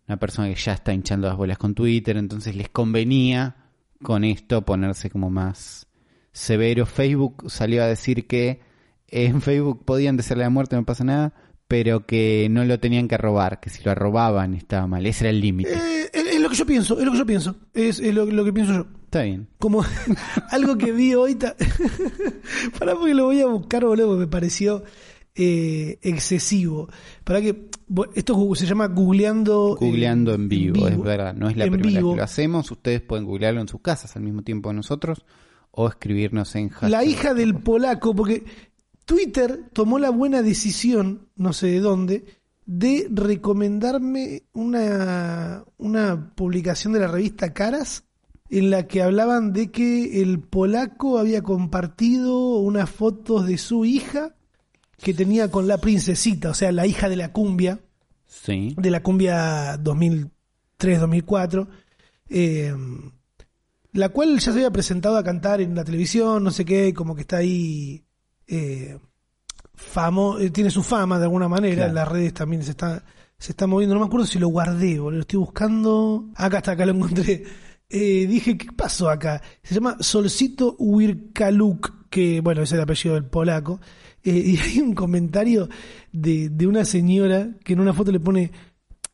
una 0.08 0.16
persona 0.16 0.48
que 0.48 0.56
ya 0.56 0.72
está 0.72 0.92
hinchando 0.92 1.28
las 1.28 1.36
bolas 1.36 1.58
con 1.58 1.76
Twitter. 1.76 2.16
Entonces 2.16 2.56
les 2.56 2.70
convenía 2.70 3.68
con 4.02 4.24
esto 4.24 4.62
ponerse 4.62 5.08
como 5.08 5.30
más 5.30 5.86
severo. 6.32 6.86
Facebook 6.86 7.44
salió 7.46 7.84
a 7.84 7.86
decir 7.86 8.26
que 8.26 8.62
en 9.06 9.40
Facebook 9.42 9.84
podían 9.84 10.16
decirle 10.16 10.42
la 10.42 10.50
muerte, 10.50 10.74
no 10.74 10.84
pasa 10.84 11.04
nada, 11.04 11.34
pero 11.68 12.04
que 12.04 12.48
no 12.50 12.64
lo 12.64 12.80
tenían 12.80 13.06
que 13.06 13.16
robar, 13.16 13.60
que 13.60 13.70
si 13.70 13.84
lo 13.84 13.94
robaban 13.94 14.54
estaba 14.54 14.88
mal. 14.88 15.06
Ese 15.06 15.26
era 15.26 15.30
el 15.30 15.40
límite. 15.40 15.72
Eh, 15.72 16.10
que 16.52 16.58
yo 16.58 16.66
pienso, 16.66 16.98
es 16.98 17.04
lo 17.04 17.12
que 17.12 17.18
yo 17.18 17.26
pienso. 17.26 17.56
Es, 17.74 18.00
lo, 18.00 18.44
que 18.44 18.52
pienso 18.52 18.72
yo. 18.72 18.86
Está 19.04 19.22
bien. 19.22 19.48
Como 19.58 19.84
algo 20.50 20.76
que 20.76 20.92
vi 20.92 21.14
hoy. 21.14 21.34
Para 22.78 22.94
porque 22.94 23.14
lo 23.14 23.24
voy 23.24 23.40
a 23.40 23.46
buscar, 23.46 23.84
boludo, 23.84 24.16
me 24.16 24.26
pareció 24.26 24.84
eh, 25.34 25.98
excesivo. 26.02 26.88
Para 27.24 27.40
que. 27.40 27.70
Esto 28.14 28.54
se 28.54 28.66
llama 28.66 28.86
googleando. 28.88 29.76
Googleando 29.78 30.34
en, 30.34 30.48
vivo, 30.48 30.86
es 30.86 31.00
verdad. 31.00 31.34
No 31.34 31.48
es 31.48 31.56
la 31.56 31.66
primera 31.66 32.00
vez 32.00 32.10
que 32.10 32.16
lo 32.16 32.22
hacemos. 32.22 32.70
Ustedes 32.70 33.00
pueden 33.00 33.24
googlearlo 33.24 33.60
en 33.60 33.68
sus 33.68 33.80
casas 33.80 34.14
al 34.16 34.22
mismo 34.22 34.42
tiempo 34.42 34.70
que 34.70 34.76
nosotros. 34.76 35.24
O 35.70 35.88
escribirnos 35.88 36.54
en 36.54 36.70
La 36.82 37.02
hija 37.02 37.32
del 37.32 37.54
polaco, 37.54 38.14
porque 38.14 38.44
Twitter 39.06 39.70
tomó 39.72 39.98
la 39.98 40.10
buena 40.10 40.42
decisión, 40.42 41.28
no 41.34 41.54
sé 41.54 41.68
de 41.68 41.80
dónde, 41.80 42.24
de 42.66 43.08
recomendarme 43.10 44.44
una, 44.52 45.64
una 45.78 46.34
publicación 46.34 46.92
de 46.92 47.00
la 47.00 47.08
revista 47.08 47.52
Caras 47.52 48.04
en 48.52 48.70
la 48.70 48.86
que 48.86 49.02
hablaban 49.02 49.52
de 49.52 49.70
que 49.70 50.20
el 50.22 50.40
polaco 50.40 51.18
había 51.18 51.42
compartido 51.42 52.58
unas 52.58 52.90
fotos 52.90 53.46
de 53.46 53.56
su 53.56 53.84
hija 53.86 54.34
que 54.98 55.14
tenía 55.14 55.50
con 55.50 55.66
la 55.66 55.78
princesita, 55.78 56.50
o 56.50 56.54
sea, 56.54 56.70
la 56.70 56.86
hija 56.86 57.08
de 57.08 57.16
la 57.16 57.32
cumbia, 57.32 57.80
sí. 58.26 58.74
de 58.78 58.90
la 58.90 59.02
cumbia 59.02 59.76
2003-2004, 59.82 61.66
eh, 62.28 62.74
la 63.92 64.08
cual 64.10 64.38
ya 64.38 64.40
se 64.40 64.50
había 64.50 64.70
presentado 64.70 65.16
a 65.16 65.24
cantar 65.24 65.60
en 65.60 65.74
la 65.74 65.84
televisión, 65.84 66.44
no 66.44 66.50
sé 66.50 66.64
qué, 66.64 66.94
como 66.94 67.14
que 67.14 67.22
está 67.22 67.38
ahí 67.38 68.04
eh, 68.46 68.98
famo, 69.74 70.38
eh, 70.38 70.50
tiene 70.50 70.70
su 70.70 70.82
fama 70.82 71.18
de 71.18 71.24
alguna 71.24 71.48
manera, 71.48 71.86
en 71.86 71.94
las 71.94 72.08
redes 72.08 72.34
también 72.34 72.62
se 72.62 72.72
está, 72.72 73.04
se 73.38 73.52
está 73.52 73.66
moviendo, 73.66 73.94
no 73.94 74.00
me 74.00 74.06
acuerdo 74.06 74.26
si 74.26 74.38
lo 74.38 74.48
guardé, 74.48 74.96
lo 74.96 75.18
estoy 75.20 75.38
buscando, 75.38 76.30
acá 76.36 76.58
está, 76.58 76.72
acá 76.72 76.86
lo 76.86 76.92
encontré. 76.92 77.44
Eh, 77.94 78.26
dije, 78.26 78.56
¿qué 78.56 78.68
pasó 78.74 79.10
acá? 79.10 79.42
Se 79.62 79.74
llama 79.74 79.98
Solcito 80.00 80.76
Wirkaluk, 80.78 82.08
que 82.08 82.40
bueno, 82.40 82.62
es 82.62 82.72
el 82.72 82.80
apellido 82.80 83.16
del 83.16 83.26
polaco, 83.26 83.82
eh, 84.24 84.30
y 84.46 84.56
hay 84.56 84.80
un 84.80 84.94
comentario 84.94 85.68
de, 86.10 86.48
de 86.48 86.66
una 86.66 86.86
señora 86.86 87.50
que 87.62 87.74
en 87.74 87.80
una 87.80 87.92
foto 87.92 88.10
le 88.10 88.18
pone, 88.18 88.50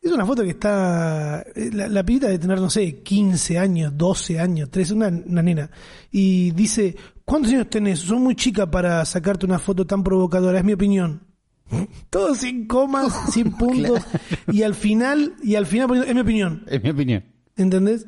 es 0.00 0.12
una 0.12 0.26
foto 0.26 0.42
que 0.42 0.50
está. 0.50 1.44
La, 1.72 1.88
la 1.88 2.04
pibita 2.04 2.28
de 2.28 2.38
tener, 2.38 2.60
no 2.60 2.70
sé, 2.70 3.02
15 3.02 3.58
años, 3.58 3.92
12 3.96 4.40
años, 4.40 4.70
13, 4.70 4.94
una, 4.94 5.08
una 5.08 5.42
nena. 5.42 5.70
Y 6.10 6.52
dice: 6.52 6.96
¿Cuántos 7.24 7.52
años 7.52 7.68
tenés? 7.68 8.00
Son 8.00 8.22
muy 8.22 8.34
chica 8.34 8.70
para 8.70 9.04
sacarte 9.04 9.44
una 9.44 9.58
foto 9.58 9.86
tan 9.86 10.02
provocadora, 10.02 10.58
es 10.58 10.64
mi 10.64 10.72
opinión. 10.72 11.26
Todo 12.10 12.34
sin 12.34 12.66
comas, 12.66 13.12
sin 13.32 13.52
puntos. 13.52 14.02
Y 14.50 14.62
al 14.62 14.74
final, 14.74 15.34
y 15.42 15.54
al 15.54 15.66
final, 15.66 16.04
es 16.06 16.14
mi 16.14 16.20
opinión. 16.20 16.64
Es 16.66 16.82
mi 16.82 16.90
opinión. 16.90 17.24
¿Entendés? 17.56 18.06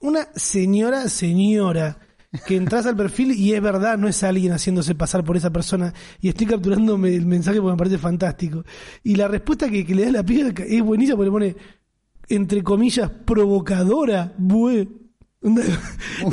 Una 0.00 0.28
señora, 0.34 1.08
señora, 1.08 1.98
que 2.46 2.56
entras 2.56 2.86
al 2.86 2.96
perfil 2.96 3.32
y 3.32 3.52
es 3.52 3.60
verdad, 3.60 3.98
no 3.98 4.08
es 4.08 4.22
alguien 4.22 4.52
haciéndose 4.52 4.94
pasar 4.94 5.22
por 5.22 5.36
esa 5.36 5.50
persona. 5.50 5.92
Y 6.20 6.28
estoy 6.28 6.46
capturando 6.46 6.94
el 7.06 7.26
mensaje 7.26 7.60
porque 7.60 7.72
me 7.72 7.78
parece 7.78 7.98
fantástico. 7.98 8.64
Y 9.02 9.16
la 9.16 9.28
respuesta 9.28 9.68
que, 9.68 9.84
le 9.84 10.06
da 10.06 10.12
la 10.12 10.22
piedra 10.22 10.64
es 10.66 10.82
buenísima 10.82 11.16
porque 11.16 11.26
le 11.26 11.32
pone, 11.32 11.56
entre 12.28 12.62
comillas, 12.62 13.10
provocadora, 13.10 14.32
bue. 14.38 14.88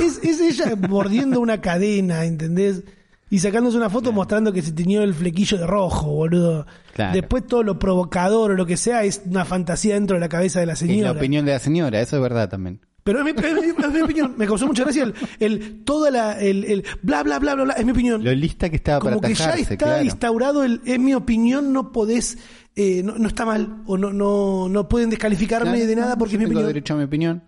es, 0.00 0.20
es 0.22 0.40
ella 0.40 0.74
mordiendo 0.76 1.38
una 1.40 1.60
cadena, 1.60 2.24
¿entendés? 2.24 2.82
Y 3.28 3.38
sacándose 3.38 3.76
una 3.76 3.90
foto 3.90 4.10
mostrando 4.10 4.52
que 4.52 4.62
se 4.62 4.72
teñió 4.72 5.02
el 5.02 5.14
flequillo 5.14 5.58
de 5.58 5.66
rojo, 5.66 6.06
boludo. 6.06 6.66
Después 7.12 7.46
todo 7.46 7.62
lo 7.62 7.78
provocador 7.78 8.52
o 8.52 8.54
lo 8.54 8.66
que 8.66 8.76
sea 8.76 9.04
es 9.04 9.22
una 9.26 9.44
fantasía 9.44 9.94
dentro 9.94 10.14
de 10.16 10.20
la 10.20 10.28
cabeza 10.28 10.60
de 10.60 10.66
la 10.66 10.76
señora. 10.76 11.10
Es 11.10 11.14
la 11.14 11.18
opinión 11.18 11.44
de 11.44 11.52
la 11.52 11.58
señora, 11.58 12.00
eso 12.00 12.16
es 12.16 12.22
verdad 12.22 12.48
también. 12.48 12.80
Pero 13.02 13.20
es 13.20 13.24
mi, 13.24 14.00
opinión, 14.00 14.34
me 14.36 14.46
causó 14.46 14.66
mucha 14.66 14.84
gracia 14.84 15.04
el, 15.04 15.14
el 15.38 15.84
toda 15.84 16.10
la, 16.10 16.38
el, 16.38 16.64
el, 16.64 16.84
bla, 17.02 17.22
bla, 17.22 17.38
bla, 17.38 17.54
bla, 17.54 17.64
bla, 17.64 17.74
es 17.74 17.84
mi 17.84 17.92
opinión. 17.92 18.22
Lo 18.22 18.32
lista 18.32 18.68
que 18.68 18.76
estaba 18.76 19.00
Como 19.00 19.20
que 19.20 19.34
ya 19.34 19.54
está 19.54 20.02
instaurado 20.02 20.64
el, 20.64 20.80
es 20.84 20.98
mi 20.98 21.14
opinión, 21.14 21.72
no 21.72 21.92
podés, 21.92 22.38
eh, 22.76 23.02
no, 23.02 23.16
no, 23.16 23.28
está 23.28 23.46
mal, 23.46 23.82
o 23.86 23.96
no, 23.96 24.12
no, 24.12 24.68
no 24.68 24.88
pueden 24.88 25.10
descalificarme 25.10 25.86
de 25.86 25.96
nada 25.96 26.16
porque 26.16 26.34
es 26.34 26.38
mi 26.38 26.44
opinión. 26.46 26.66
derecho 26.66 26.94
a 26.94 26.96
mi 26.98 27.04
opinión? 27.04 27.42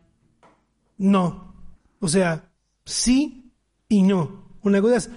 No. 0.98 1.54
O 2.00 2.08
sea, 2.08 2.50
sí 2.84 3.52
y 3.88 4.02
no. 4.02 4.42
Una 4.62 4.80
cosa 4.80 4.96
es 4.96 5.10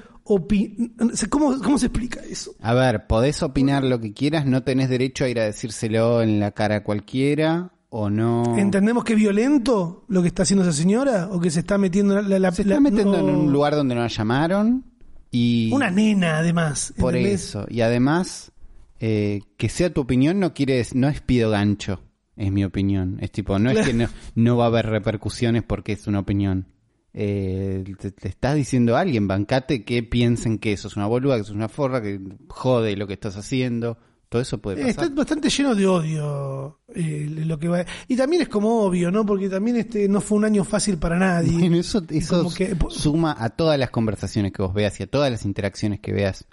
¿Cómo, 1.29 1.61
¿Cómo 1.61 1.77
se 1.77 1.85
explica 1.85 2.19
eso? 2.21 2.55
A 2.59 2.73
ver, 2.73 3.05
podés 3.05 3.43
opinar 3.43 3.83
lo 3.83 4.01
que 4.01 4.11
quieras, 4.11 4.47
no 4.47 4.63
tenés 4.63 4.89
derecho 4.89 5.23
a 5.23 5.29
ir 5.29 5.39
a 5.39 5.45
decírselo 5.45 6.23
en 6.23 6.39
la 6.39 6.51
cara 6.51 6.77
a 6.77 6.83
cualquiera 6.83 7.74
o 7.97 8.09
no. 8.09 8.57
¿Entendemos 8.57 9.03
que 9.05 9.13
es 9.13 9.19
violento 9.19 10.03
lo 10.09 10.21
que 10.21 10.27
está 10.27 10.43
haciendo 10.43 10.63
esa 10.63 10.73
señora? 10.73 11.29
¿O 11.31 11.39
que 11.39 11.49
se 11.49 11.61
está 11.61 11.77
metiendo 11.77 12.21
la, 12.21 12.39
la- 12.39 12.51
Se 12.51 12.65
la- 12.65 12.73
está 12.75 12.81
metiendo 12.81 13.21
no- 13.21 13.29
en 13.29 13.35
un 13.35 13.53
lugar 13.53 13.73
donde 13.75 13.95
no 13.95 14.01
la 14.01 14.07
llamaron 14.07 14.83
y 15.31 15.71
Una 15.73 15.89
nena, 15.91 16.39
además. 16.39 16.93
por 16.97 17.15
¿entendés? 17.15 17.43
eso. 17.45 17.65
Y 17.69 17.81
además, 17.81 18.51
eh, 18.99 19.41
que 19.57 19.69
sea 19.69 19.93
tu 19.93 20.01
opinión 20.01 20.39
no 20.39 20.53
quiere 20.53 20.81
dec- 20.81 20.93
no 20.93 21.07
es 21.07 21.21
pido 21.21 21.49
gancho, 21.51 22.01
es 22.35 22.51
mi 22.51 22.65
opinión. 22.65 23.17
Es 23.21 23.31
tipo, 23.31 23.57
no 23.59 23.69
es 23.71 23.85
que 23.87 23.93
no, 23.93 24.07
no 24.35 24.57
va 24.57 24.65
a 24.65 24.67
haber 24.67 24.87
repercusiones 24.87 25.63
porque 25.63 25.93
es 25.93 26.05
una 26.07 26.19
opinión. 26.19 26.67
Eh, 27.13 27.85
te, 27.97 28.11
te 28.11 28.27
estás 28.27 28.55
diciendo 28.55 28.97
a 28.97 28.99
alguien, 28.99 29.25
bancate 29.25 29.85
que 29.85 30.03
piensen 30.03 30.57
que 30.57 30.73
eso 30.73 30.89
es 30.89 30.97
una 30.97 31.05
boluda, 31.07 31.35
que 31.35 31.43
eso 31.43 31.51
es 31.53 31.55
una 31.55 31.69
forra, 31.69 32.01
que 32.01 32.19
jode 32.49 32.97
lo 32.97 33.07
que 33.07 33.13
estás 33.13 33.37
haciendo. 33.37 33.97
Todo 34.35 34.41
eso 34.41 34.57
puede 34.57 34.81
Eh, 34.81 34.85
pasar. 34.87 35.03
Está 35.05 35.15
bastante 35.15 35.49
lleno 35.49 35.75
de 35.75 35.87
odio 35.87 36.79
eh, 36.93 37.25
lo 37.45 37.57
que 37.57 37.69
va. 37.69 37.85
Y 38.09 38.17
también 38.17 38.41
es 38.41 38.49
como 38.49 38.81
obvio, 38.81 39.09
¿no? 39.11 39.25
Porque 39.25 39.47
también 39.47 39.77
este 39.77 40.09
no 40.09 40.19
fue 40.19 40.37
un 40.39 40.43
año 40.43 40.65
fácil 40.65 40.97
para 40.97 41.17
nadie. 41.17 41.53
Bueno, 41.57 41.77
eso, 41.77 42.03
eso 42.09 42.39
como 42.43 42.53
que- 42.53 42.75
suma 42.89 43.33
a 43.39 43.49
todas 43.51 43.79
las 43.79 43.91
conversaciones 43.91 44.51
que 44.51 44.61
vos 44.61 44.73
veas 44.73 44.99
y 44.99 45.03
a 45.03 45.07
todas 45.07 45.31
las 45.31 45.45
interacciones 45.45 46.01
que 46.01 46.11
veas 46.11 46.47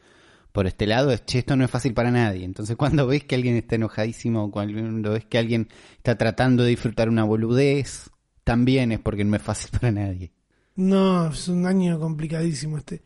por 0.53 0.69
este 0.69 0.87
lado. 0.87 1.11
Es, 1.11 1.25
che, 1.27 1.41
esto 1.41 1.57
no 1.57 1.65
es 1.65 1.71
fácil 1.73 1.93
para 1.93 2.13
nadie. 2.13 2.45
Entonces, 2.45 2.77
cuando 2.77 3.05
ves 3.09 3.25
que 3.25 3.35
alguien 3.35 3.57
está 3.57 3.75
enojadísimo, 3.75 4.53
cuando 4.53 5.11
ves 5.11 5.25
que 5.25 5.39
alguien 5.39 5.67
está 5.97 6.17
tratando 6.17 6.63
de 6.63 6.69
disfrutar 6.71 7.09
una 7.09 7.25
boludez, 7.25 8.11
también 8.45 8.93
es 8.93 9.01
porque 9.01 9.25
no 9.25 9.35
es 9.35 9.43
fácil 9.43 9.71
para 9.81 9.91
nadie. 9.91 10.31
No, 10.77 11.27
es 11.33 11.49
un 11.49 11.67
año 11.67 11.99
complicadísimo 11.99 12.79
este. 12.79 13.03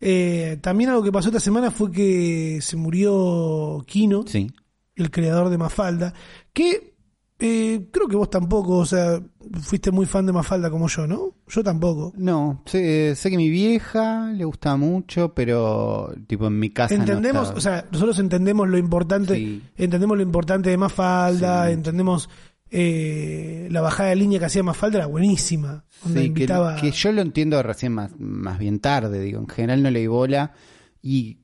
Eh, 0.00 0.58
también 0.60 0.90
algo 0.90 1.02
que 1.02 1.12
pasó 1.12 1.28
esta 1.28 1.40
semana 1.40 1.70
fue 1.70 1.90
que 1.90 2.58
se 2.60 2.76
murió 2.76 3.82
Kino, 3.86 4.24
Sí. 4.26 4.50
el 4.96 5.10
creador 5.10 5.48
de 5.48 5.58
Mafalda, 5.58 6.12
que 6.52 6.94
eh, 7.40 7.88
creo 7.90 8.06
que 8.06 8.16
vos 8.16 8.30
tampoco, 8.30 8.78
o 8.78 8.86
sea, 8.86 9.20
fuiste 9.60 9.90
muy 9.90 10.06
fan 10.06 10.24
de 10.24 10.32
Mafalda 10.32 10.70
como 10.70 10.86
yo, 10.88 11.06
¿no? 11.06 11.34
Yo 11.48 11.64
tampoco. 11.64 12.12
No, 12.16 12.62
sé, 12.64 13.14
sé 13.16 13.28
que 13.28 13.36
mi 13.36 13.50
vieja 13.50 14.30
le 14.32 14.44
gusta 14.44 14.76
mucho, 14.76 15.34
pero 15.34 16.14
tipo 16.28 16.46
en 16.46 16.58
mi 16.58 16.70
casa 16.70 16.94
entendemos, 16.94 17.50
o 17.50 17.60
sea, 17.60 17.86
nosotros 17.90 18.18
entendemos 18.20 18.68
lo 18.68 18.78
importante, 18.78 19.34
Sí. 19.34 19.62
entendemos 19.76 20.16
lo 20.16 20.22
importante 20.22 20.70
de 20.70 20.76
Mafalda, 20.76 21.66
Sí. 21.66 21.72
entendemos 21.72 22.30
eh, 22.76 23.68
la 23.70 23.80
bajada 23.80 24.08
de 24.10 24.16
línea 24.16 24.40
que 24.40 24.46
hacía 24.46 24.64
Mafalda 24.64 24.98
era 24.98 25.06
buenísima. 25.06 25.84
Sí, 26.06 26.12
que, 26.12 26.24
invitaba- 26.24 26.74
que 26.80 26.90
yo 26.90 27.12
lo 27.12 27.22
entiendo 27.22 27.62
recién 27.62 27.92
más, 27.92 28.10
más 28.18 28.58
bien 28.58 28.80
tarde, 28.80 29.20
digo, 29.20 29.38
en 29.38 29.46
general 29.48 29.82
no 29.84 29.90
le 29.92 30.00
di 30.00 30.06
bola 30.08 30.52
y 31.00 31.38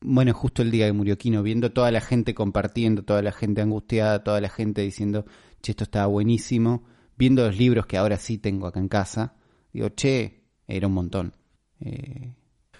bueno, 0.00 0.34
justo 0.34 0.62
el 0.62 0.72
día 0.72 0.86
que 0.86 0.92
murió 0.92 1.16
Kino, 1.16 1.42
viendo 1.44 1.70
toda 1.72 1.92
la 1.92 2.00
gente 2.00 2.34
compartiendo, 2.34 3.04
toda 3.04 3.22
la 3.22 3.30
gente 3.30 3.60
angustiada, 3.62 4.24
toda 4.24 4.40
la 4.40 4.48
gente 4.50 4.82
diciendo, 4.82 5.24
che, 5.62 5.70
esto 5.70 5.84
estaba 5.84 6.06
buenísimo, 6.06 6.82
viendo 7.16 7.46
los 7.46 7.56
libros 7.56 7.86
que 7.86 7.96
ahora 7.96 8.18
sí 8.18 8.36
tengo 8.38 8.66
acá 8.66 8.80
en 8.80 8.88
casa, 8.88 9.36
digo, 9.72 9.88
che, 9.90 10.42
era 10.66 10.88
un 10.88 10.94
montón. 10.94 11.32
Eh, 11.80 12.34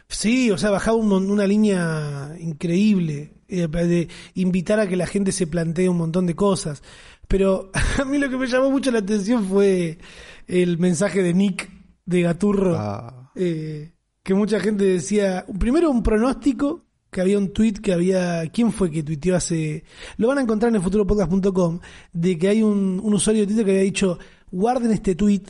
Sí, 0.07 0.51
o 0.51 0.59
sea, 0.59 0.71
bajaba 0.71 0.97
un 0.99 1.11
una 1.31 1.47
línea 1.47 2.37
increíble 2.39 3.33
eh, 3.49 3.67
de 3.67 4.09
invitar 4.35 4.79
a 4.79 4.87
que 4.87 4.97
la 4.97 5.07
gente 5.07 5.33
se 5.33 5.47
plantee 5.47 5.89
un 5.89 5.97
montón 5.97 6.27
de 6.27 6.35
cosas. 6.37 6.83
Pero 7.29 7.71
a 8.01 8.05
mí 8.05 8.19
lo 8.19 8.29
que 8.29 8.37
me 8.37 8.47
llamó 8.47 8.71
mucho 8.71 8.91
la 8.91 9.01
atención 9.01 9.45
fue 9.45 9.99
el 10.47 10.79
mensaje 10.79 11.23
de 11.23 11.35
Nick 11.35 11.71
de 12.07 12.23
Gaturro, 12.23 12.77
ah, 12.77 13.31
eh, 13.35 13.93
que 14.23 14.35
mucha 14.35 14.61
gente 14.61 14.85
decía, 14.85 15.47
primero 15.59 15.91
un 15.91 16.03
pronóstico, 16.03 16.85
que 17.11 17.21
había 17.21 17.39
un 17.39 17.53
tweet 17.53 17.75
que 17.75 17.93
había, 17.93 18.49
¿quién 18.51 18.73
fue 18.73 18.91
que 18.91 19.03
tuiteó 19.03 19.37
hace? 19.37 19.85
Lo 20.17 20.29
van 20.29 20.39
a 20.39 20.43
encontrar 20.43 20.71
en 20.71 20.77
el 20.77 20.83
futuropodcast.com, 20.83 21.81
de 22.13 22.39
que 22.39 22.49
hay 22.49 22.63
un, 22.63 23.01
un 23.03 23.15
usuario 23.15 23.43
de 23.43 23.47
Twitter 23.47 23.65
que 23.65 23.71
había 23.71 23.83
dicho, 23.83 24.19
guarden 24.51 24.91
este 24.91 25.15
tweet, 25.15 25.45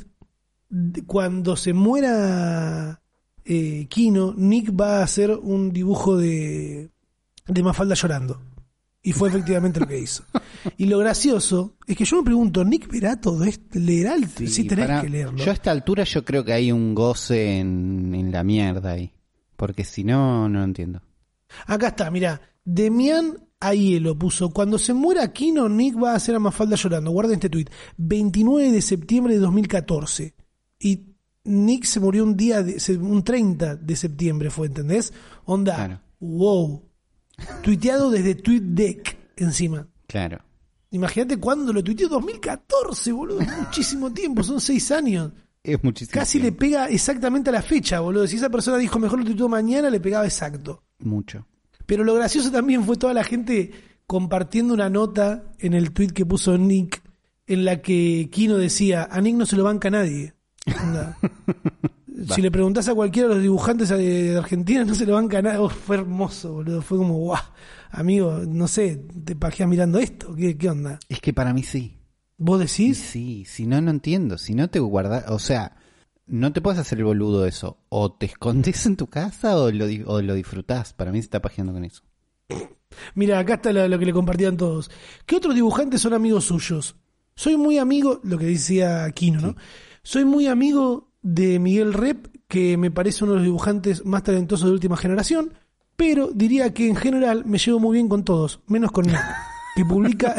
cuando 1.07 1.57
se 1.57 1.73
muera 1.73 3.01
eh, 3.45 3.87
Kino, 3.89 4.35
Nick 4.37 4.79
va 4.79 4.99
a 4.99 5.05
hacer 5.05 5.31
un 5.31 5.71
dibujo 5.71 6.17
de, 6.17 6.91
de 7.47 7.63
Mafalda 7.63 7.95
llorando. 7.95 8.41
Y 9.07 9.13
fue 9.13 9.29
efectivamente 9.29 9.79
lo 9.81 9.87
que 9.87 9.99
hizo. 10.01 10.25
Y 10.79 10.87
lo 10.87 10.99
gracioso 10.99 11.77
es 11.87 11.97
que 11.97 12.05
yo 12.07 12.17
me 12.17 12.23
pregunto, 12.25 12.65
¿Nick 12.65 12.91
verá 12.91 13.21
todo 13.21 13.45
esto? 13.45 13.79
¿Leerá 13.79 14.15
el 14.15 14.27
sí, 14.29 14.47
Sí, 14.49 14.65
tenés 14.65 14.87
para- 14.87 15.03
que 15.03 15.11
leerlo. 15.11 15.37
Yo 15.37 15.51
a 15.51 15.55
esta 15.55 15.71
altura 15.71 16.05
yo 16.05 16.25
creo 16.25 16.43
que 16.45 16.55
hay 16.55 16.73
un 16.73 16.95
goce 16.95 17.59
en, 17.61 18.15
en 18.15 18.33
la 18.33 18.43
mierda 18.43 18.93
ahí, 18.93 19.13
porque 19.57 19.85
si 19.85 20.05
no, 20.05 20.49
no 20.49 20.59
lo 20.61 20.65
entiendo. 20.65 21.03
Acá 21.67 21.89
está, 21.89 22.11
mira. 22.11 22.41
Demian 22.65 23.37
Aielo 23.61 24.19
puso, 24.19 24.51
cuando 24.51 24.79
se 24.79 24.95
muera 24.95 25.33
Kino, 25.33 25.69
Nick 25.69 26.03
va 26.03 26.13
a 26.13 26.17
hacer 26.17 26.35
a 26.35 26.39
Mafalda 26.39 26.77
llorando. 26.77 27.11
Guarden 27.11 27.35
este 27.35 27.51
tweet. 27.51 27.67
29 27.99 28.73
de 28.73 28.81
septiembre 28.83 29.35
de 29.35 29.41
2014. 29.41 30.35
Y 30.79 31.15
Nick 31.45 31.85
se 31.85 32.01
murió 32.01 32.25
un 32.25 32.37
día, 32.39 32.63
de- 32.63 32.79
un 32.97 33.23
30 33.23 33.77
de 33.77 33.97
septiembre 33.97 34.49
fue, 34.51 34.67
¿entendés? 34.67 35.13
Onda, 35.45 35.75
Claro. 35.77 36.01
wow. 36.21 36.84
Tuiteado 37.63 38.11
desde 38.11 38.35
TweetDeck 38.35 39.17
encima. 39.37 39.87
Claro. 40.07 40.39
Imagínate 40.91 41.39
cuándo 41.39 41.73
lo 41.73 41.83
tuiteó, 41.83 42.09
2014, 42.09 43.13
boludo. 43.13 43.41
Muchísimo 43.41 44.13
tiempo, 44.13 44.45
son 44.45 44.61
seis 44.61 44.91
años. 44.93 45.33
Es 45.63 45.83
muchísimo. 45.83 46.21
Casi 46.21 46.39
le 46.39 46.53
pega 46.53 46.89
exactamente 46.89 47.51
a 47.51 47.53
la 47.53 47.63
fecha, 47.63 48.01
boludo. 48.01 48.27
Si 48.27 48.37
esa 48.37 48.51
persona 48.51 48.79
dijo 48.79 48.99
mejor 48.99 49.19
lo 49.19 49.25
tuiteó 49.25 49.49
mañana, 49.49 49.91
le 49.91 49.99
pegaba 49.99 50.25
exacto. 50.25 50.85
Mucho. 51.01 51.47
Pero 51.87 52.05
lo 52.05 52.15
gracioso 52.15 52.53
también 52.53 52.85
fue 52.85 52.97
toda 52.97 53.13
la 53.13 53.25
gente 53.25 53.73
compartiendo 54.07 54.75
una 54.75 54.89
nota 54.89 55.45
en 55.59 55.75
el 55.75 55.93
tweet 55.93 56.09
que 56.09 56.27
puso 56.27 56.57
Nick 56.59 57.03
en 57.47 57.65
la 57.65 57.83
que 57.83 58.29
Kino 58.31 58.57
decía, 58.57 59.09
a 59.11 59.21
Nick 59.21 59.37
no 59.37 59.47
se 59.47 59.57
lo 59.57 59.65
banca 59.65 59.91
nadie. 59.91 60.35
Si 62.29 62.43
le 62.43 62.51
preguntás 62.51 62.89
a 62.89 62.95
cualquiera 62.95 63.29
de 63.29 63.35
los 63.35 63.43
dibujantes 63.43 63.89
de 63.89 64.37
Argentina, 64.37 64.85
no 64.85 64.95
se 64.95 65.07
lo 65.07 65.15
banca 65.15 65.43
nadie. 65.43 65.59
Oh, 65.65 65.69
fue 65.69 65.97
hermoso, 65.97 66.53
boludo. 66.53 66.83
Fue 66.83 66.99
como, 66.99 67.15
guau, 67.15 67.43
amigo, 67.91 68.43
no 68.47 68.69
sé, 68.69 69.05
te 69.25 69.37
pajeas 69.37 69.69
mirando 69.69 69.99
esto. 69.99 70.35
¿Qué, 70.35 70.57
qué 70.57 70.71
onda? 70.71 70.99
Es 71.09 71.21
que 71.21 71.33
para 71.33 71.53
mí 71.53 71.63
sí. 71.63 71.99
¿Vos 72.37 72.59
decís? 72.59 72.99
Sí, 72.99 73.45
si 73.47 73.67
no, 73.67 73.81
no 73.81 73.91
entiendo. 73.91 74.39
Si 74.39 74.55
no 74.55 74.69
te 74.69 74.81
guardas, 74.81 75.25
o 75.29 75.39
sea, 75.39 75.77
no 76.27 76.53
te 76.53 76.61
puedes 76.61 76.81
hacer 76.81 76.99
el 76.99 77.05
boludo 77.05 77.43
de 77.43 77.51
eso. 77.51 77.79
O 77.89 78.13
te 78.13 78.27
escondes 78.27 78.85
en 78.87 78.97
tu 78.97 79.07
casa 79.07 79.57
o 79.57 79.71
lo, 79.71 79.87
o 80.07 80.21
lo 80.21 80.35
disfrutás. 80.35 80.93
Para 80.93 81.13
mí 81.13 81.19
se 81.19 81.27
está 81.27 81.41
pajeando 81.41 81.73
con 81.73 81.85
eso. 81.85 82.03
Mira, 83.15 83.39
acá 83.39 83.55
está 83.55 83.73
lo, 83.73 83.87
lo 83.87 83.99
que 83.99 84.07
le 84.07 84.13
compartían 84.13 84.57
todos. 84.57 84.91
¿Qué 85.27 85.37
otros 85.37 85.55
dibujantes 85.55 86.01
son 86.01 86.15
amigos 86.15 86.45
suyos? 86.45 86.97
Soy 87.37 87.57
muy 87.57 87.79
amigo, 87.79 88.21
lo 88.23 88.39
que 88.39 88.47
decía 88.47 89.11
Kino, 89.11 89.41
¿no? 89.41 89.57
Soy 90.03 90.25
muy 90.25 90.47
amigo 90.47 91.14
de 91.25 91.59
Miguel 91.59 91.95
Rep, 91.95 92.29
que 92.47 92.77
me 92.77 92.93
parece 92.93 93.25
uno 93.25 93.33
de 93.33 93.39
los 93.39 93.47
dibujantes 93.47 94.05
más 94.05 94.23
talentosos 94.23 94.69
de 94.69 94.75
última 94.75 94.97
generación, 94.97 95.55
pero 95.97 96.31
diría 96.33 96.73
que 96.73 96.89
en 96.89 96.97
general 96.97 97.45
me 97.47 97.59
llevo 97.59 97.81
muy 97.81 97.95
bien 97.95 98.09
con 98.09 98.25
todos, 98.25 98.61
menos 98.67 98.93
con 98.93 99.07
Nick, 99.07 99.19
que 99.75 99.85
publica, 99.87 100.37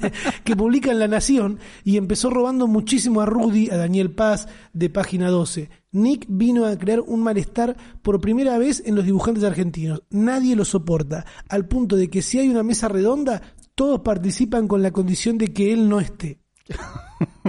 que 0.44 0.56
publica 0.56 0.90
en 0.90 0.98
La 0.98 1.08
Nación 1.08 1.60
y 1.84 1.96
empezó 1.96 2.30
robando 2.30 2.66
muchísimo 2.66 3.20
a 3.20 3.26
Rudy, 3.26 3.70
a 3.70 3.76
Daniel 3.76 4.10
Paz, 4.10 4.48
de 4.72 4.90
página 4.90 5.30
12. 5.30 5.70
Nick 5.92 6.26
vino 6.28 6.66
a 6.66 6.76
crear 6.76 7.00
un 7.00 7.22
malestar 7.22 7.76
por 8.02 8.20
primera 8.20 8.58
vez 8.58 8.82
en 8.84 8.96
los 8.96 9.04
dibujantes 9.04 9.44
argentinos. 9.44 10.02
Nadie 10.10 10.56
lo 10.56 10.64
soporta, 10.64 11.24
al 11.48 11.68
punto 11.68 11.94
de 11.94 12.10
que 12.10 12.22
si 12.22 12.40
hay 12.40 12.48
una 12.48 12.64
mesa 12.64 12.88
redonda, 12.88 13.40
todos 13.76 14.00
participan 14.00 14.66
con 14.66 14.82
la 14.82 14.90
condición 14.90 15.38
de 15.38 15.52
que 15.52 15.72
él 15.72 15.88
no 15.88 16.00
esté. 16.00 16.40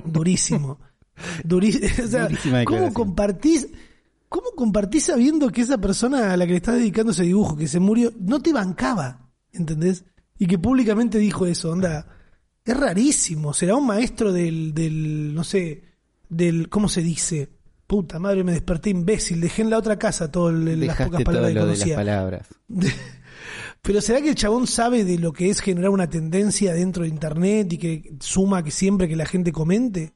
Durísimo. 0.06 0.80
Durísimo. 1.44 1.88
O 2.04 2.08
sea, 2.08 2.24
Durísima 2.28 2.66
¿cómo 2.66 2.94
compartís, 2.94 3.68
¿Cómo 4.30 4.52
compartís 4.56 5.06
sabiendo 5.06 5.50
que 5.50 5.62
esa 5.62 5.78
persona 5.78 6.34
a 6.34 6.38
la 6.38 6.46
que 6.46 6.52
le 6.52 6.58
estás 6.58 6.76
dedicando 6.76 7.12
ese 7.12 7.24
dibujo, 7.24 7.56
que 7.56 7.68
se 7.68 7.80
murió, 7.80 8.12
no 8.20 8.42
te 8.42 8.52
bancaba? 8.52 9.30
¿Entendés? 9.54 10.04
Y 10.38 10.48
que 10.48 10.60
públicamente 10.60 11.18
dijo 11.20 11.46
eso, 11.46 11.72
onda. 11.72 12.08
Es 12.66 12.76
rarísimo. 12.76 13.54
Será 13.54 13.76
un 13.76 13.86
maestro 13.86 14.34
del, 14.34 14.74
del, 14.74 15.34
no 15.34 15.44
sé, 15.44 15.84
del, 16.28 16.68
¿cómo 16.68 16.90
se 16.90 17.02
dice? 17.02 17.50
Puta 17.88 18.20
madre, 18.20 18.44
me 18.44 18.52
desperté 18.52 18.90
imbécil. 18.90 19.40
Dejé 19.40 19.62
en 19.62 19.70
la 19.70 19.78
otra 19.78 19.98
casa 19.98 20.32
todas 20.32 20.56
las 20.56 20.98
pocas 20.98 21.24
todo 21.24 21.24
palabras 21.24 21.50
que 21.50 21.54
lo 21.54 21.66
de 21.66 21.72
las 21.72 21.78
conocía. 21.78 21.96
palabras. 21.96 22.48
Pero 23.84 24.02
¿será 24.02 24.20
que 24.20 24.30
el 24.30 24.36
chabón 24.36 24.66
sabe 24.66 25.06
de 25.06 25.20
lo 25.20 25.32
que 25.32 25.52
es 25.52 25.62
generar 25.62 25.92
una 25.92 26.10
tendencia 26.10 26.74
dentro 26.74 27.04
de 27.04 27.10
Internet 27.10 27.72
y 27.72 27.78
que 27.78 28.16
suma 28.20 28.64
que 28.64 28.72
siempre 28.72 29.08
que 29.08 29.16
la 29.16 29.28
gente 29.28 29.52
comente? 29.52 30.14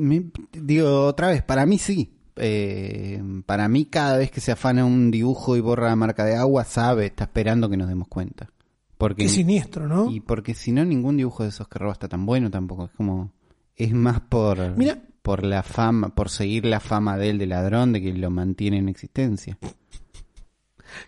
Me- 0.00 0.30
digo, 0.52 1.04
otra 1.06 1.28
vez, 1.28 1.42
para 1.42 1.66
mí 1.66 1.78
sí. 1.78 2.16
Eh, 2.36 3.22
para 3.46 3.68
mí, 3.68 3.84
cada 3.86 4.16
vez 4.16 4.30
que 4.30 4.40
se 4.40 4.52
afana 4.52 4.84
un 4.84 5.10
dibujo 5.10 5.56
y 5.56 5.60
borra 5.60 5.88
la 5.88 5.96
marca 5.96 6.24
de 6.24 6.36
agua, 6.36 6.64
sabe, 6.64 7.06
está 7.06 7.24
esperando 7.24 7.68
que 7.68 7.76
nos 7.76 7.88
demos 7.88 8.08
cuenta. 8.08 8.50
Porque, 8.96 9.24
Qué 9.24 9.28
siniestro, 9.28 9.86
¿no? 9.88 10.10
y 10.10 10.20
porque 10.20 10.54
si 10.54 10.72
no, 10.72 10.84
ningún 10.84 11.16
dibujo 11.16 11.42
de 11.42 11.48
esos 11.50 11.68
que 11.68 11.78
roba 11.78 11.92
está 11.92 12.08
tan 12.08 12.26
bueno 12.26 12.50
tampoco. 12.50 12.84
Es 12.86 12.90
como. 12.96 13.32
Es 13.76 13.92
más 13.92 14.20
por. 14.20 14.76
Mira. 14.76 15.02
Por 15.22 15.44
la 15.44 15.62
fama, 15.62 16.14
por 16.14 16.30
seguir 16.30 16.64
la 16.64 16.80
fama 16.80 17.18
de 17.18 17.28
él 17.30 17.38
de 17.38 17.46
ladrón, 17.46 17.92
de 17.92 18.00
que 18.00 18.12
lo 18.14 18.30
mantiene 18.30 18.78
en 18.78 18.88
existencia. 18.88 19.58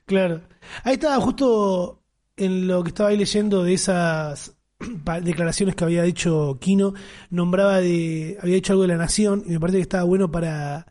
Claro. 0.04 0.42
Ahí 0.84 0.94
estaba 0.94 1.16
justo 1.20 2.02
en 2.36 2.66
lo 2.66 2.82
que 2.82 2.88
estaba 2.88 3.08
ahí 3.10 3.16
leyendo 3.16 3.62
de 3.64 3.74
esas 3.74 4.54
declaraciones 5.22 5.74
que 5.74 5.84
había 5.84 6.02
dicho 6.02 6.58
Kino, 6.60 6.94
nombraba 7.30 7.80
de, 7.80 8.38
había 8.40 8.54
dicho 8.56 8.72
algo 8.72 8.82
de 8.82 8.88
la 8.88 8.96
nación 8.96 9.42
y 9.46 9.50
me 9.50 9.60
parece 9.60 9.78
que 9.78 9.82
estaba 9.82 10.04
bueno 10.04 10.30
para 10.30 10.86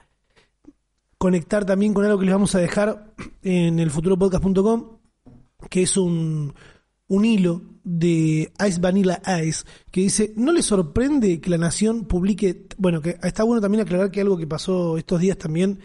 conectar 1.18 1.66
también 1.66 1.94
con 1.94 2.06
algo 2.06 2.18
que 2.20 2.26
les 2.26 2.34
vamos 2.34 2.56
a 2.56 2.60
dejar 2.60 3.14
en 3.44 3.80
el 3.80 3.92
futuropodcast.com, 3.92 4.98
que 5.70 5.84
es 5.84 5.98
un, 5.98 6.54
un 7.08 7.26
hilo 7.26 7.62
de 7.84 8.52
Ice 8.68 8.80
Vanilla 8.80 9.22
Ice, 9.44 9.64
que 9.92 10.02
dice, 10.02 10.34
¿no 10.36 10.52
le 10.52 10.62
sorprende 10.62 11.39
que 11.42 11.50
la 11.50 11.58
nación 11.58 12.06
publique, 12.06 12.68
bueno, 12.78 13.02
que 13.02 13.18
está 13.24 13.44
bueno 13.44 13.62
también 13.62 13.82
aclarar 13.82 14.12
que 14.12 14.22
algo 14.22 14.38
que 14.38 14.48
pasó 14.48 14.98
estos 14.98 15.20
días 15.20 15.38
también 15.38 15.80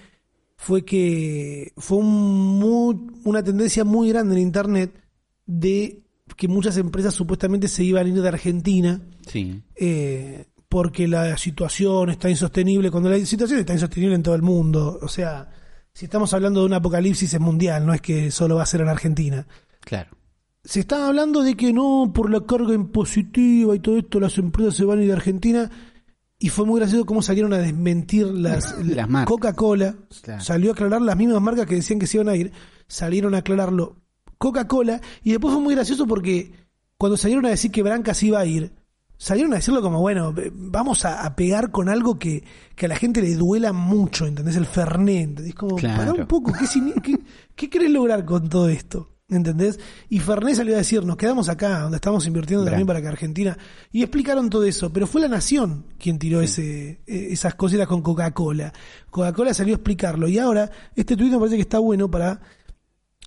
fue 0.59 0.85
que 0.85 1.73
fue 1.77 1.99
un 1.99 2.59
mu- 2.59 3.11
una 3.25 3.43
tendencia 3.43 3.85
muy 3.85 4.09
grande 4.09 4.35
en 4.37 4.41
Internet 4.43 5.03
de 5.47 6.03
que 6.37 6.49
muchas 6.49 6.77
empresas 6.77 7.15
supuestamente 7.15 7.69
se 7.69 7.83
iban 7.85 8.07
a 8.07 8.09
ir 8.09 8.21
de 8.21 8.29
Argentina 8.29 9.01
Sí. 9.27 9.63
eh, 9.75 10.47
porque 10.69 11.07
la 11.09 11.37
situación 11.39 12.11
está 12.11 12.29
insostenible, 12.29 12.91
cuando 12.91 13.09
la 13.09 13.19
situación 13.25 13.61
está 13.61 13.73
insostenible 13.73 14.15
en 14.17 14.23
todo 14.23 14.35
el 14.35 14.43
mundo. 14.43 14.99
O 15.01 15.09
sea, 15.09 15.49
si 15.93 16.05
estamos 16.07 16.35
hablando 16.35 16.61
de 16.61 16.67
un 16.67 16.73
apocalipsis 16.75 17.33
es 17.33 17.41
mundial, 17.41 17.87
no 17.87 17.95
es 17.95 18.01
que 18.01 18.31
solo 18.31 18.57
va 18.57 18.65
a 18.65 18.67
ser 18.67 18.81
en 18.81 18.89
Argentina. 18.89 19.47
Claro. 19.81 20.11
Se 20.65 20.81
está 20.81 21.07
hablando 21.07 21.43
de 21.43 21.55
que 21.57 21.73
no, 21.73 22.11
por 22.13 22.29
la 22.31 22.41
carga 22.45 22.75
impositiva 22.75 23.77
y 23.77 23.79
todo 23.79 23.97
esto, 23.97 24.19
las 24.19 24.37
empresas 24.39 24.75
se 24.75 24.85
van 24.85 24.99
a 24.99 25.03
ir 25.03 25.09
de 25.09 25.15
Argentina. 25.15 25.71
Y 26.39 26.49
fue 26.49 26.67
muy 26.67 26.81
gracioso 26.81 27.07
cómo 27.07 27.23
salieron 27.23 27.53
a 27.53 27.59
desmentir 27.59 28.27
las, 28.27 28.77
Las. 28.85 29.09
Coca-Cola. 29.25 29.95
Claro. 30.23 30.43
Salió 30.43 30.71
a 30.71 30.73
aclarar 30.75 31.01
las 31.01 31.17
mismas 31.17 31.41
marcas 31.41 31.67
que 31.67 31.77
decían 31.77 32.01
que 32.01 32.09
se 32.09 32.17
iban 32.17 32.29
a 32.29 32.37
ir. 32.37 32.51
Salieron 32.89 33.35
a 33.37 33.39
aclararlo 33.39 33.97
Coca-Cola. 34.39 35.01
Y 35.23 35.31
después 35.31 35.53
fue 35.55 35.63
muy 35.63 35.75
gracioso 35.75 36.07
porque 36.07 36.53
cuando 36.99 37.17
salieron 37.17 37.47
a 37.47 37.51
decir 37.51 37.71
que 37.71 37.83
Branca 37.83 38.15
se 38.15 38.27
iba 38.27 38.39
a 38.41 38.47
ir, 38.47 38.73
salieron 39.19 39.53
a 39.53 39.57
decirlo 39.57 39.83
como, 39.83 40.01
bueno, 40.01 40.35
vamos 40.53 41.05
a, 41.05 41.25
a 41.25 41.37
pegar 41.37 41.71
con 41.71 41.89
algo 41.89 42.19
que, 42.19 42.45
que 42.75 42.87
a 42.87 42.89
la 42.89 42.97
gente 42.97 43.23
le 43.23 43.35
duela 43.35 43.73
mucho, 43.73 44.27
¿entendés? 44.27 44.57
El 44.57 44.67
Fernet. 44.67 45.29
¿entendés? 45.31 45.55
Como, 45.55 45.77
Claro. 45.77 45.97
pará 45.99 46.13
un 46.13 46.27
poco, 46.27 46.53
¿qué, 46.53 46.67
qué, 47.03 47.19
qué 47.55 47.71
querés 47.71 47.91
lograr 47.91 48.25
con 48.25 48.49
todo 48.49 48.69
esto? 48.69 49.13
¿Entendés? 49.29 49.81
Y 50.09 50.21
Fernet 50.21 50.55
salió 50.55 50.75
a 50.75 50.79
decir, 50.79 51.05
nos 51.05 51.17
quedamos 51.17 51.49
acá, 51.49 51.81
donde 51.81 51.97
estamos 51.97 52.25
invirtiendo 52.29 52.65
también 52.65 52.87
para 52.87 53.01
que 53.03 53.09
Argentina. 53.09 53.59
Y 53.91 54.03
explicaron 54.03 54.49
todo 54.49 54.63
eso, 54.65 54.93
pero 54.93 55.09
fue 55.09 55.21
la 55.21 55.27
Nación 55.27 55.87
quien 55.99 56.17
tiró 56.21 56.43
ese, 56.43 57.01
eh, 57.07 57.29
esas 57.31 57.57
cositas 57.57 57.89
con 57.89 58.03
Coca-Cola. 58.03 58.73
Coca-Cola 59.11 59.53
salió 59.53 59.75
a 59.75 59.79
explicarlo. 59.79 60.29
Y 60.29 60.39
ahora, 60.39 60.71
este 60.95 61.17
tuit 61.17 61.33
me 61.33 61.39
parece 61.39 61.57
que 61.57 61.63
está 61.63 61.81
bueno 61.81 62.09
para 62.09 62.41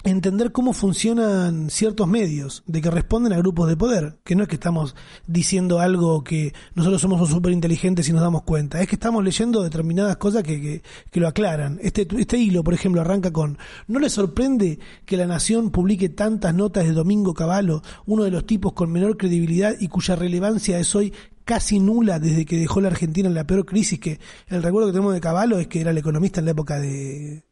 entender 0.03 0.51
cómo 0.51 0.71
funcionan 0.73 1.69
ciertos 1.69 2.07
medios, 2.07 2.63
de 2.67 2.81
que 2.81 2.89
responden 2.89 3.33
a 3.33 3.37
grupos 3.37 3.67
de 3.67 3.75
poder, 3.75 4.19
que 4.23 4.35
no 4.35 4.43
es 4.43 4.49
que 4.49 4.55
estamos 4.55 4.95
diciendo 5.27 5.79
algo 5.79 6.23
que 6.23 6.53
nosotros 6.73 7.01
somos 7.01 7.29
súper 7.29 7.51
inteligentes 7.51 8.07
y 8.07 8.13
nos 8.13 8.21
damos 8.21 8.43
cuenta, 8.43 8.81
es 8.81 8.87
que 8.87 8.95
estamos 8.95 9.23
leyendo 9.23 9.61
determinadas 9.61 10.17
cosas 10.17 10.43
que, 10.43 10.81
que, 11.11 11.19
lo 11.19 11.27
aclaran. 11.27 11.79
Este, 11.81 12.07
este 12.17 12.37
hilo, 12.37 12.63
por 12.63 12.73
ejemplo, 12.73 13.01
arranca 13.01 13.31
con, 13.31 13.57
¿no 13.87 13.99
le 13.99 14.09
sorprende 14.09 14.79
que 15.05 15.17
la 15.17 15.27
Nación 15.27 15.69
publique 15.69 16.09
tantas 16.09 16.55
notas 16.55 16.85
de 16.85 16.93
Domingo 16.93 17.33
Cavallo, 17.33 17.81
uno 18.05 18.23
de 18.23 18.31
los 18.31 18.45
tipos 18.45 18.73
con 18.73 18.91
menor 18.91 19.17
credibilidad 19.17 19.75
y 19.79 19.89
cuya 19.89 20.15
relevancia 20.15 20.79
es 20.79 20.95
hoy 20.95 21.13
casi 21.49 21.79
nula 21.79 22.19
desde 22.19 22.45
que 22.45 22.57
dejó 22.59 22.79
la 22.79 22.89
Argentina 22.89 23.27
en 23.27 23.33
la 23.33 23.47
peor 23.47 23.65
crisis, 23.65 23.99
que 23.99 24.19
el 24.49 24.61
recuerdo 24.61 24.89
que 24.89 24.93
tenemos 24.93 25.15
de 25.15 25.19
Cavallo 25.19 25.57
es 25.57 25.65
que 25.65 25.81
era 25.81 25.89
el 25.89 25.97
economista 25.97 26.39
en 26.39 26.45
la 26.45 26.51
época 26.51 26.79
de 26.79 27.43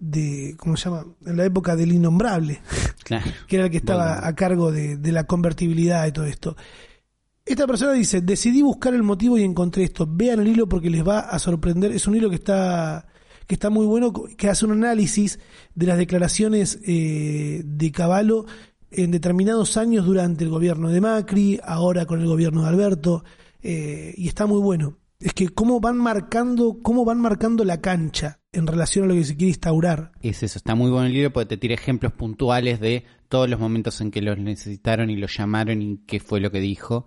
de 0.00 0.54
¿cómo 0.58 0.76
se 0.76 0.88
llama? 0.90 1.04
en 1.26 1.36
la 1.36 1.44
época 1.44 1.76
del 1.76 1.92
innombrable, 1.92 2.60
Claro. 3.04 3.26
que 3.46 3.56
era 3.56 3.66
el 3.66 3.70
que 3.70 3.76
estaba 3.76 4.14
Bueno. 4.14 4.26
a 4.26 4.34
cargo 4.34 4.72
de, 4.72 4.96
de 4.96 5.12
la 5.12 5.24
convertibilidad 5.24 6.06
y 6.06 6.12
todo 6.12 6.24
esto. 6.24 6.56
Esta 7.44 7.66
persona 7.66 7.92
dice, 7.92 8.20
decidí 8.20 8.62
buscar 8.62 8.94
el 8.94 9.02
motivo 9.02 9.36
y 9.38 9.42
encontré 9.42 9.82
esto. 9.84 10.06
Vean 10.08 10.40
el 10.40 10.48
hilo 10.48 10.68
porque 10.68 10.88
les 10.90 11.06
va 11.06 11.20
a 11.20 11.38
sorprender. 11.38 11.90
Es 11.90 12.06
un 12.06 12.14
hilo 12.14 12.28
que 12.30 12.36
está, 12.36 13.06
que 13.46 13.54
está 13.54 13.70
muy 13.70 13.86
bueno, 13.86 14.12
que 14.12 14.48
hace 14.48 14.66
un 14.66 14.72
análisis 14.72 15.40
de 15.74 15.86
las 15.86 15.98
declaraciones 15.98 16.78
eh, 16.86 17.62
de 17.64 17.90
Caballo 17.92 18.46
en 18.92 19.10
determinados 19.10 19.76
años 19.76 20.06
durante 20.06 20.44
el 20.44 20.50
gobierno 20.50 20.90
de 20.90 21.00
Macri, 21.00 21.58
ahora 21.64 22.06
con 22.06 22.20
el 22.20 22.26
gobierno 22.26 22.62
de 22.62 22.68
Alberto, 22.68 23.24
eh, 23.62 24.14
y 24.16 24.28
está 24.28 24.46
muy 24.46 24.60
bueno. 24.60 24.98
Es 25.20 25.34
que 25.34 25.50
cómo 25.50 25.80
van 25.80 25.98
marcando, 25.98 26.78
cómo 26.82 27.04
van 27.04 27.20
marcando 27.20 27.62
la 27.64 27.82
cancha 27.82 28.40
en 28.52 28.66
relación 28.66 29.04
a 29.04 29.08
lo 29.08 29.14
que 29.14 29.24
se 29.24 29.36
quiere 29.36 29.50
instaurar. 29.50 30.12
Es 30.22 30.42
eso, 30.42 30.56
está 30.56 30.74
muy 30.74 30.90
bueno 30.90 31.06
el 31.06 31.12
libro 31.12 31.30
porque 31.30 31.50
te 31.50 31.56
tira 31.58 31.74
ejemplos 31.74 32.12
puntuales 32.14 32.80
de 32.80 33.04
todos 33.28 33.48
los 33.48 33.60
momentos 33.60 34.00
en 34.00 34.10
que 34.10 34.22
los 34.22 34.38
necesitaron 34.38 35.10
y 35.10 35.16
los 35.16 35.36
llamaron 35.36 35.82
y 35.82 35.98
qué 36.06 36.20
fue 36.20 36.40
lo 36.40 36.50
que 36.50 36.60
dijo. 36.60 37.04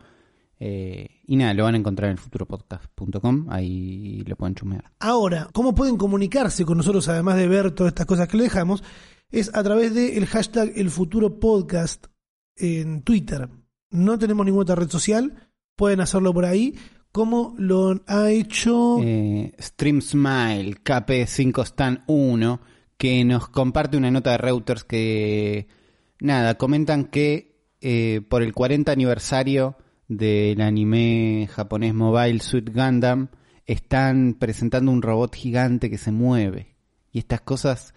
Eh, 0.59 1.22
y 1.26 1.36
nada, 1.36 1.55
lo 1.55 1.64
van 1.64 1.74
a 1.74 1.80
encontrar 1.80 2.11
en 2.11 2.18
futuropodcast.com, 2.18 3.47
ahí 3.49 4.24
lo 4.28 4.36
pueden 4.36 4.53
chumear. 4.53 4.91
Ahora, 4.99 5.49
¿cómo 5.51 5.74
pueden 5.74 5.97
comunicarse 5.97 6.66
con 6.66 6.78
nosotros 6.78 7.07
además 7.09 7.38
de 7.38 7.47
ver 7.47 7.72
todas 7.72 7.91
estas 7.91 8.05
cosas 8.05 8.28
que 8.28 8.38
le 8.38 8.43
dejamos? 8.43 8.84
Es 9.32 9.53
a 9.55 9.64
través 9.64 9.95
del 9.95 10.28
hashtag 10.28 10.72
El 10.76 10.91
Futuro 10.91 11.39
Podcast 11.39 12.05
en 12.55 13.01
Twitter. 13.01 13.49
No 13.89 14.20
tenemos 14.20 14.45
ninguna 14.45 14.61
otra 14.61 14.76
red 14.76 14.89
social, 14.89 15.49
pueden 15.76 15.99
hacerlo 15.99 16.32
por 16.32 16.45
ahí, 16.45 16.76
como 17.14 17.53
lo 17.57 18.01
ha 18.07 18.32
hecho... 18.32 18.97
Eh, 19.01 19.53
Stream 19.59 20.01
Smile, 20.01 20.78
KP5 20.84 21.61
Stan 21.61 22.03
1, 22.07 22.59
que 22.97 23.24
nos 23.24 23.47
comparte 23.49 23.97
una 23.97 24.11
nota 24.11 24.32
de 24.32 24.39
Reuters 24.39 24.84
que, 24.84 25.68
nada, 26.20 26.57
comentan 26.57 27.05
que 27.05 27.53
eh, 27.82 28.22
por 28.28 28.41
el 28.41 28.53
40 28.53 28.91
aniversario 28.91 29.78
del 30.07 30.59
anime 30.59 31.47
japonés 31.51 31.93
Mobile 31.93 32.39
Suit 32.39 32.74
Gundam, 32.74 33.30
están 33.68 34.34
presentando 34.34 34.91
un 34.91 35.03
robot 35.03 35.36
gigante 35.36 35.91
que 35.91 35.99
se 35.99 36.11
mueve. 36.11 36.76
Y 37.11 37.20
estas 37.20 37.41
cosas 37.41 37.93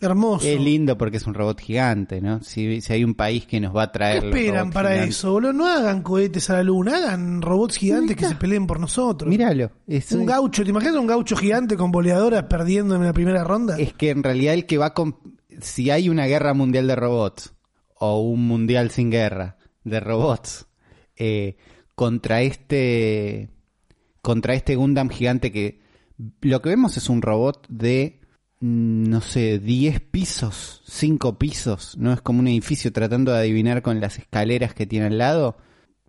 Hermoso. 0.00 0.46
es 0.46 0.60
lindo 0.60 0.98
porque 0.98 1.16
es 1.16 1.26
un 1.26 1.32
robot 1.34 1.58
gigante, 1.60 2.20
¿no? 2.20 2.42
Si, 2.42 2.80
si 2.82 2.92
hay 2.92 3.02
un 3.02 3.14
país 3.14 3.46
que 3.46 3.60
nos 3.60 3.74
va 3.74 3.84
a 3.84 3.86
¿Qué 3.86 3.98
traer. 3.98 4.24
los 4.24 4.34
esperan 4.36 4.70
para 4.70 4.90
gigantes. 4.90 5.16
eso, 5.16 5.32
boludo? 5.32 5.52
No 5.54 5.66
hagan 5.66 6.02
cohetes 6.02 6.50
a 6.50 6.54
la 6.54 6.62
luna, 6.64 6.96
hagan 6.98 7.40
robots 7.40 7.76
gigantes 7.78 8.16
que 8.16 8.26
se 8.26 8.34
peleen 8.34 8.66
por 8.66 8.78
nosotros. 8.78 9.28
Míralo. 9.30 9.70
Es, 9.86 10.12
Un 10.12 10.26
gaucho, 10.26 10.64
¿te 10.64 10.70
imaginas 10.70 10.96
un 10.96 11.06
gaucho 11.06 11.34
gigante 11.36 11.76
con 11.76 11.90
boleadoras 11.92 12.42
perdiendo 12.44 12.94
en 12.96 13.04
la 13.04 13.12
primera 13.14 13.42
ronda? 13.42 13.78
Es 13.78 13.94
que 13.94 14.10
en 14.10 14.22
realidad 14.22 14.52
el 14.54 14.66
que 14.66 14.76
va 14.78 14.92
con... 14.92 15.16
Si 15.60 15.90
hay 15.90 16.10
una 16.10 16.26
guerra 16.26 16.52
mundial 16.52 16.86
de 16.86 16.96
robots 16.96 17.54
o 17.98 18.20
un 18.20 18.46
mundial 18.46 18.90
sin 18.90 19.10
guerra 19.10 19.56
de 19.84 20.00
robots 20.00 20.66
eh, 21.16 21.56
contra 21.94 22.42
este 22.42 23.48
contra 24.20 24.52
este 24.52 24.76
Gundam 24.76 25.08
gigante 25.08 25.50
que 25.52 25.80
lo 26.42 26.60
que 26.60 26.68
vemos 26.68 26.96
es 26.98 27.08
un 27.08 27.22
robot 27.22 27.66
de 27.70 28.20
no 28.60 29.20
sé, 29.20 29.58
10 29.58 30.00
pisos, 30.00 30.82
5 30.86 31.38
pisos, 31.38 31.96
no 31.98 32.12
es 32.12 32.20
como 32.22 32.40
un 32.40 32.48
edificio 32.48 32.92
tratando 32.92 33.32
de 33.32 33.38
adivinar 33.38 33.82
con 33.82 34.00
las 34.00 34.18
escaleras 34.18 34.74
que 34.74 34.86
tiene 34.86 35.06
al 35.06 35.18
lado, 35.18 35.58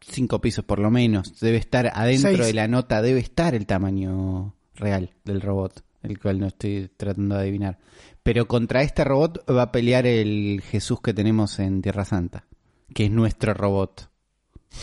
5 0.02 0.40
pisos 0.40 0.64
por 0.64 0.80
lo 0.80 0.90
menos, 0.90 1.40
debe 1.40 1.58
estar 1.58 1.92
adentro 1.94 2.32
Seis. 2.32 2.48
de 2.48 2.54
la 2.54 2.68
nota, 2.68 3.02
debe 3.02 3.20
estar 3.20 3.54
el 3.54 3.66
tamaño 3.66 4.56
real 4.76 5.14
del 5.26 5.42
robot, 5.42 5.84
el 6.04 6.20
cual 6.20 6.40
no 6.40 6.48
estoy 6.48 6.90
tratando 6.96 7.36
de 7.36 7.42
adivinar. 7.42 7.80
Pero 8.24 8.48
contra 8.48 8.82
este 8.82 9.04
robot 9.04 9.44
va 9.50 9.64
a 9.64 9.72
pelear 9.72 10.08
el 10.08 10.62
Jesús 10.62 11.02
que 11.02 11.14
tenemos 11.14 11.60
en 11.60 11.82
Tierra 11.82 12.06
Santa, 12.06 12.46
que 12.94 13.06
es 13.06 13.12
nuestro 13.12 13.54
robot. 13.54 14.10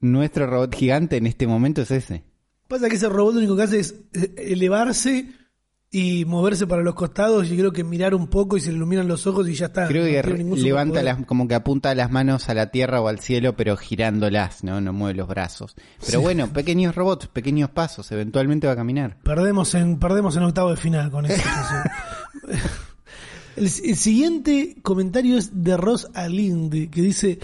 nuestro 0.00 0.46
robot 0.46 0.74
gigante 0.74 1.16
en 1.16 1.26
este 1.26 1.46
momento 1.46 1.82
es 1.82 1.90
ese. 1.90 2.24
Pasa 2.68 2.88
que 2.88 2.96
ese 2.96 3.08
robot 3.08 3.34
lo 3.34 3.38
único 3.40 3.56
que 3.56 3.62
hace 3.62 3.80
es 3.80 3.94
eh, 4.12 4.34
elevarse 4.36 5.32
y 5.90 6.26
moverse 6.26 6.66
para 6.66 6.82
los 6.82 6.94
costados 6.94 7.50
y 7.50 7.56
creo 7.56 7.72
que 7.72 7.82
mirar 7.82 8.14
un 8.14 8.28
poco 8.28 8.58
y 8.58 8.60
se 8.60 8.70
le 8.70 8.76
iluminan 8.76 9.08
los 9.08 9.26
ojos 9.26 9.48
y 9.48 9.54
ya 9.54 9.66
está. 9.66 9.88
Creo 9.88 10.04
No 10.04 10.30
que 10.32 10.38
ningún 10.38 10.62
levanta 10.62 11.02
las, 11.02 11.24
como 11.24 11.48
que 11.48 11.54
apunta 11.54 11.94
las 11.94 12.10
manos 12.10 12.50
a 12.50 12.54
la 12.54 12.70
tierra 12.70 13.00
o 13.00 13.08
al 13.08 13.20
cielo, 13.20 13.56
pero 13.56 13.74
girándolas, 13.78 14.62
¿no? 14.64 14.82
No 14.82 14.92
mueve 14.92 15.16
los 15.16 15.28
brazos. 15.28 15.74
Pero 16.04 16.18
Sí. 16.18 16.24
bueno, 16.24 16.52
pequeños 16.52 16.94
robots, 16.94 17.28
pequeños 17.28 17.70
pasos, 17.70 18.12
eventualmente 18.12 18.66
va 18.66 18.74
a 18.74 18.76
caminar. 18.76 19.16
Perdemos 19.22 19.74
en, 19.74 19.98
perdemos 19.98 20.36
en 20.36 20.42
octavo 20.42 20.70
de 20.70 20.76
final 20.76 21.10
con 21.10 21.24
eso. 21.24 21.42
el, 23.56 23.64
el 23.64 23.96
siguiente 23.96 24.76
comentario 24.82 25.38
es 25.38 25.64
de 25.64 25.74
Ross 25.78 26.08
Alinde, 26.12 26.90
que 26.90 27.00
dice, 27.00 27.38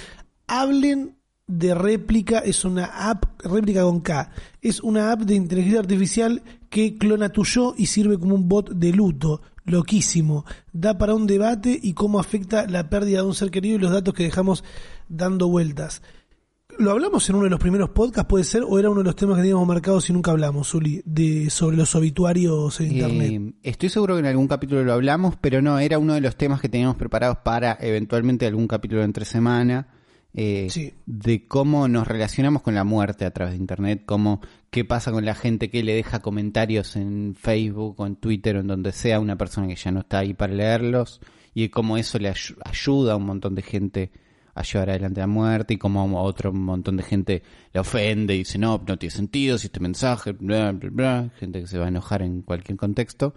hablen 0.47 1.17
de 1.47 1.75
réplica, 1.75 2.39
es 2.39 2.65
una 2.65 2.85
app, 3.11 3.25
réplica 3.41 3.83
con 3.83 4.01
K, 4.01 4.31
es 4.63 4.81
una 4.81 5.13
app 5.13 5.21
de 5.23 5.35
inteligencia 5.35 5.81
artificial 5.81 6.43
que 6.71 6.97
clona 6.97 7.29
tu 7.29 7.45
yo 7.45 7.75
y 7.77 7.87
sirve 7.87 8.19
como 8.19 8.35
un 8.35 8.49
bot 8.49 8.71
de 8.71 8.93
luto. 8.93 9.43
Loquísimo. 9.67 10.45
Da 10.75 10.99
para 10.99 11.15
un 11.15 11.27
debate 11.27 11.79
y 11.83 11.95
cómo 11.95 12.21
afecta 12.21 12.67
la 12.67 12.91
pérdida 12.91 13.23
de 13.23 13.29
un 13.29 13.35
ser 13.35 13.51
querido 13.51 13.77
y 13.77 13.79
los 13.79 13.93
datos 13.93 14.13
que 14.13 14.25
dejamos 14.25 14.63
dando 15.09 15.49
vueltas. 15.49 16.03
lo 16.79 16.91
hablamos 16.91 17.27
en 17.31 17.37
uno 17.37 17.45
de 17.45 17.51
los 17.51 17.61
primeros 17.61 17.89
podcasts, 17.91 18.29
puede 18.29 18.45
ser, 18.45 18.63
o 18.67 18.79
era 18.79 18.91
uno 18.91 19.01
de 19.01 19.05
los 19.05 19.17
temas 19.17 19.37
que 19.37 19.43
teníamos 19.43 19.67
marcados 19.67 20.11
y 20.11 20.13
nunca 20.13 20.33
hablamos, 20.33 20.69
Zuli, 20.69 21.01
de, 21.07 21.49
sobre 21.49 21.79
los 21.79 21.95
obituarios 21.95 22.79
en 22.81 22.93
internet. 22.93 23.33
Eh, 23.33 23.53
estoy 23.63 23.89
seguro 23.89 24.17
que 24.17 24.21
en 24.21 24.27
algún 24.27 24.49
capítulo 24.49 24.85
lo 24.85 24.93
hablamos, 24.93 25.37
pero 25.41 25.63
no, 25.63 25.79
era 25.79 25.99
uno 25.99 26.13
de 26.13 26.21
los 26.21 26.37
temas 26.37 26.61
que 26.61 26.69
teníamos 26.69 26.97
preparados 26.97 27.39
para 27.39 27.79
eventualmente 27.81 28.47
algún 28.47 28.67
capítulo 28.67 29.03
entre 29.03 29.25
semana. 29.25 29.87
Eh, 30.35 30.67
Sí. 30.71 30.93
de 31.07 31.47
cómo 31.47 31.87
nos 31.89 32.07
relacionamos 32.09 32.63
con 32.63 32.75
la 32.75 32.83
muerte 32.85 33.25
a 33.25 33.31
través 33.33 33.53
de 33.55 33.61
internet, 33.61 34.03
cómo 34.05 34.41
qué 34.71 34.85
pasa 34.85 35.13
con 35.13 35.25
la 35.25 35.35
gente 35.35 35.71
que 35.71 35.83
le 35.85 35.95
deja 35.95 36.21
comentarios 36.21 36.97
en 36.97 37.37
Facebook 37.39 37.95
o 38.01 38.07
en 38.07 38.17
Twitter 38.17 38.57
o 38.57 38.61
en 38.61 38.67
donde 38.67 38.91
sea 38.93 39.21
una 39.21 39.37
persona 39.37 39.69
que 39.69 39.77
ya 39.77 39.93
no 39.93 40.01
está 40.01 40.19
ahí 40.19 40.35
para 40.35 40.53
leerlos 40.53 41.21
y 41.55 41.69
cómo 41.69 41.97
eso 41.97 42.19
le 42.19 42.29
ay- 42.31 42.57
ayuda 42.65 43.13
a 43.13 43.17
un 43.17 43.27
montón 43.27 43.55
de 43.55 43.63
gente 43.63 44.11
a 44.57 44.63
llevar 44.63 44.91
adelante 44.91 45.21
la 45.21 45.27
muerte 45.29 45.75
y 45.75 45.79
cómo 45.79 46.01
a 46.19 46.23
otro 46.23 46.53
montón 46.53 46.97
de 46.97 47.03
gente 47.05 47.43
le 47.73 47.81
ofende 47.81 48.35
y 48.35 48.39
dice 48.39 48.59
no, 48.59 48.83
no 48.87 48.97
tiene 48.97 49.11
sentido 49.15 49.59
si 49.59 49.67
este 49.69 49.81
mensaje, 49.81 50.33
bla, 50.33 50.73
bla, 50.73 50.91
bla, 50.93 51.31
gente 51.39 51.61
que 51.61 51.67
se 51.69 51.79
va 51.79 51.85
a 51.87 51.89
enojar 51.89 52.23
en 52.23 52.43
cualquier 52.43 52.77
contexto. 52.77 53.35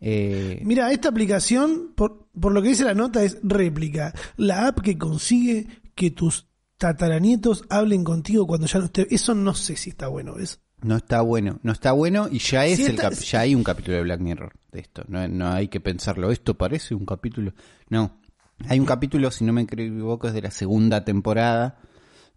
Eh, 0.00 0.60
Mira, 0.64 0.92
esta 0.92 1.08
aplicación, 1.08 1.92
por, 1.94 2.28
por 2.38 2.52
lo 2.52 2.62
que 2.62 2.68
dice 2.68 2.84
la 2.84 2.94
nota, 2.94 3.24
es 3.24 3.38
réplica. 3.42 4.14
La 4.36 4.68
app 4.68 4.80
que 4.80 4.96
consigue 4.96 5.66
que 5.98 6.10
tus 6.12 6.46
tataranietos 6.78 7.64
hablen 7.68 8.04
contigo 8.04 8.46
cuando 8.46 8.66
ya 8.68 8.78
no 8.78 8.84
esté. 8.86 9.06
Eso 9.14 9.34
no 9.34 9.52
sé 9.54 9.76
si 9.76 9.90
está 9.90 10.06
bueno, 10.08 10.34
¿ves? 10.36 10.60
No 10.80 10.96
está 10.96 11.22
bueno, 11.22 11.58
no 11.64 11.72
está 11.72 11.90
bueno 11.90 12.28
y 12.30 12.38
ya 12.38 12.64
es 12.64 12.78
el 12.78 12.94
está- 12.94 13.10
cap- 13.10 13.18
ya 13.18 13.40
hay 13.40 13.54
un 13.56 13.64
capítulo 13.64 13.96
de 13.96 14.04
Black 14.04 14.20
Mirror 14.20 14.52
de 14.70 14.78
esto, 14.80 15.02
no, 15.08 15.26
no 15.26 15.48
hay 15.50 15.66
que 15.66 15.80
pensarlo, 15.80 16.30
esto 16.30 16.54
parece 16.56 16.94
un 16.94 17.04
capítulo, 17.04 17.52
no, 17.88 18.20
hay 18.68 18.78
un 18.78 18.86
capítulo, 18.86 19.30
si 19.32 19.44
no 19.44 19.52
me 19.52 19.62
equivoco, 19.62 20.28
es 20.28 20.34
de 20.34 20.42
la 20.42 20.52
segunda 20.52 21.04
temporada, 21.04 21.80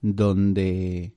donde 0.01 1.13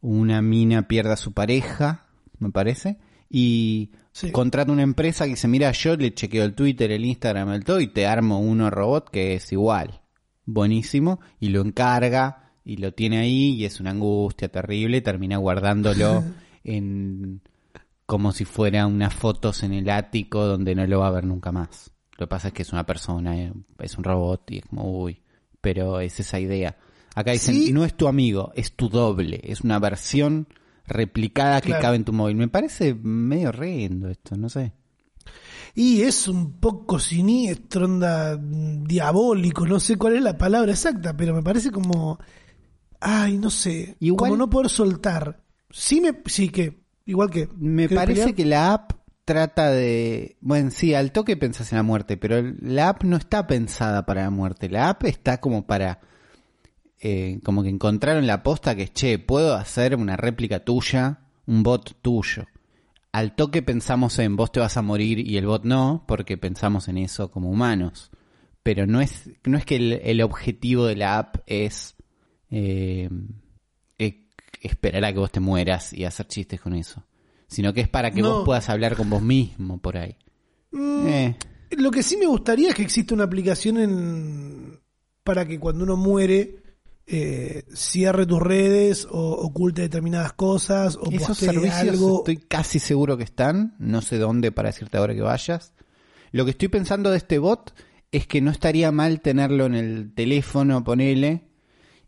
una 0.00 0.42
mina 0.42 0.88
pierde 0.88 1.12
a 1.12 1.16
su 1.16 1.32
pareja, 1.32 2.06
me 2.38 2.50
parece, 2.50 2.98
y 3.28 3.92
Sí. 4.12 4.30
contrata 4.30 4.72
una 4.72 4.82
empresa 4.82 5.24
que 5.24 5.30
dice, 5.30 5.48
mira, 5.48 5.70
yo 5.72 5.96
le 5.96 6.12
chequeo 6.14 6.44
el 6.44 6.54
Twitter, 6.54 6.90
el 6.90 7.04
Instagram, 7.04 7.50
el 7.52 7.64
todo, 7.64 7.80
y 7.80 7.86
te 7.88 8.06
armo 8.06 8.40
uno 8.40 8.68
robot 8.70 9.10
que 9.10 9.34
es 9.34 9.52
igual, 9.52 10.01
buenísimo, 10.52 11.20
y 11.40 11.48
lo 11.48 11.60
encarga, 11.62 12.52
y 12.64 12.76
lo 12.76 12.92
tiene 12.92 13.18
ahí, 13.18 13.54
y 13.54 13.64
es 13.64 13.80
una 13.80 13.90
angustia 13.90 14.48
terrible, 14.48 15.00
termina 15.00 15.36
guardándolo 15.38 16.22
en 16.64 17.40
como 18.06 18.32
si 18.32 18.44
fuera 18.44 18.86
unas 18.86 19.14
fotos 19.14 19.62
en 19.62 19.72
el 19.72 19.88
ático 19.88 20.44
donde 20.44 20.74
no 20.74 20.86
lo 20.86 21.00
va 21.00 21.06
a 21.08 21.12
ver 21.12 21.24
nunca 21.24 21.50
más. 21.50 21.90
Lo 22.18 22.26
que 22.26 22.30
pasa 22.30 22.48
es 22.48 22.54
que 22.54 22.62
es 22.62 22.72
una 22.72 22.84
persona, 22.84 23.38
eh, 23.38 23.52
es 23.78 23.96
un 23.96 24.04
robot 24.04 24.50
y 24.50 24.58
es 24.58 24.66
como, 24.66 25.02
uy, 25.02 25.22
pero 25.60 25.98
es 26.00 26.20
esa 26.20 26.38
idea. 26.38 26.76
Acá 27.14 27.32
dicen, 27.32 27.54
Sí. 27.54 27.72
no 27.72 27.84
es 27.84 27.94
tu 27.94 28.08
amigo, 28.08 28.52
es 28.54 28.74
tu 28.76 28.88
doble, 28.88 29.40
es 29.44 29.62
una 29.62 29.78
versión 29.78 30.46
replicada 30.86 31.60
que 31.60 31.72
cabe 31.72 31.96
en 31.96 32.04
tu 32.04 32.12
móvil. 32.12 32.36
Me 32.36 32.48
parece 32.48 32.94
medio 32.94 33.48
horrendo 33.48 34.08
esto, 34.08 34.36
no 34.36 34.48
sé. 34.48 34.72
Y 35.74 36.02
es 36.02 36.28
un 36.28 36.58
poco 36.60 36.98
siniestro, 36.98 37.86
onda 37.86 38.36
mm, 38.36 38.84
diabólico, 38.84 39.66
no 39.66 39.80
sé 39.80 39.96
cuál 39.96 40.16
es 40.16 40.22
la 40.22 40.36
palabra 40.36 40.72
exacta, 40.72 41.16
pero 41.16 41.34
me 41.34 41.42
parece 41.42 41.70
como. 41.70 42.18
Ay, 43.00 43.38
no 43.38 43.50
sé. 43.50 43.96
Igual- 44.00 44.30
Como 44.30 44.36
no 44.36 44.50
poder 44.50 44.68
soltar. 44.70 45.42
Sí, 45.70 46.00
me, 46.00 46.12
sí 46.26 46.48
que. 46.50 46.82
Igual 47.06 47.30
que. 47.30 47.48
Me 47.56 47.88
¿querés 47.88 47.96
parece 48.04 48.20
pelear? 48.20 48.34
que 48.36 48.44
la 48.44 48.72
app 48.74 48.92
trata 49.24 49.70
de... 49.70 50.36
Bueno, 50.40 50.70
sí, 50.70 50.94
al 50.94 51.12
toque 51.12 51.36
pensás 51.36 51.72
en 51.72 51.76
la 51.78 51.82
muerte, 51.84 52.16
pero 52.16 52.42
la 52.60 52.90
app 52.90 53.04
no 53.04 53.16
está 53.16 53.46
pensada 53.46 54.04
para 54.04 54.22
la 54.24 54.30
muerte. 54.30 54.68
La 54.68 54.88
app 54.90 55.04
está 55.04 55.40
como 55.40 55.66
para... 55.66 56.00
eh, 57.00 57.40
como 57.44 57.62
que 57.62 57.68
encontraron 57.68 58.26
la 58.26 58.42
posta 58.42 58.74
que 58.74 58.82
es, 58.84 58.92
che, 58.92 59.18
puedo 59.18 59.54
hacer 59.54 59.96
una 59.96 60.16
réplica 60.16 60.64
tuya, 60.64 61.20
un 61.46 61.62
bot 61.62 61.96
tuyo. 62.02 62.44
Al 63.12 63.34
toque 63.34 63.60
pensamos 63.62 64.18
en 64.18 64.36
vos 64.36 64.50
te 64.52 64.60
vas 64.60 64.76
a 64.76 64.82
morir 64.82 65.18
y 65.18 65.36
el 65.36 65.46
bot 65.46 65.64
no, 65.64 66.04
porque 66.08 66.38
pensamos 66.38 66.88
en 66.88 66.96
eso 66.98 67.30
como 67.30 67.50
humanos. 67.50 68.10
Pero 68.62 68.86
no 68.86 69.00
es, 69.00 69.28
no 69.44 69.58
es 69.58 69.66
que 69.66 69.76
el, 69.76 69.92
el 70.02 70.22
objetivo 70.22 70.86
de 70.86 70.96
la 70.96 71.18
app 71.18 71.36
es 71.46 71.94
eh, 72.50 73.10
eh, 73.98 74.28
esperar 74.62 75.04
a 75.04 75.12
que 75.12 75.18
vos 75.18 75.30
te 75.32 75.40
mueras 75.40 75.92
y 75.92 76.04
hacer 76.04 76.26
chistes 76.28 76.60
con 76.60 76.74
eso. 76.74 77.04
Sino 77.48 77.74
que 77.74 77.82
es 77.82 77.88
para 77.88 78.10
que 78.12 78.22
No. 78.22 78.36
vos 78.36 78.44
puedas 78.46 78.68
hablar 78.70 78.96
con 78.96 79.10
vos 79.10 79.20
mismo 79.20 79.78
por 79.78 79.98
ahí. 79.98 80.16
Mm, 80.70 81.06
Eh, 81.06 81.36
Lo 81.72 81.90
que 81.90 82.02
sí 82.02 82.16
me 82.16 82.26
gustaría 82.26 82.70
es 82.70 82.74
que 82.74 82.82
exista 82.82 83.14
una 83.14 83.24
aplicación 83.24 83.76
en 83.78 84.80
para 85.24 85.46
que 85.46 85.58
cuando 85.60 85.84
uno 85.84 85.96
muere 85.96 86.61
eh, 87.14 87.64
cierre 87.74 88.24
tus 88.24 88.40
redes 88.40 89.06
o 89.10 89.32
oculte 89.32 89.82
determinadas 89.82 90.32
cosas 90.32 90.96
o 90.96 91.10
esos 91.12 91.36
servicios 91.36 91.74
algo. 91.90 92.18
estoy 92.20 92.38
casi 92.38 92.78
seguro 92.78 93.18
que 93.18 93.24
están. 93.24 93.74
No 93.78 94.00
sé 94.00 94.16
dónde 94.18 94.50
para 94.50 94.70
decirte 94.70 94.96
ahora 94.96 95.14
que 95.14 95.20
vayas. 95.20 95.74
Lo 96.30 96.44
que 96.46 96.52
estoy 96.52 96.68
pensando 96.68 97.10
de 97.10 97.18
este 97.18 97.38
bot 97.38 97.74
es 98.10 98.26
que 98.26 98.40
no 98.40 98.50
estaría 98.50 98.90
mal 98.92 99.20
tenerlo 99.20 99.66
en 99.66 99.74
el 99.74 100.12
teléfono, 100.14 100.82
ponele, 100.84 101.42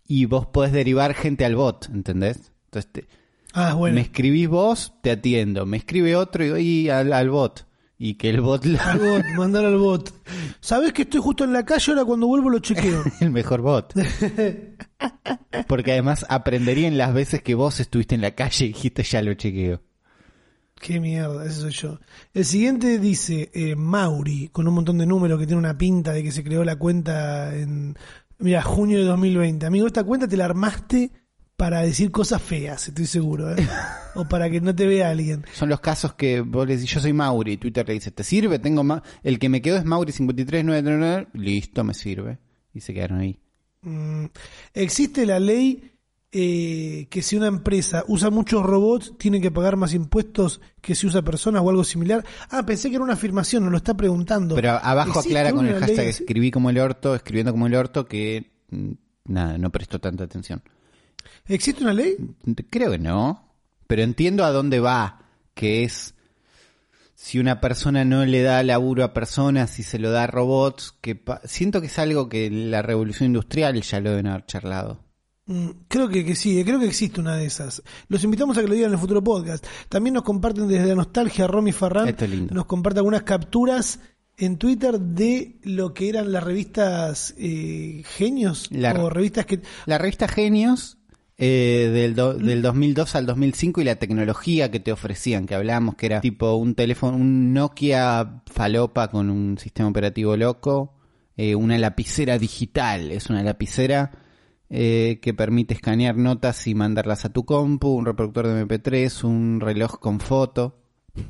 y 0.09 0.25
vos 0.25 0.47
podés 0.47 0.73
derivar 0.73 1.13
gente 1.15 1.45
al 1.45 1.55
bot, 1.57 1.89
¿entendés? 1.93 2.53
Entonces 2.67 2.91
te- 2.93 3.07
Ah, 3.53 3.75
bueno. 3.75 3.95
me 3.95 4.01
escribís 4.01 4.49
vos, 4.49 4.95
te 5.03 5.11
atiendo. 5.11 5.65
Me 5.67 5.77
escribe 5.77 6.17
otro 6.17 6.45
y 6.45 6.49
doy 6.49 6.89
al, 6.89 7.13
al 7.13 7.31
bot. 7.31 7.67
Y 7.97 8.15
que 8.15 8.31
el 8.31 8.41
bot 8.41 8.65
Al 8.67 8.99
bot, 8.99 9.25
mandar 9.37 9.65
al 9.65 9.79
bot. 9.79 10.13
Sabes 10.61 10.93
que 10.93 11.03
estoy 11.03 11.21
justo 11.21 11.45
en 11.45 11.53
la 11.53 11.65
calle, 11.65 11.93
ahora 11.93 12.05
cuando 12.05 12.27
vuelvo 12.27 12.51
lo 12.51 12.59
chequeo. 12.59 13.05
el 13.21 13.31
mejor 13.31 13.61
bot. 13.61 13.95
Porque 15.69 15.93
además 15.93 16.27
aprenderían 16.29 16.99
las 16.99 17.15
veces 17.15 17.43
que 17.43 17.55
vos 17.55 17.79
estuviste 17.81 18.15
en 18.15 18.21
la 18.21 18.33
calle 18.33 18.67
y 18.67 18.69
dijiste 18.69 19.03
ya 19.05 19.23
lo 19.23 19.35
chequeo. 19.35 19.81
Qué 20.81 21.01
mierda, 21.01 21.47
ese 21.47 21.61
soy 21.61 21.71
yo. 21.71 22.01
El 22.35 22.45
siguiente 22.45 22.99
dice 22.99 23.51
eh, 23.55 23.77
Mauri, 23.77 24.49
con 24.49 24.67
un 24.67 24.75
montón 24.75 24.99
de 24.99 25.07
números 25.07 25.39
que 25.39 25.47
tiene 25.47 25.61
una 25.61 25.79
pinta 25.79 26.13
de 26.13 26.23
que 26.23 26.33
se 26.33 26.43
creó 26.43 26.65
la 26.65 26.77
cuenta 26.77 27.55
en, 27.57 27.97
mira, 28.39 28.61
junio 28.63 28.99
de 28.99 29.05
2020. 29.05 29.65
Amigo, 29.67 29.87
esta 29.87 30.05
cuenta 30.05 30.29
te 30.29 30.37
la 30.37 30.45
armaste 30.47 31.11
para 31.57 31.83
decir 31.83 32.11
cosas 32.11 32.43
feas, 32.43 32.89
estoy 32.89 33.07
seguro, 33.07 33.53
¿eh? 33.55 33.57
o 34.15 34.25
para 34.27 34.51
que 34.51 34.61
no 34.61 34.75
te 34.75 34.87
vea 34.87 35.11
alguien. 35.11 35.45
Son 35.53 35.69
los 35.69 35.81
casos 35.81 36.15
que 36.15 36.41
vos 36.41 36.67
le 36.67 36.77
decís, 36.77 36.91
yo 36.91 37.01
soy 37.01 37.13
Mauri, 37.13 37.53
y 37.53 37.57
Twitter 37.57 37.87
le 37.87 37.95
dice, 37.95 38.11
¿te 38.11 38.25
sirve? 38.25 38.59
Tengo 38.59 38.83
ma 38.83 39.03
El 39.23 39.39
que 39.39 39.49
me 39.49 39.63
quedó 39.63 39.77
es 39.77 39.85
Mauri53999, 39.85 41.29
listo, 41.35 41.85
me 41.85 41.95
sirve. 41.95 42.39
Y 42.73 42.81
se 42.81 42.93
quedaron 42.93 43.21
ahí. 43.21 43.39
Mm, 43.83 44.27
existe 44.73 45.27
la 45.27 45.39
ley 45.39 45.93
eh, 46.37 47.07
que 47.11 47.23
si 47.23 47.37
una 47.37 47.47
empresa 47.47 48.03
usa 48.09 48.31
muchos 48.31 48.65
robots, 48.65 49.17
tiene 49.17 49.41
que 49.41 49.53
pagar 49.53 49.77
más 49.77 49.95
impuestos 49.95 50.61
que 50.81 50.97
si 50.97 51.07
usa 51.07 51.23
personas 51.23 51.63
o 51.63 51.71
algo 51.71 51.85
similar. 51.85 52.25
Ah, 52.51 52.67
pensé 52.67 52.89
que 52.89 52.97
era 52.97 53.05
una 53.05 53.13
afirmación, 53.13 53.63
nos 53.63 53.71
lo 53.71 53.77
está 53.77 53.95
preguntando. 53.95 54.57
Pero 54.57 54.71
abajo 54.71 55.21
¿Existe 55.21 55.39
aclara 55.39 55.55
con 55.55 55.67
el 55.67 55.79
hashtag 55.79 55.97
ley 55.99 56.09
escribí 56.09 56.51
como 56.51 56.71
el 56.71 56.79
orto, 56.79 57.15
escribiendo 57.15 57.53
como 57.53 57.69
el 57.69 57.77
orto, 57.77 58.07
que 58.07 58.51
mm, 58.71 58.91
nada, 59.27 59.59
no 59.59 59.71
prestó 59.71 60.01
tanta 60.01 60.25
atención. 60.25 60.61
¿Existe 61.47 61.83
una 61.83 61.93
ley? 61.93 62.17
Creo 62.71 62.91
que 62.93 62.99
no, 62.99 63.55
pero 63.87 64.03
entiendo 64.03 64.45
a 64.45 64.51
dónde 64.53 64.81
va, 64.81 65.21
que 65.55 65.85
es 65.85 66.15
si 67.15 67.39
una 67.39 67.61
persona 67.61 68.05
no 68.05 68.25
le 68.27 68.43
da 68.43 68.63
laburo 68.63 69.05
a 69.05 69.15
personas 69.15 69.79
y 69.79 69.83
se 69.83 69.99
lo 69.99 70.11
da 70.11 70.25
a 70.25 70.27
robots, 70.27 70.95
que 71.01 71.23
siento 71.45 71.81
que 71.81 71.87
es 71.87 71.99
algo 71.99 72.29
que 72.29 72.51
la 72.51 72.83
revolución 72.83 73.29
industrial 73.29 73.81
ya 73.81 74.01
lo 74.01 74.11
deben 74.11 74.27
haber 74.27 74.45
charlado. 74.47 75.01
Mm, 75.47 75.71
Creo 75.89 76.09
que, 76.09 76.25
que 76.25 76.35
sí, 76.35 76.63
creo 76.65 76.79
que 76.81 76.87
existe 76.87 77.21
una 77.21 77.37
de 77.37 77.47
esas. 77.47 77.83
Los 78.09 78.25
invitamos 78.25 78.57
a 78.59 78.63
que 78.63 78.67
lo 78.69 78.75
digan 78.75 78.89
en 78.89 78.95
el 78.95 78.99
futuro 79.01 79.23
podcast. 79.23 79.65
También 79.89 80.15
nos 80.15 80.23
comparten 80.23 80.69
desde 80.69 80.87
la 80.89 80.95
nostalgia, 80.97 81.47
Romy 81.47 81.73
Farran 81.73 82.09
Esto 82.09 82.25
es 82.25 82.31
lindo. 82.31 82.55
nos 82.55 82.67
comparte 82.67 82.99
algunas 83.01 83.23
capturas 83.23 84.01
en 84.37 84.59
Twitter 84.59 84.99
de 84.99 85.61
lo 85.63 85.95
que 85.95 86.09
eran 86.09 86.33
las 86.33 86.43
revistas 86.43 87.35
eh, 87.39 88.03
Genios 88.17 88.69
La- 88.73 88.93
o 88.95 89.09
revistas 89.09 89.47
que... 89.47 89.61
La 89.87 89.97
revista 89.99 90.27
Genios 90.29 90.99
eh, 91.37 91.91
del, 91.93 92.15
do- 92.15 92.35
del 92.35 92.63
2002 92.63 93.15
al 93.17 93.27
2005 93.27 93.81
y 93.81 93.85
la 93.85 93.97
tecnología 93.97 94.71
que 94.71 94.81
te 94.81 94.93
ofrecían, 94.93 95.47
que 95.47 95.55
hablábamos 95.55 95.97
que 95.97 96.07
era 96.07 96.21
tipo 96.21 96.55
un 96.55 96.75
teléfono, 96.75 97.17
un 97.17 97.53
Nokia 97.53 98.43
falopa 98.47 99.09
con 99.09 99.31
un 99.31 99.59
sistema 99.59 99.89
operativo 99.89 100.37
loco, 100.37 100.95
eh, 101.37 101.55
una 101.55 101.77
lapicera 101.79 102.39
digital, 102.39 103.11
es 103.11 103.31
una 103.31 103.43
lapicera 103.43 104.13
eh, 104.71 105.19
que 105.21 105.35
permite 105.35 105.75
escanear 105.75 106.17
notas 106.17 106.67
y 106.67 106.75
mandarlas 106.75 107.25
a 107.25 107.29
tu 107.33 107.45
compu, 107.45 107.89
un 107.89 108.07
reproductor 108.07 108.47
de 108.47 108.67
MP3, 108.67 109.25
un 109.25 109.61
reloj 109.61 109.99
con 109.99 110.21
foto. 110.21 110.81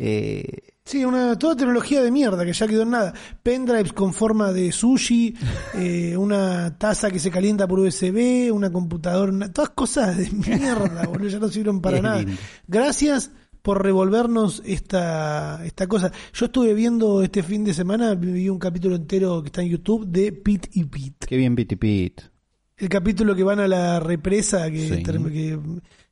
Eh, 0.00 0.74
Sí, 0.88 1.04
una, 1.04 1.38
toda 1.38 1.54
tecnología 1.54 2.02
de 2.02 2.10
mierda 2.10 2.46
que 2.46 2.52
ya 2.54 2.66
quedó 2.66 2.82
en 2.82 2.90
nada. 2.90 3.12
Pendrives 3.42 3.92
con 3.92 4.14
forma 4.14 4.52
de 4.54 4.72
sushi, 4.72 5.34
eh, 5.74 6.16
una 6.16 6.78
taza 6.78 7.10
que 7.10 7.18
se 7.18 7.30
calienta 7.30 7.68
por 7.68 7.78
USB, 7.80 8.50
una 8.52 8.72
computadora, 8.72 9.30
una- 9.30 9.52
todas 9.52 9.70
cosas 9.70 10.16
de 10.16 10.30
mierda, 10.30 11.02
boludo, 11.06 11.28
ya 11.28 11.38
no 11.38 11.48
sirvieron 11.48 11.82
para 11.82 12.00
nada. 12.00 12.24
Gracias 12.66 13.30
por 13.60 13.82
revolvernos 13.82 14.62
esta, 14.64 15.62
esta 15.66 15.86
cosa. 15.86 16.10
Yo 16.32 16.46
estuve 16.46 16.72
viendo 16.72 17.22
este 17.22 17.42
fin 17.42 17.64
de 17.64 17.74
semana, 17.74 18.14
vi 18.14 18.48
un 18.48 18.58
capítulo 18.58 18.96
entero 18.96 19.42
que 19.42 19.48
está 19.48 19.60
en 19.60 19.68
YouTube 19.68 20.06
de 20.06 20.32
Pete 20.32 20.70
y 20.72 20.84
Pete. 20.84 21.26
qué 21.26 21.36
bien 21.36 21.54
Piti 21.54 21.76
Pit. 21.76 22.22
El 22.78 22.88
capítulo 22.88 23.34
que 23.34 23.42
van 23.42 23.60
a 23.60 23.68
la 23.68 24.00
represa, 24.00 24.70
que, 24.70 24.88
Sí. 24.88 25.02
term- 25.02 25.30
que 25.30 25.58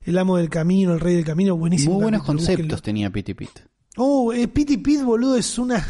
el 0.02 0.18
amo 0.18 0.36
del 0.36 0.50
camino, 0.50 0.92
el 0.92 1.00
rey 1.00 1.14
del 1.14 1.24
camino, 1.24 1.56
buenísimo. 1.56 1.94
Muy 1.94 2.02
buenos 2.02 2.20
capítulo, 2.20 2.36
conceptos 2.38 2.62
búsquenlo. 2.66 2.82
tenía 2.82 3.10
Pity 3.10 3.32
Pit. 3.34 3.50
Oh, 3.96 4.32
eh, 4.32 4.48
Pity 4.48 4.76
Pit, 4.78 5.02
boludo, 5.02 5.36
es 5.36 5.58
una. 5.58 5.84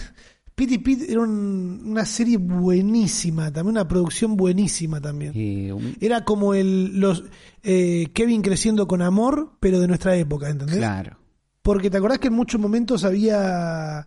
Pity 0.55 0.79
Pit 0.79 1.03
era 1.09 1.21
un- 1.21 1.83
una 1.85 2.05
serie 2.07 2.39
buenísima, 2.39 3.53
también 3.53 3.73
una 3.77 3.87
producción 3.89 4.37
buenísima 4.37 5.01
también. 5.01 5.33
Un- 5.73 5.97
Era 6.01 6.25
como 6.25 6.55
el 6.55 6.99
los 6.99 7.25
eh, 7.63 8.09
Kevin 8.15 8.41
creciendo 8.43 8.87
con 8.89 9.03
amor, 9.03 9.57
pero 9.61 9.81
de 9.81 9.87
nuestra 9.89 10.17
época, 10.17 10.49
¿entendés? 10.49 10.79
claro. 10.79 11.19
Porque 11.63 11.91
te 11.91 11.97
acordás 11.99 12.21
que 12.21 12.29
en 12.29 12.35
muchos 12.35 12.61
momentos 12.61 13.05
había. 13.05 14.07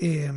eh, 0.00 0.30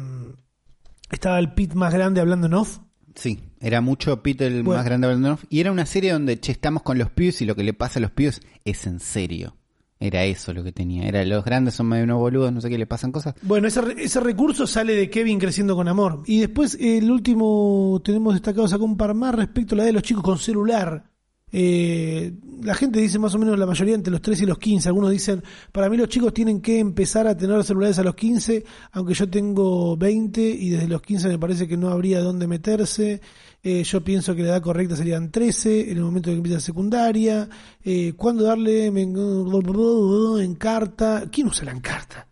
estaba 1.12 1.38
el 1.40 1.54
Pit 1.54 1.74
más 1.74 1.94
grande 1.94 2.22
hablando 2.22 2.48
en 2.48 2.54
off. 2.54 2.80
Sí, 3.14 3.40
era 3.60 3.82
mucho 3.82 4.24
Pete 4.24 4.48
el 4.48 4.64
Bueno. 4.64 4.80
más 4.80 4.86
grande 4.86 5.08
de 5.08 5.14
Brandon 5.16 5.38
y 5.50 5.60
era 5.60 5.72
una 5.72 5.86
serie 5.86 6.14
donde 6.14 6.40
che, 6.40 6.54
estamos 6.54 6.82
con 6.82 6.98
los 6.98 7.12
pibes 7.12 7.42
y 7.42 7.46
lo 7.46 7.56
que 7.56 7.64
le 7.64 7.74
pasa 7.74 8.00
a 8.00 8.02
los 8.02 8.12
pibes 8.12 8.42
es 8.64 8.88
en 8.88 9.00
serio. 9.02 9.58
Era 10.02 10.24
eso 10.26 10.52
lo 10.52 10.64
que 10.64 10.72
tenía. 10.72 11.08
Era 11.08 11.24
los 11.24 11.46
grandes 11.46 11.76
son 11.76 11.88
medio 11.88 12.06
unos 12.06 12.18
boludos, 12.18 12.52
no 12.52 12.60
sé 12.60 12.70
qué 12.70 12.78
le 12.80 12.88
pasan 12.88 13.12
cosas. 13.12 13.36
Bueno, 13.44 13.68
ese, 13.68 13.82
ese 13.98 14.20
recurso 14.20 14.66
sale 14.66 14.96
de 14.96 15.12
Kevin 15.12 15.38
creciendo 15.38 15.76
con 15.76 15.88
amor. 15.88 16.24
Y 16.26 16.40
después 16.40 16.76
el 16.82 17.12
último 17.12 18.02
tenemos 18.04 18.34
destacado, 18.34 18.68
sacó 18.68 18.84
un 18.84 18.98
par 18.98 19.14
más 19.14 19.36
respecto 19.36 19.76
a 19.76 19.78
la 19.78 19.84
de 19.84 19.94
los 19.94 20.02
chicos 20.02 20.24
con 20.24 20.40
celular. 20.40 21.11
Eh, 21.52 22.34
la 22.64 22.76
gente 22.76 23.00
dice 23.00 23.20
más 23.20 23.36
o 23.36 23.40
menos 23.40 23.58
la 23.58 23.66
mayoría 23.66 23.96
entre 23.96 24.12
los 24.12 24.22
3 24.22 24.42
y 24.42 24.46
los 24.46 24.58
15. 24.58 24.90
Algunos 24.90 25.12
dicen, 25.12 25.44
para 25.72 25.90
mí 25.90 25.98
los 25.98 26.10
chicos 26.10 26.34
tienen 26.34 26.62
que 26.62 26.80
empezar 26.80 27.28
a 27.28 27.36
tener 27.36 27.64
celulares 27.64 28.00
a 28.00 28.04
los 28.04 28.16
15, 28.16 28.64
aunque 28.92 29.14
yo 29.14 29.30
tengo 29.30 29.98
20 29.98 30.42
y 30.42 30.70
desde 30.70 30.88
los 30.88 31.02
15 31.02 31.28
me 31.28 31.40
parece 31.40 31.68
que 31.68 31.78
no 31.78 31.90
habría 31.90 32.22
dónde 32.22 32.48
meterse. 32.48 33.22
Eh, 33.64 33.84
yo 33.84 34.04
pienso 34.04 34.36
que 34.36 34.44
la 34.44 34.50
edad 34.50 34.62
correcta 34.62 34.96
serían 34.96 35.32
13, 35.32 35.92
en 35.92 35.98
el 35.98 36.04
momento 36.04 36.30
de 36.30 36.36
que 36.36 36.38
empieza 36.38 36.60
secundaria. 36.60 37.48
Eh, 37.84 38.14
¿Cuándo 38.16 38.44
darle 38.44 38.88
en 38.88 40.56
carta? 40.56 41.26
¿Quién 41.32 41.48
usa 41.48 41.66
la 41.66 41.72
encarta? 41.72 42.28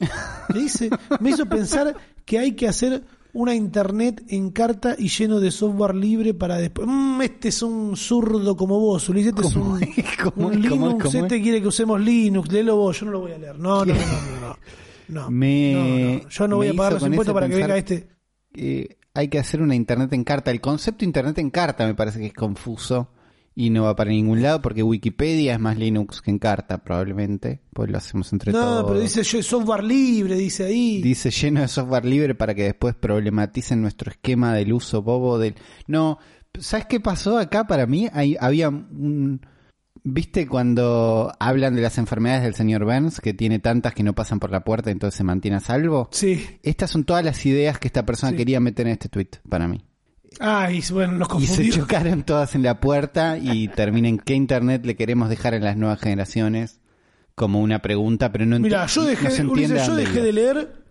Me 0.00 0.08
dice, 0.60 0.90
me 1.20 1.30
hizo 1.30 1.46
pensar 1.46 1.96
que 2.24 2.38
hay 2.38 2.52
que 2.52 2.68
hacer 2.68 3.04
una 3.34 3.54
internet 3.54 4.22
en 4.28 4.50
carta 4.50 4.96
y 4.98 5.08
lleno 5.08 5.40
de 5.40 5.50
software 5.50 5.94
libre 5.94 6.32
para 6.34 6.56
después. 6.56 6.88
Mm, 6.90 7.20
este 7.22 7.48
es 7.48 7.62
un 7.62 7.96
zurdo 7.96 8.56
como 8.56 8.80
vos, 8.80 9.08
Ulises. 9.08 9.34
Este 9.36 9.46
es 9.48 9.54
¿Cómo 9.54 9.74
un? 9.74 9.80
¿Cómo 9.80 10.46
un? 10.46 10.52
¿Cómo? 10.54 10.58
Linux. 10.58 11.04
¿Cómo 11.04 11.24
este 11.24 11.36
es? 11.36 11.42
quiere 11.42 11.60
que 11.60 11.68
usemos 11.68 12.00
Linux. 12.00 12.50
Léelo 12.50 12.76
vos, 12.76 12.98
yo 12.98 13.06
no 13.06 13.12
lo 13.12 13.20
voy 13.20 13.32
a 13.32 13.38
leer. 13.38 13.58
No, 13.58 13.84
no, 13.84 13.92
no, 13.94 14.00
no. 14.00 14.40
no, 14.40 14.56
no. 15.08 15.30
Me- 15.30 16.20
No. 16.22 16.28
Yo 16.28 16.48
no 16.48 16.56
voy 16.56 16.68
a 16.68 16.74
pagar 16.74 16.94
los 16.94 17.02
impuestos 17.02 17.34
para 17.34 17.48
que 17.48 17.54
venga 17.56 17.76
este. 17.76 18.08
Hay 19.16 19.28
que 19.28 19.38
hacer 19.38 19.62
una 19.62 19.74
internet 19.74 20.12
en 20.12 20.24
carta. 20.24 20.50
El 20.50 20.60
concepto 20.60 21.04
internet 21.04 21.38
en 21.38 21.50
carta 21.50 21.86
me 21.86 21.94
parece 21.94 22.18
que 22.18 22.26
es 22.26 22.32
confuso 22.32 23.10
y 23.56 23.70
no 23.70 23.84
va 23.84 23.94
para 23.94 24.10
ningún 24.10 24.42
lado 24.42 24.60
porque 24.60 24.82
Wikipedia 24.82 25.54
es 25.54 25.60
más 25.60 25.76
Linux 25.78 26.20
que 26.20 26.30
en 26.32 26.38
carta 26.38 26.78
probablemente, 26.82 27.60
pues 27.72 27.88
lo 27.90 27.98
hacemos 27.98 28.32
entre 28.32 28.52
No, 28.52 28.60
todos. 28.60 28.84
pero 28.88 29.00
dice 29.00 29.22
software 29.24 29.84
libre, 29.84 30.34
dice 30.36 30.64
ahí. 30.64 31.00
Dice 31.02 31.30
lleno 31.30 31.60
de 31.60 31.68
software 31.68 32.04
libre 32.04 32.34
para 32.34 32.54
que 32.54 32.64
después 32.64 32.94
problematicen 32.94 33.80
nuestro 33.80 34.10
esquema 34.10 34.54
del 34.54 34.72
uso 34.72 35.02
bobo 35.02 35.38
del... 35.38 35.54
No, 35.86 36.18
¿sabes 36.58 36.86
qué 36.86 36.98
pasó 37.00 37.38
acá 37.38 37.66
para 37.66 37.86
mí? 37.86 38.08
Hay, 38.12 38.36
había 38.40 38.68
un... 38.70 39.40
¿Viste 40.06 40.46
cuando 40.46 41.32
hablan 41.38 41.74
de 41.76 41.80
las 41.80 41.96
enfermedades 41.96 42.42
del 42.42 42.54
señor 42.54 42.84
Burns, 42.84 43.20
que 43.20 43.32
tiene 43.32 43.58
tantas 43.58 43.94
que 43.94 44.02
no 44.02 44.14
pasan 44.14 44.38
por 44.38 44.50
la 44.50 44.62
puerta 44.62 44.90
y 44.90 44.92
entonces 44.92 45.16
se 45.16 45.24
mantiene 45.24 45.56
a 45.56 45.60
salvo? 45.60 46.08
Sí. 46.12 46.44
Estas 46.62 46.90
son 46.90 47.04
todas 47.04 47.24
las 47.24 47.46
ideas 47.46 47.78
que 47.78 47.88
esta 47.88 48.04
persona 48.04 48.32
Sí. 48.32 48.36
quería 48.36 48.60
meter 48.60 48.86
en 48.86 48.92
este 48.94 49.08
tweet, 49.08 49.30
para 49.48 49.66
mí. 49.66 49.82
Ay, 50.40 50.82
bueno, 50.92 51.12
nos 51.14 51.28
Y 51.42 51.46
se 51.46 51.70
chocaron 51.70 52.22
todas 52.22 52.54
en 52.54 52.62
la 52.62 52.80
puerta 52.80 53.38
y 53.38 53.68
terminen 53.76 54.18
qué 54.18 54.34
internet 54.34 54.84
le 54.84 54.96
queremos 54.96 55.28
dejar 55.28 55.54
en 55.54 55.64
las 55.64 55.76
nuevas 55.76 56.00
generaciones 56.00 56.80
como 57.34 57.60
una 57.60 57.80
pregunta, 57.80 58.30
pero 58.32 58.46
no 58.46 58.56
enti- 58.56 58.60
Mira, 58.62 58.86
yo 58.86 59.02
dejé, 59.04 59.24
no 59.24 59.30
se 59.30 59.36
de, 59.36 59.42
entiende 59.42 59.74
Ulises, 59.74 59.82
a 59.82 59.86
yo 59.86 59.92
dónde 59.92 60.02
dejé 60.04 60.16
iba. 60.18 60.26
de 60.26 60.32
leer. 60.32 60.84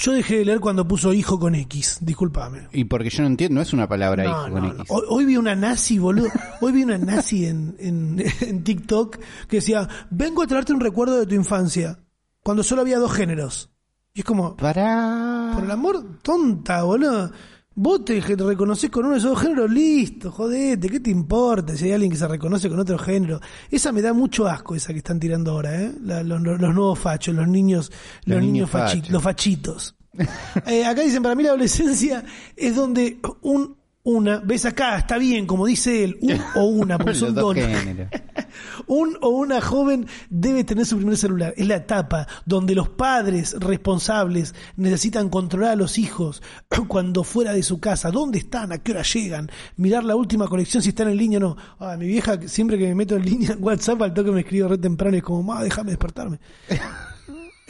Yo 0.00 0.12
dejé 0.12 0.38
de 0.38 0.44
leer 0.44 0.60
cuando 0.60 0.86
puso 0.86 1.12
hijo 1.12 1.40
con 1.40 1.56
X. 1.56 1.98
Disculpame. 2.02 2.68
Y 2.72 2.84
porque 2.84 3.10
yo 3.10 3.22
no 3.22 3.26
entiendo, 3.28 3.56
no 3.56 3.62
es 3.62 3.72
una 3.72 3.88
palabra 3.88 4.22
No, 4.22 4.30
hijo 4.30 4.48
no, 4.48 4.52
con 4.54 4.62
no. 4.62 4.68
X. 4.74 4.84
Hoy, 4.90 5.02
hoy 5.08 5.24
vi 5.24 5.36
una 5.36 5.56
nazi, 5.56 5.98
boludo. 5.98 6.28
Hoy 6.60 6.70
vi 6.72 6.84
una 6.84 6.98
nazi 6.98 7.46
en, 7.46 7.74
en, 7.80 8.22
en 8.42 8.62
TikTok 8.62 9.18
que 9.48 9.56
decía, 9.56 9.88
vengo 10.10 10.42
a 10.42 10.46
traerte 10.46 10.72
un 10.72 10.78
recuerdo 10.80 11.18
de 11.18 11.26
tu 11.26 11.34
infancia, 11.34 11.98
cuando 12.44 12.62
solo 12.62 12.82
había 12.82 12.98
dos 12.98 13.12
géneros. 13.12 13.70
Y 14.14 14.20
es 14.20 14.24
como, 14.24 14.56
Para... 14.56 15.50
por 15.54 15.64
el 15.64 15.70
amor, 15.70 16.20
tonta, 16.22 16.82
boludo. 16.84 17.32
Vos 17.80 18.04
te 18.04 18.20
reconoces 18.20 18.90
con 18.90 19.04
uno 19.04 19.12
de 19.14 19.20
esos 19.20 19.30
dos 19.30 19.40
géneros, 19.40 19.70
listo, 19.70 20.32
jodete, 20.32 20.88
¿qué 20.88 20.98
te 20.98 21.10
importa 21.10 21.76
si 21.76 21.84
hay 21.84 21.92
alguien 21.92 22.10
que 22.10 22.18
se 22.18 22.26
reconoce 22.26 22.68
con 22.68 22.80
otro 22.80 22.98
género? 22.98 23.40
Esa 23.70 23.92
me 23.92 24.02
da 24.02 24.12
mucho 24.12 24.48
asco, 24.48 24.74
esa 24.74 24.92
que 24.92 24.98
están 24.98 25.20
tirando 25.20 25.52
ahora, 25.52 25.80
¿eh? 25.80 25.92
La- 26.02 26.24
los, 26.24 26.42
los 26.42 26.58
nuevos 26.74 26.98
fachos, 26.98 27.36
los 27.36 27.46
niños, 27.46 27.92
los, 28.24 28.36
Los 28.38 28.44
niños, 28.44 28.68
fachi- 28.68 29.08
los 29.10 29.22
fachitos. 29.22 29.94
Eh, 30.66 30.84
acá 30.84 31.02
dicen, 31.02 31.22
para 31.22 31.36
mí 31.36 31.44
la 31.44 31.50
adolescencia 31.50 32.24
es 32.56 32.74
donde 32.74 33.20
un, 33.42 33.76
una, 34.02 34.38
ves 34.40 34.64
acá, 34.64 34.98
está 34.98 35.16
bien, 35.16 35.46
como 35.46 35.64
dice 35.64 36.02
él, 36.02 36.18
un 36.20 36.40
o 36.56 36.64
una, 36.64 36.98
porque 36.98 37.14
son 37.14 37.32
dos 37.34 37.44
dos. 37.44 37.54
géneros. 37.54 38.08
Un 38.86 39.16
o 39.20 39.28
una 39.30 39.60
joven 39.60 40.06
debe 40.30 40.64
tener 40.64 40.86
su 40.86 40.96
primer 40.96 41.16
celular. 41.16 41.54
Es 41.56 41.66
la 41.66 41.76
etapa 41.76 42.26
donde 42.44 42.74
los 42.74 42.88
padres 42.88 43.56
responsables 43.58 44.54
necesitan 44.76 45.28
controlar 45.28 45.72
a 45.72 45.76
los 45.76 45.98
hijos 45.98 46.42
cuando 46.88 47.24
fuera 47.24 47.52
de 47.52 47.62
su 47.62 47.80
casa. 47.80 48.10
¿Dónde 48.10 48.38
están? 48.38 48.72
¿A 48.72 48.78
qué 48.78 48.92
hora 48.92 49.02
llegan? 49.02 49.50
Mirar 49.76 50.04
la 50.04 50.16
última 50.16 50.48
conexión 50.48 50.82
si 50.82 50.90
están 50.90 51.08
en 51.08 51.16
línea 51.16 51.38
o 51.38 51.40
no. 51.40 51.56
Ah, 51.78 51.96
mi 51.96 52.06
vieja 52.06 52.38
siempre 52.46 52.78
que 52.78 52.86
me 52.86 52.94
meto 52.94 53.16
en 53.16 53.24
línea 53.24 53.52
en 53.52 53.62
WhatsApp 53.62 54.02
al 54.02 54.14
toque 54.14 54.30
me 54.30 54.40
escribe 54.40 54.68
re 54.68 54.78
temprano 54.78 55.16
y 55.16 55.18
es 55.18 55.24
como, 55.24 55.42
ma, 55.42 55.62
déjame 55.62 55.90
despertarme. 55.90 56.40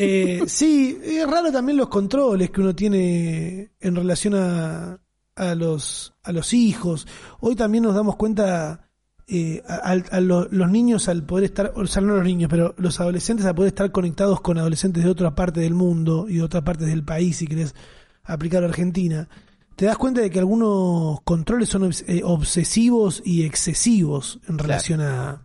Eh, 0.00 0.44
sí, 0.46 0.96
es 1.02 1.28
raro 1.28 1.50
también 1.50 1.76
los 1.76 1.88
controles 1.88 2.50
que 2.50 2.60
uno 2.60 2.72
tiene 2.72 3.72
en 3.80 3.96
relación 3.96 4.36
a, 4.36 5.00
a 5.34 5.54
los, 5.54 6.14
a 6.22 6.32
los 6.32 6.52
hijos. 6.52 7.06
Hoy 7.40 7.56
también 7.56 7.84
nos 7.84 7.94
damos 7.94 8.16
cuenta 8.16 8.88
eh, 9.28 9.62
a, 9.68 9.74
a- 9.92 10.16
a 10.16 10.20
lo- 10.20 10.48
los 10.50 10.70
niños 10.70 11.08
al 11.08 11.22
poder 11.22 11.44
estar, 11.44 11.72
o 11.76 11.86
sea, 11.86 12.00
no 12.02 12.14
los 12.14 12.24
niños, 12.24 12.48
pero 12.50 12.74
los 12.78 12.98
adolescentes 13.00 13.44
al 13.46 13.54
poder 13.54 13.68
estar 13.68 13.92
conectados 13.92 14.40
con 14.40 14.56
adolescentes 14.58 15.04
de 15.04 15.10
otra 15.10 15.34
parte 15.34 15.60
del 15.60 15.74
mundo 15.74 16.26
y 16.28 16.36
de 16.36 16.42
otras 16.42 16.62
partes 16.62 16.88
del 16.88 17.04
país, 17.04 17.36
si 17.36 17.46
querés 17.46 17.74
aplicar 18.24 18.62
a 18.62 18.66
Argentina, 18.66 19.28
te 19.76 19.86
das 19.86 19.96
cuenta 19.98 20.20
de 20.20 20.30
que 20.30 20.38
algunos 20.38 21.20
controles 21.22 21.68
son 21.68 21.82
obs- 21.82 22.04
eh, 22.08 22.22
obsesivos 22.24 23.22
y 23.24 23.42
excesivos 23.44 24.40
en 24.48 24.58
relación 24.58 25.00
a, 25.02 25.42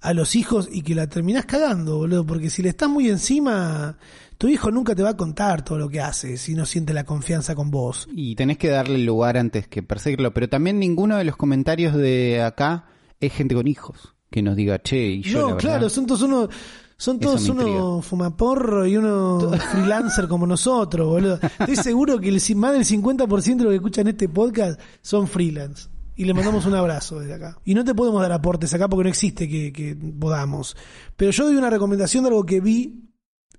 a 0.00 0.12
los 0.14 0.34
hijos 0.36 0.68
y 0.70 0.82
que 0.82 0.94
la 0.94 1.06
terminás 1.06 1.46
cagando, 1.46 1.96
boludo, 1.98 2.26
porque 2.26 2.50
si 2.50 2.62
le 2.62 2.70
estás 2.70 2.88
muy 2.88 3.08
encima, 3.08 3.96
tu 4.40 4.48
hijo 4.48 4.70
nunca 4.70 4.94
te 4.94 5.02
va 5.02 5.10
a 5.10 5.16
contar 5.18 5.62
todo 5.62 5.76
lo 5.76 5.90
que 5.90 6.00
hace 6.00 6.38
si 6.38 6.54
no 6.54 6.64
siente 6.64 6.94
la 6.94 7.04
confianza 7.04 7.54
con 7.54 7.70
vos. 7.70 8.08
Y 8.10 8.34
tenés 8.36 8.56
que 8.56 8.70
darle 8.70 8.96
lugar 8.96 9.36
antes 9.36 9.68
que 9.68 9.82
perseguirlo. 9.82 10.32
Pero 10.32 10.48
también 10.48 10.78
ninguno 10.78 11.18
de 11.18 11.24
los 11.24 11.36
comentarios 11.36 11.94
de 11.94 12.40
acá 12.42 12.86
es 13.20 13.34
gente 13.34 13.54
con 13.54 13.68
hijos 13.68 14.14
que 14.30 14.40
nos 14.40 14.56
diga, 14.56 14.80
che, 14.80 14.96
y 14.96 15.22
yo. 15.22 15.32
no, 15.32 15.38
la 15.40 15.54
verdad, 15.56 15.60
claro, 15.60 15.90
son 15.90 16.06
todos 16.06 16.22
unos 16.22 16.48
son 16.96 17.20
todos 17.20 17.50
unos 17.50 18.06
fumaporro 18.06 18.86
y 18.86 18.96
unos 18.96 19.62
freelancer 19.72 20.26
como 20.26 20.46
nosotros, 20.46 21.06
boludo. 21.06 21.38
Estoy 21.58 21.76
seguro 21.76 22.18
que 22.18 22.30
el, 22.30 22.40
más 22.56 22.72
del 22.72 22.86
50% 22.86 23.56
de 23.56 23.64
los 23.64 23.72
que 23.72 23.76
escuchan 23.76 24.08
este 24.08 24.30
podcast 24.30 24.80
son 25.02 25.28
freelance. 25.28 25.90
Y 26.16 26.24
le 26.24 26.32
mandamos 26.32 26.64
un 26.64 26.74
abrazo 26.74 27.20
desde 27.20 27.34
acá. 27.34 27.58
Y 27.66 27.74
no 27.74 27.84
te 27.84 27.94
podemos 27.94 28.22
dar 28.22 28.32
aportes 28.32 28.72
acá 28.72 28.88
porque 28.88 29.04
no 29.04 29.10
existe 29.10 29.46
que, 29.46 29.70
que 29.70 29.94
podamos. 29.94 30.78
Pero 31.14 31.30
yo 31.30 31.44
doy 31.44 31.56
una 31.56 31.68
recomendación 31.68 32.24
de 32.24 32.28
algo 32.28 32.46
que 32.46 32.62
vi 32.62 33.09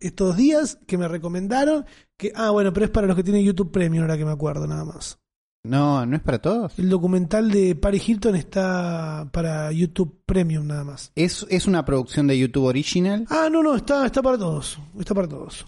estos 0.02 0.36
días, 0.38 0.80
que 0.88 0.98
me 0.98 1.08
recomendaron, 1.08 1.86
que, 2.18 2.32
ah, 2.36 2.50
bueno, 2.52 2.74
pero 2.74 2.86
es 2.86 2.92
para 2.92 3.08
los 3.08 3.16
que 3.16 3.24
tienen 3.24 3.44
YouTube 3.44 3.72
Premium, 3.72 4.04
ahora 4.04 4.18
que 4.18 4.26
me 4.26 4.32
acuerdo 4.32 4.68
nada 4.68 4.86
más. 4.86 5.20
No, 5.64 6.06
no 6.08 6.16
es 6.16 6.22
para 6.24 6.40
todos. 6.40 6.78
El 6.80 6.90
documental 6.90 7.52
de 7.52 7.76
Paris 7.76 8.10
Hilton 8.10 8.36
está 8.36 9.30
para 9.32 9.72
YouTube 9.72 10.22
Premium 10.26 10.66
nada 10.66 10.84
más. 10.84 11.12
Es, 11.16 11.46
es 11.50 11.68
una 11.68 11.86
producción 11.86 12.26
de 12.26 12.38
YouTube 12.38 12.66
Original. 12.66 13.26
Ah, 13.30 13.48
no, 13.52 13.62
no, 13.62 13.76
está, 13.76 14.06
está 14.08 14.24
para 14.24 14.40
todos. 14.40 14.80
Está 15.00 15.14
para 15.14 15.28
todos. 15.28 15.68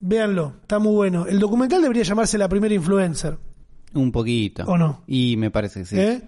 Véanlo, 0.00 0.54
está 0.62 0.78
muy 0.78 0.94
bueno. 0.94 1.26
El 1.26 1.38
documental 1.38 1.82
debería 1.82 2.02
llamarse 2.04 2.38
La 2.38 2.48
Primera 2.48 2.74
Influencer, 2.74 3.38
Un 3.92 4.10
poquito. 4.10 4.64
¿o 4.64 4.78
no? 4.78 5.02
Y 5.06 5.36
me 5.36 5.50
parece 5.50 5.80
que 5.80 5.86
sí. 5.86 5.98
¿Eh? 5.98 6.22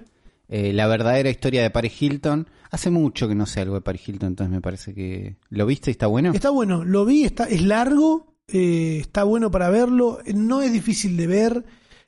Eh, 0.49 0.73
la 0.73 0.87
verdadera 0.87 1.31
historia 1.31 1.63
de 1.63 1.71
Paris 1.71 2.01
Hilton. 2.01 2.49
Hace 2.71 2.91
mucho 2.91 3.29
que 3.29 3.35
no 3.35 3.47
sé 3.47 3.61
algo 3.61 3.75
de 3.75 3.81
Paris 3.81 4.09
Hilton, 4.09 4.29
entonces 4.29 4.53
me 4.53 4.61
parece 4.61 4.95
que... 4.95 5.37
¿Lo 5.49 5.67
viste 5.67 5.91
y 5.91 5.93
está 5.93 6.07
bueno? 6.07 6.33
Está 6.33 6.51
bueno, 6.51 6.85
lo 6.85 7.05
vi, 7.05 7.25
está, 7.25 7.45
es 7.45 7.63
largo, 7.63 8.37
eh, 8.49 8.99
está 9.01 9.25
bueno 9.25 9.51
para 9.51 9.71
verlo, 9.71 10.19
no 10.35 10.63
es 10.63 10.73
difícil 10.73 11.17
de 11.17 11.27
ver, 11.27 11.65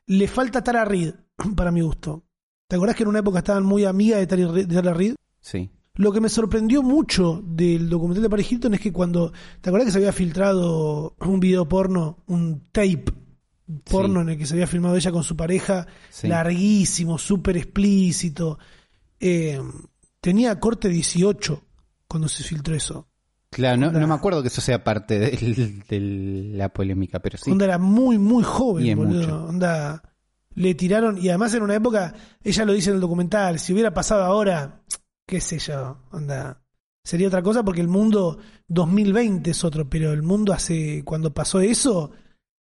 le 0.07 0.29
falta 0.29 0.63
Tara 0.63 0.85
Reid, 0.85 1.15
para 1.57 1.71
mi 1.71 1.81
gusto. 1.81 2.25
¿Te 2.69 2.77
acordás 2.77 2.97
que 2.97 3.05
en 3.05 3.09
una 3.09 3.21
época 3.21 3.39
estaban 3.39 3.65
muy 3.65 3.85
amigas 3.85 4.21
de 4.21 4.27
Tara 4.27 4.53
de 4.53 4.67
Tara 4.67 4.95
Reid? 4.95 5.15
Sí. 5.41 5.71
Lo 5.95 6.13
que 6.13 6.21
me 6.21 6.29
sorprendió 6.29 6.83
mucho 6.83 7.43
del 7.45 7.89
documental 7.89 8.23
de 8.23 8.31
Paris 8.31 8.53
Hilton 8.53 8.75
es 8.75 8.81
que 8.81 8.93
cuando. 8.93 9.33
¿Te 9.61 9.71
acuerdas 9.71 9.87
que 9.87 9.93
se 9.93 9.99
había 9.99 10.13
filtrado 10.13 11.17
un 11.21 11.41
video 11.41 11.69
porno, 11.69 12.19
un 12.27 12.63
tape 12.71 13.07
porno 13.85 14.21
Sí. 14.21 14.23
en 14.23 14.29
el 14.31 14.39
que 14.39 14.47
se 14.47 14.55
había 14.55 14.67
filmado 14.67 14.97
ella 14.97 15.13
con 15.13 15.23
su 15.25 15.37
pareja, 15.37 15.87
Sí. 16.11 16.29
larguísimo, 16.29 17.19
súper 17.19 17.57
explícito? 17.57 18.59
eh, 19.21 19.61
tenía 20.21 20.59
corte 20.61 20.89
18 20.89 21.65
cuando 22.07 22.29
se 22.29 22.45
filtró 22.45 22.75
eso. 22.77 23.09
Claro, 23.51 23.77
no, 23.79 23.91
no 23.91 24.07
me 24.07 24.15
acuerdo 24.15 24.43
que 24.43 24.49
eso 24.49 24.61
sea 24.61 24.85
parte 24.85 25.19
de 25.19 26.01
la 26.55 26.69
polémica, 26.69 27.19
pero 27.19 27.37
sí. 27.39 27.51
Onda 27.51 27.65
era 27.65 27.79
muy, 27.79 28.19
muy 28.19 28.45
joven, 28.45 28.97
boludo. 28.97 29.21
mucho. 29.21 29.45
Onda 29.47 30.03
le 30.55 30.75
tiraron, 30.75 31.19
y 31.19 31.29
además 31.31 31.55
en 31.55 31.63
una 31.63 31.75
época, 31.75 32.15
ella 32.45 32.65
lo 32.65 32.73
dice 32.75 32.91
en 32.91 32.97
el 32.97 33.01
documental, 33.01 33.59
si 33.59 33.73
hubiera 33.73 33.93
pasado 33.95 34.23
ahora, 34.25 34.83
qué 35.27 35.41
sé 35.41 35.59
yo, 35.59 35.99
onda, 36.13 36.63
sería 37.05 37.29
otra 37.29 37.43
cosa 37.43 37.63
porque 37.65 37.81
el 37.81 37.89
mundo 37.89 38.39
2020 38.69 39.51
es 39.51 39.65
otro, 39.65 39.89
pero 39.89 40.13
el 40.13 40.23
mundo 40.23 40.53
hace, 40.53 41.03
cuando 41.05 41.33
pasó 41.33 41.61
eso, 41.61 42.11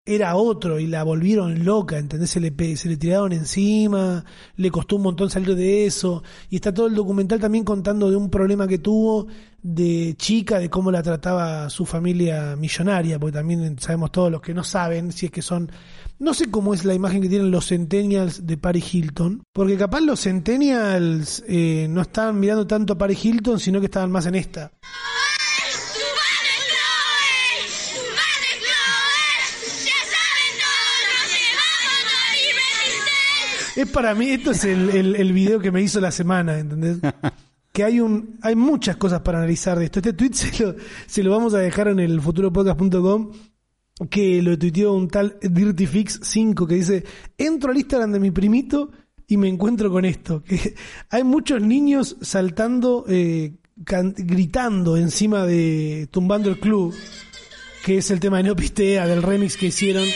era 0.08 0.36
otro 0.38 0.80
y 0.80 0.88
la 0.88 1.04
volvieron 1.04 1.66
loca, 1.66 1.98
¿entendés? 1.98 2.32
Se 2.32 2.40
le, 2.40 2.78
se 2.78 2.88
le 2.88 2.98
tiraron 2.98 3.34
encima, 3.34 4.24
le 4.56 4.72
costó 4.72 4.96
un 4.96 5.04
montón 5.04 5.30
salir 5.30 5.54
de 5.56 5.86
eso, 5.86 6.24
y 6.50 6.56
está 6.56 6.74
todo 6.74 6.88
el 6.88 6.96
documental 6.96 7.40
también 7.40 7.66
contando 7.66 8.10
de 8.10 8.16
un 8.16 8.30
problema 8.30 8.68
que 8.68 8.78
tuvo 8.78 9.28
de 9.62 10.16
chica, 10.18 10.60
de 10.60 10.70
cómo 10.70 10.92
la 10.92 11.04
trataba 11.04 11.70
su 11.70 11.86
familia 11.86 12.56
millonaria, 12.56 13.20
porque 13.20 13.38
también 13.38 13.78
sabemos 13.80 14.12
todos 14.14 14.32
los 14.32 14.42
que 14.42 14.54
no 14.54 14.64
saben, 14.64 15.12
si 15.12 15.26
es 15.26 15.32
que 15.32 15.42
son, 15.42 15.70
no 16.20 16.34
sé 16.34 16.50
cómo 16.50 16.74
es 16.74 16.86
la 16.86 16.94
imagen 16.94 17.22
que 17.22 17.28
tienen 17.28 17.52
los 17.52 17.68
centennials 17.68 18.48
de 18.48 18.58
Paris 18.58 18.94
Hilton, 18.94 19.44
porque 19.52 19.76
capaz 19.76 20.00
los 20.00 20.22
centennials 20.22 21.44
eh, 21.50 21.88
no 21.90 22.02
estaban 22.02 22.40
mirando 22.40 22.66
tanto 22.66 22.94
a 22.94 22.98
Paris 22.98 23.26
Hilton, 23.26 23.60
sino 23.60 23.82
que 23.82 23.88
estaban 23.88 24.10
más 24.10 24.26
en 24.26 24.36
esta. 24.36 24.72
Es 33.78 33.88
para 33.92 34.16
mí, 34.16 34.32
esto 34.32 34.50
es 34.50 34.64
el, 34.64 35.16
el, 35.16 35.34
video 35.34 35.60
que 35.60 35.72
me 35.72 35.84
hizo 35.84 36.02
la 36.02 36.10
semana, 36.10 36.58
¿entendés? 36.58 36.98
Que 37.72 37.84
hay 37.84 38.00
un, 38.00 38.40
hay 38.42 38.56
muchas 38.56 38.96
cosas 38.96 39.22
para 39.22 39.38
analizar 39.38 39.78
de 39.78 39.86
esto. 39.86 40.00
Este 40.00 40.14
tweet 40.14 40.34
se 40.34 40.64
lo, 40.64 40.76
se 41.06 41.22
lo 41.22 41.30
vamos 41.30 41.54
a 41.54 41.60
dejar 41.60 41.90
en 41.90 42.00
el 42.00 42.20
futuropodcast.com 42.20 43.34
que 44.10 44.42
lo 44.42 44.58
tuiteó 44.58 44.94
un 44.94 45.08
tal 45.08 45.40
DirtyFix5 45.42 46.68
que 46.68 46.74
dice, 46.74 47.04
entro 47.38 47.70
al 47.70 47.78
Instagram 47.78 48.14
de 48.14 48.20
mi 48.20 48.32
primito 48.32 48.90
y 49.28 49.38
me 49.38 49.48
encuentro 49.48 49.92
con 49.92 50.06
esto. 50.06 50.44
Que 50.44 50.74
hay 51.12 51.24
muchos 51.24 51.62
niños 51.62 52.18
saltando, 52.20 53.06
eh, 53.08 53.58
gritando 53.76 54.98
encima 54.98 55.46
de 55.46 56.08
Tumbando 56.10 56.50
el 56.50 56.60
Club, 56.60 56.96
que 57.86 58.00
es 58.00 58.10
el 58.10 58.20
tema 58.20 58.38
de 58.38 58.44
No 58.44 58.56
Pistea, 58.56 59.06
del 59.06 59.22
remix 59.22 59.56
que 59.56 59.68
hicieron. 59.68 60.08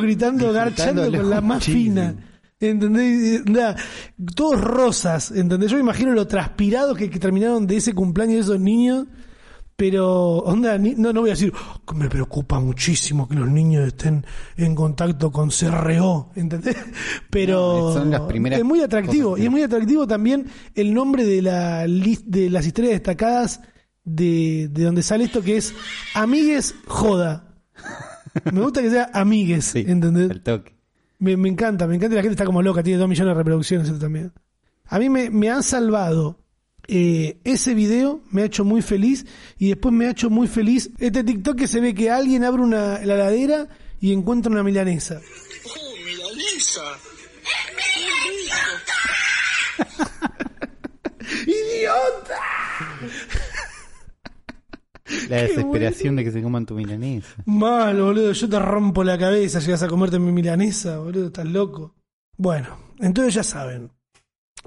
Gritando, 0.00 0.52
garchando 0.52 1.10
con 1.10 1.30
la 1.30 1.40
más 1.40 1.64
fina. 1.64 2.14
¿Entendés? 2.60 3.42
Onda, 3.46 3.76
todos 4.34 4.60
rosas, 4.60 5.30
¿entendés? 5.32 5.70
Yo 5.70 5.76
me 5.76 5.82
imagino 5.82 6.12
lo 6.12 6.26
transpirados 6.26 6.96
que, 6.96 7.10
que 7.10 7.18
terminaron 7.18 7.66
de 7.66 7.76
ese 7.76 7.92
cumpleaños 7.92 8.34
de 8.36 8.40
esos 8.40 8.60
niños. 8.60 9.06
Pero, 9.76 10.36
onda, 10.38 10.78
ni- 10.78 10.94
no, 10.94 11.12
no 11.12 11.22
voy 11.22 11.30
a 11.30 11.32
decir, 11.32 11.52
"Oh, 11.84 11.94
me 11.94 12.08
preocupa 12.08 12.60
muchísimo 12.60 13.26
que 13.28 13.34
los 13.34 13.48
niños 13.48 13.88
estén 13.88 14.24
en 14.56 14.72
contacto 14.72 15.32
con 15.32 15.50
CRO, 15.50 16.30
¿entendés? 16.36 16.76
Pero 17.30 17.88
No, 17.88 17.92
son 17.92 18.08
las 18.12 18.20
primeras 18.20 18.60
es 18.60 18.64
muy 18.64 18.80
atractivo. 18.82 19.30
cosas 19.30 19.42
Y 19.42 19.46
es 19.46 19.50
muy 19.50 19.62
atractivo 19.64 20.06
también 20.06 20.46
el 20.76 20.94
nombre 20.94 21.24
de, 21.24 21.42
la 21.42 21.86
de 21.88 22.50
las 22.50 22.64
historias 22.64 22.92
destacadas 22.92 23.62
de, 24.04 24.68
de 24.70 24.84
donde 24.84 25.02
sale 25.02 25.24
esto, 25.24 25.42
que 25.42 25.56
es 25.56 25.74
Amigues 26.14 26.76
Joda. 26.86 27.56
Me 28.52 28.60
gusta 28.60 28.82
que 28.82 28.90
sea 28.90 29.10
Amigues, 29.12 29.64
Sí, 29.66 29.84
¿entendés? 29.86 30.30
al 30.30 30.42
toque. 30.42 30.74
Me, 31.18 31.36
me 31.36 31.48
encanta, 31.48 31.86
me 31.86 31.94
encanta 31.96 32.14
y 32.14 32.16
la 32.16 32.22
gente 32.22 32.34
está 32.34 32.44
como 32.44 32.62
loca, 32.62 32.82
tiene 32.82 32.98
dos 32.98 33.08
millones 33.08 33.30
de 33.32 33.38
reproducciones 33.38 33.86
esto 33.88 33.98
también. 34.00 34.32
A 34.86 34.98
mí 34.98 35.08
me, 35.08 35.30
me 35.30 35.48
han 35.50 35.62
salvado 35.62 36.38
eh, 36.88 37.38
ese 37.44 37.72
video, 37.74 38.20
me 38.30 38.42
ha 38.42 38.44
hecho 38.46 38.64
muy 38.64 38.82
feliz 38.82 39.24
y 39.58 39.68
después 39.68 39.94
me 39.94 40.06
ha 40.06 40.10
hecho 40.10 40.28
muy 40.28 40.48
feliz 40.48 40.90
este 40.98 41.24
TikTok 41.24 41.56
que 41.56 41.68
se 41.68 41.80
ve 41.80 41.94
que 41.94 42.10
alguien 42.10 42.44
abre 42.44 42.62
una 42.62 42.98
la 43.04 43.14
heladera 43.14 43.68
y 44.00 44.12
encuentra 44.12 44.52
una 44.52 44.62
milanesa. 44.62 45.20
Oh, 45.66 45.94
milanesa. 46.04 46.82
¡Idiota! 51.46 52.40
La 55.28 55.36
desesperación 55.42 56.16
de 56.16 56.24
que 56.24 56.30
se 56.32 56.42
coman 56.42 56.64
tu 56.66 56.74
milanesa. 56.74 57.34
Mal, 57.46 58.00
boludo, 58.00 58.32
yo 58.32 58.48
te 58.48 58.58
rompo 58.58 59.04
la 59.04 59.18
cabeza, 59.18 59.58
llegas 59.60 59.82
a 59.82 59.88
comerte 59.88 60.18
mi 60.18 60.32
milanesa, 60.32 60.98
boludo, 60.98 61.26
estás 61.26 61.46
loco. 61.46 61.94
Bueno, 62.36 62.76
entonces 62.98 63.34
ya 63.34 63.42
saben. 63.42 63.90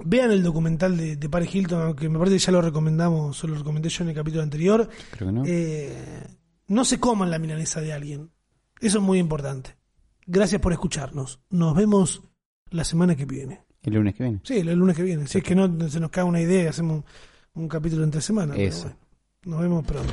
Vean 0.04 0.30
el 0.30 0.44
documental 0.44 0.96
de, 0.96 1.16
de 1.16 1.28
Paris 1.28 1.52
Hilton, 1.54 1.82
aunque 1.82 2.08
me 2.08 2.18
parece 2.18 2.36
que 2.36 2.42
ya 2.44 2.52
lo 2.52 2.62
recomendamos, 2.62 3.42
o 3.42 3.46
lo 3.48 3.56
recomendé 3.56 3.88
yo 3.88 4.04
en 4.04 4.10
el 4.10 4.14
capítulo 4.14 4.42
anterior. 4.44 4.88
Creo 5.10 5.28
que 5.28 5.32
no. 5.32 5.42
Eh, 5.44 6.26
no 6.68 6.84
se 6.84 7.00
coman 7.00 7.30
la 7.30 7.38
milanesa 7.40 7.80
de 7.80 7.92
alguien. 7.92 8.30
Eso 8.80 8.98
es 8.98 9.04
muy 9.04 9.18
importante. 9.18 9.76
Gracias 10.24 10.60
por 10.60 10.72
escucharnos. 10.72 11.40
Nos 11.50 11.74
vemos 11.74 12.22
la 12.70 12.84
semana 12.84 13.16
que 13.16 13.24
viene. 13.24 13.62
El 13.82 13.94
lunes 13.94 14.14
que 14.14 14.22
viene. 14.22 14.40
Sí, 14.44 14.58
el 14.58 14.72
lunes 14.74 14.94
que 14.96 15.02
viene. 15.02 15.26
Si 15.26 15.38
es 15.38 15.44
que 15.44 15.54
no 15.56 15.88
se 15.88 15.98
nos 15.98 16.10
cae 16.10 16.22
una 16.22 16.40
idea, 16.40 16.70
hacemos 16.70 17.02
un, 17.54 17.62
un 17.62 17.68
capítulo 17.68 18.04
entre 18.04 18.20
semana. 18.20 18.54
pero 18.54 18.68
Eso. 18.68 18.82
bueno. 18.84 18.98
Nos 19.48 19.60
vemos 19.60 19.84
pronto. 19.84 20.12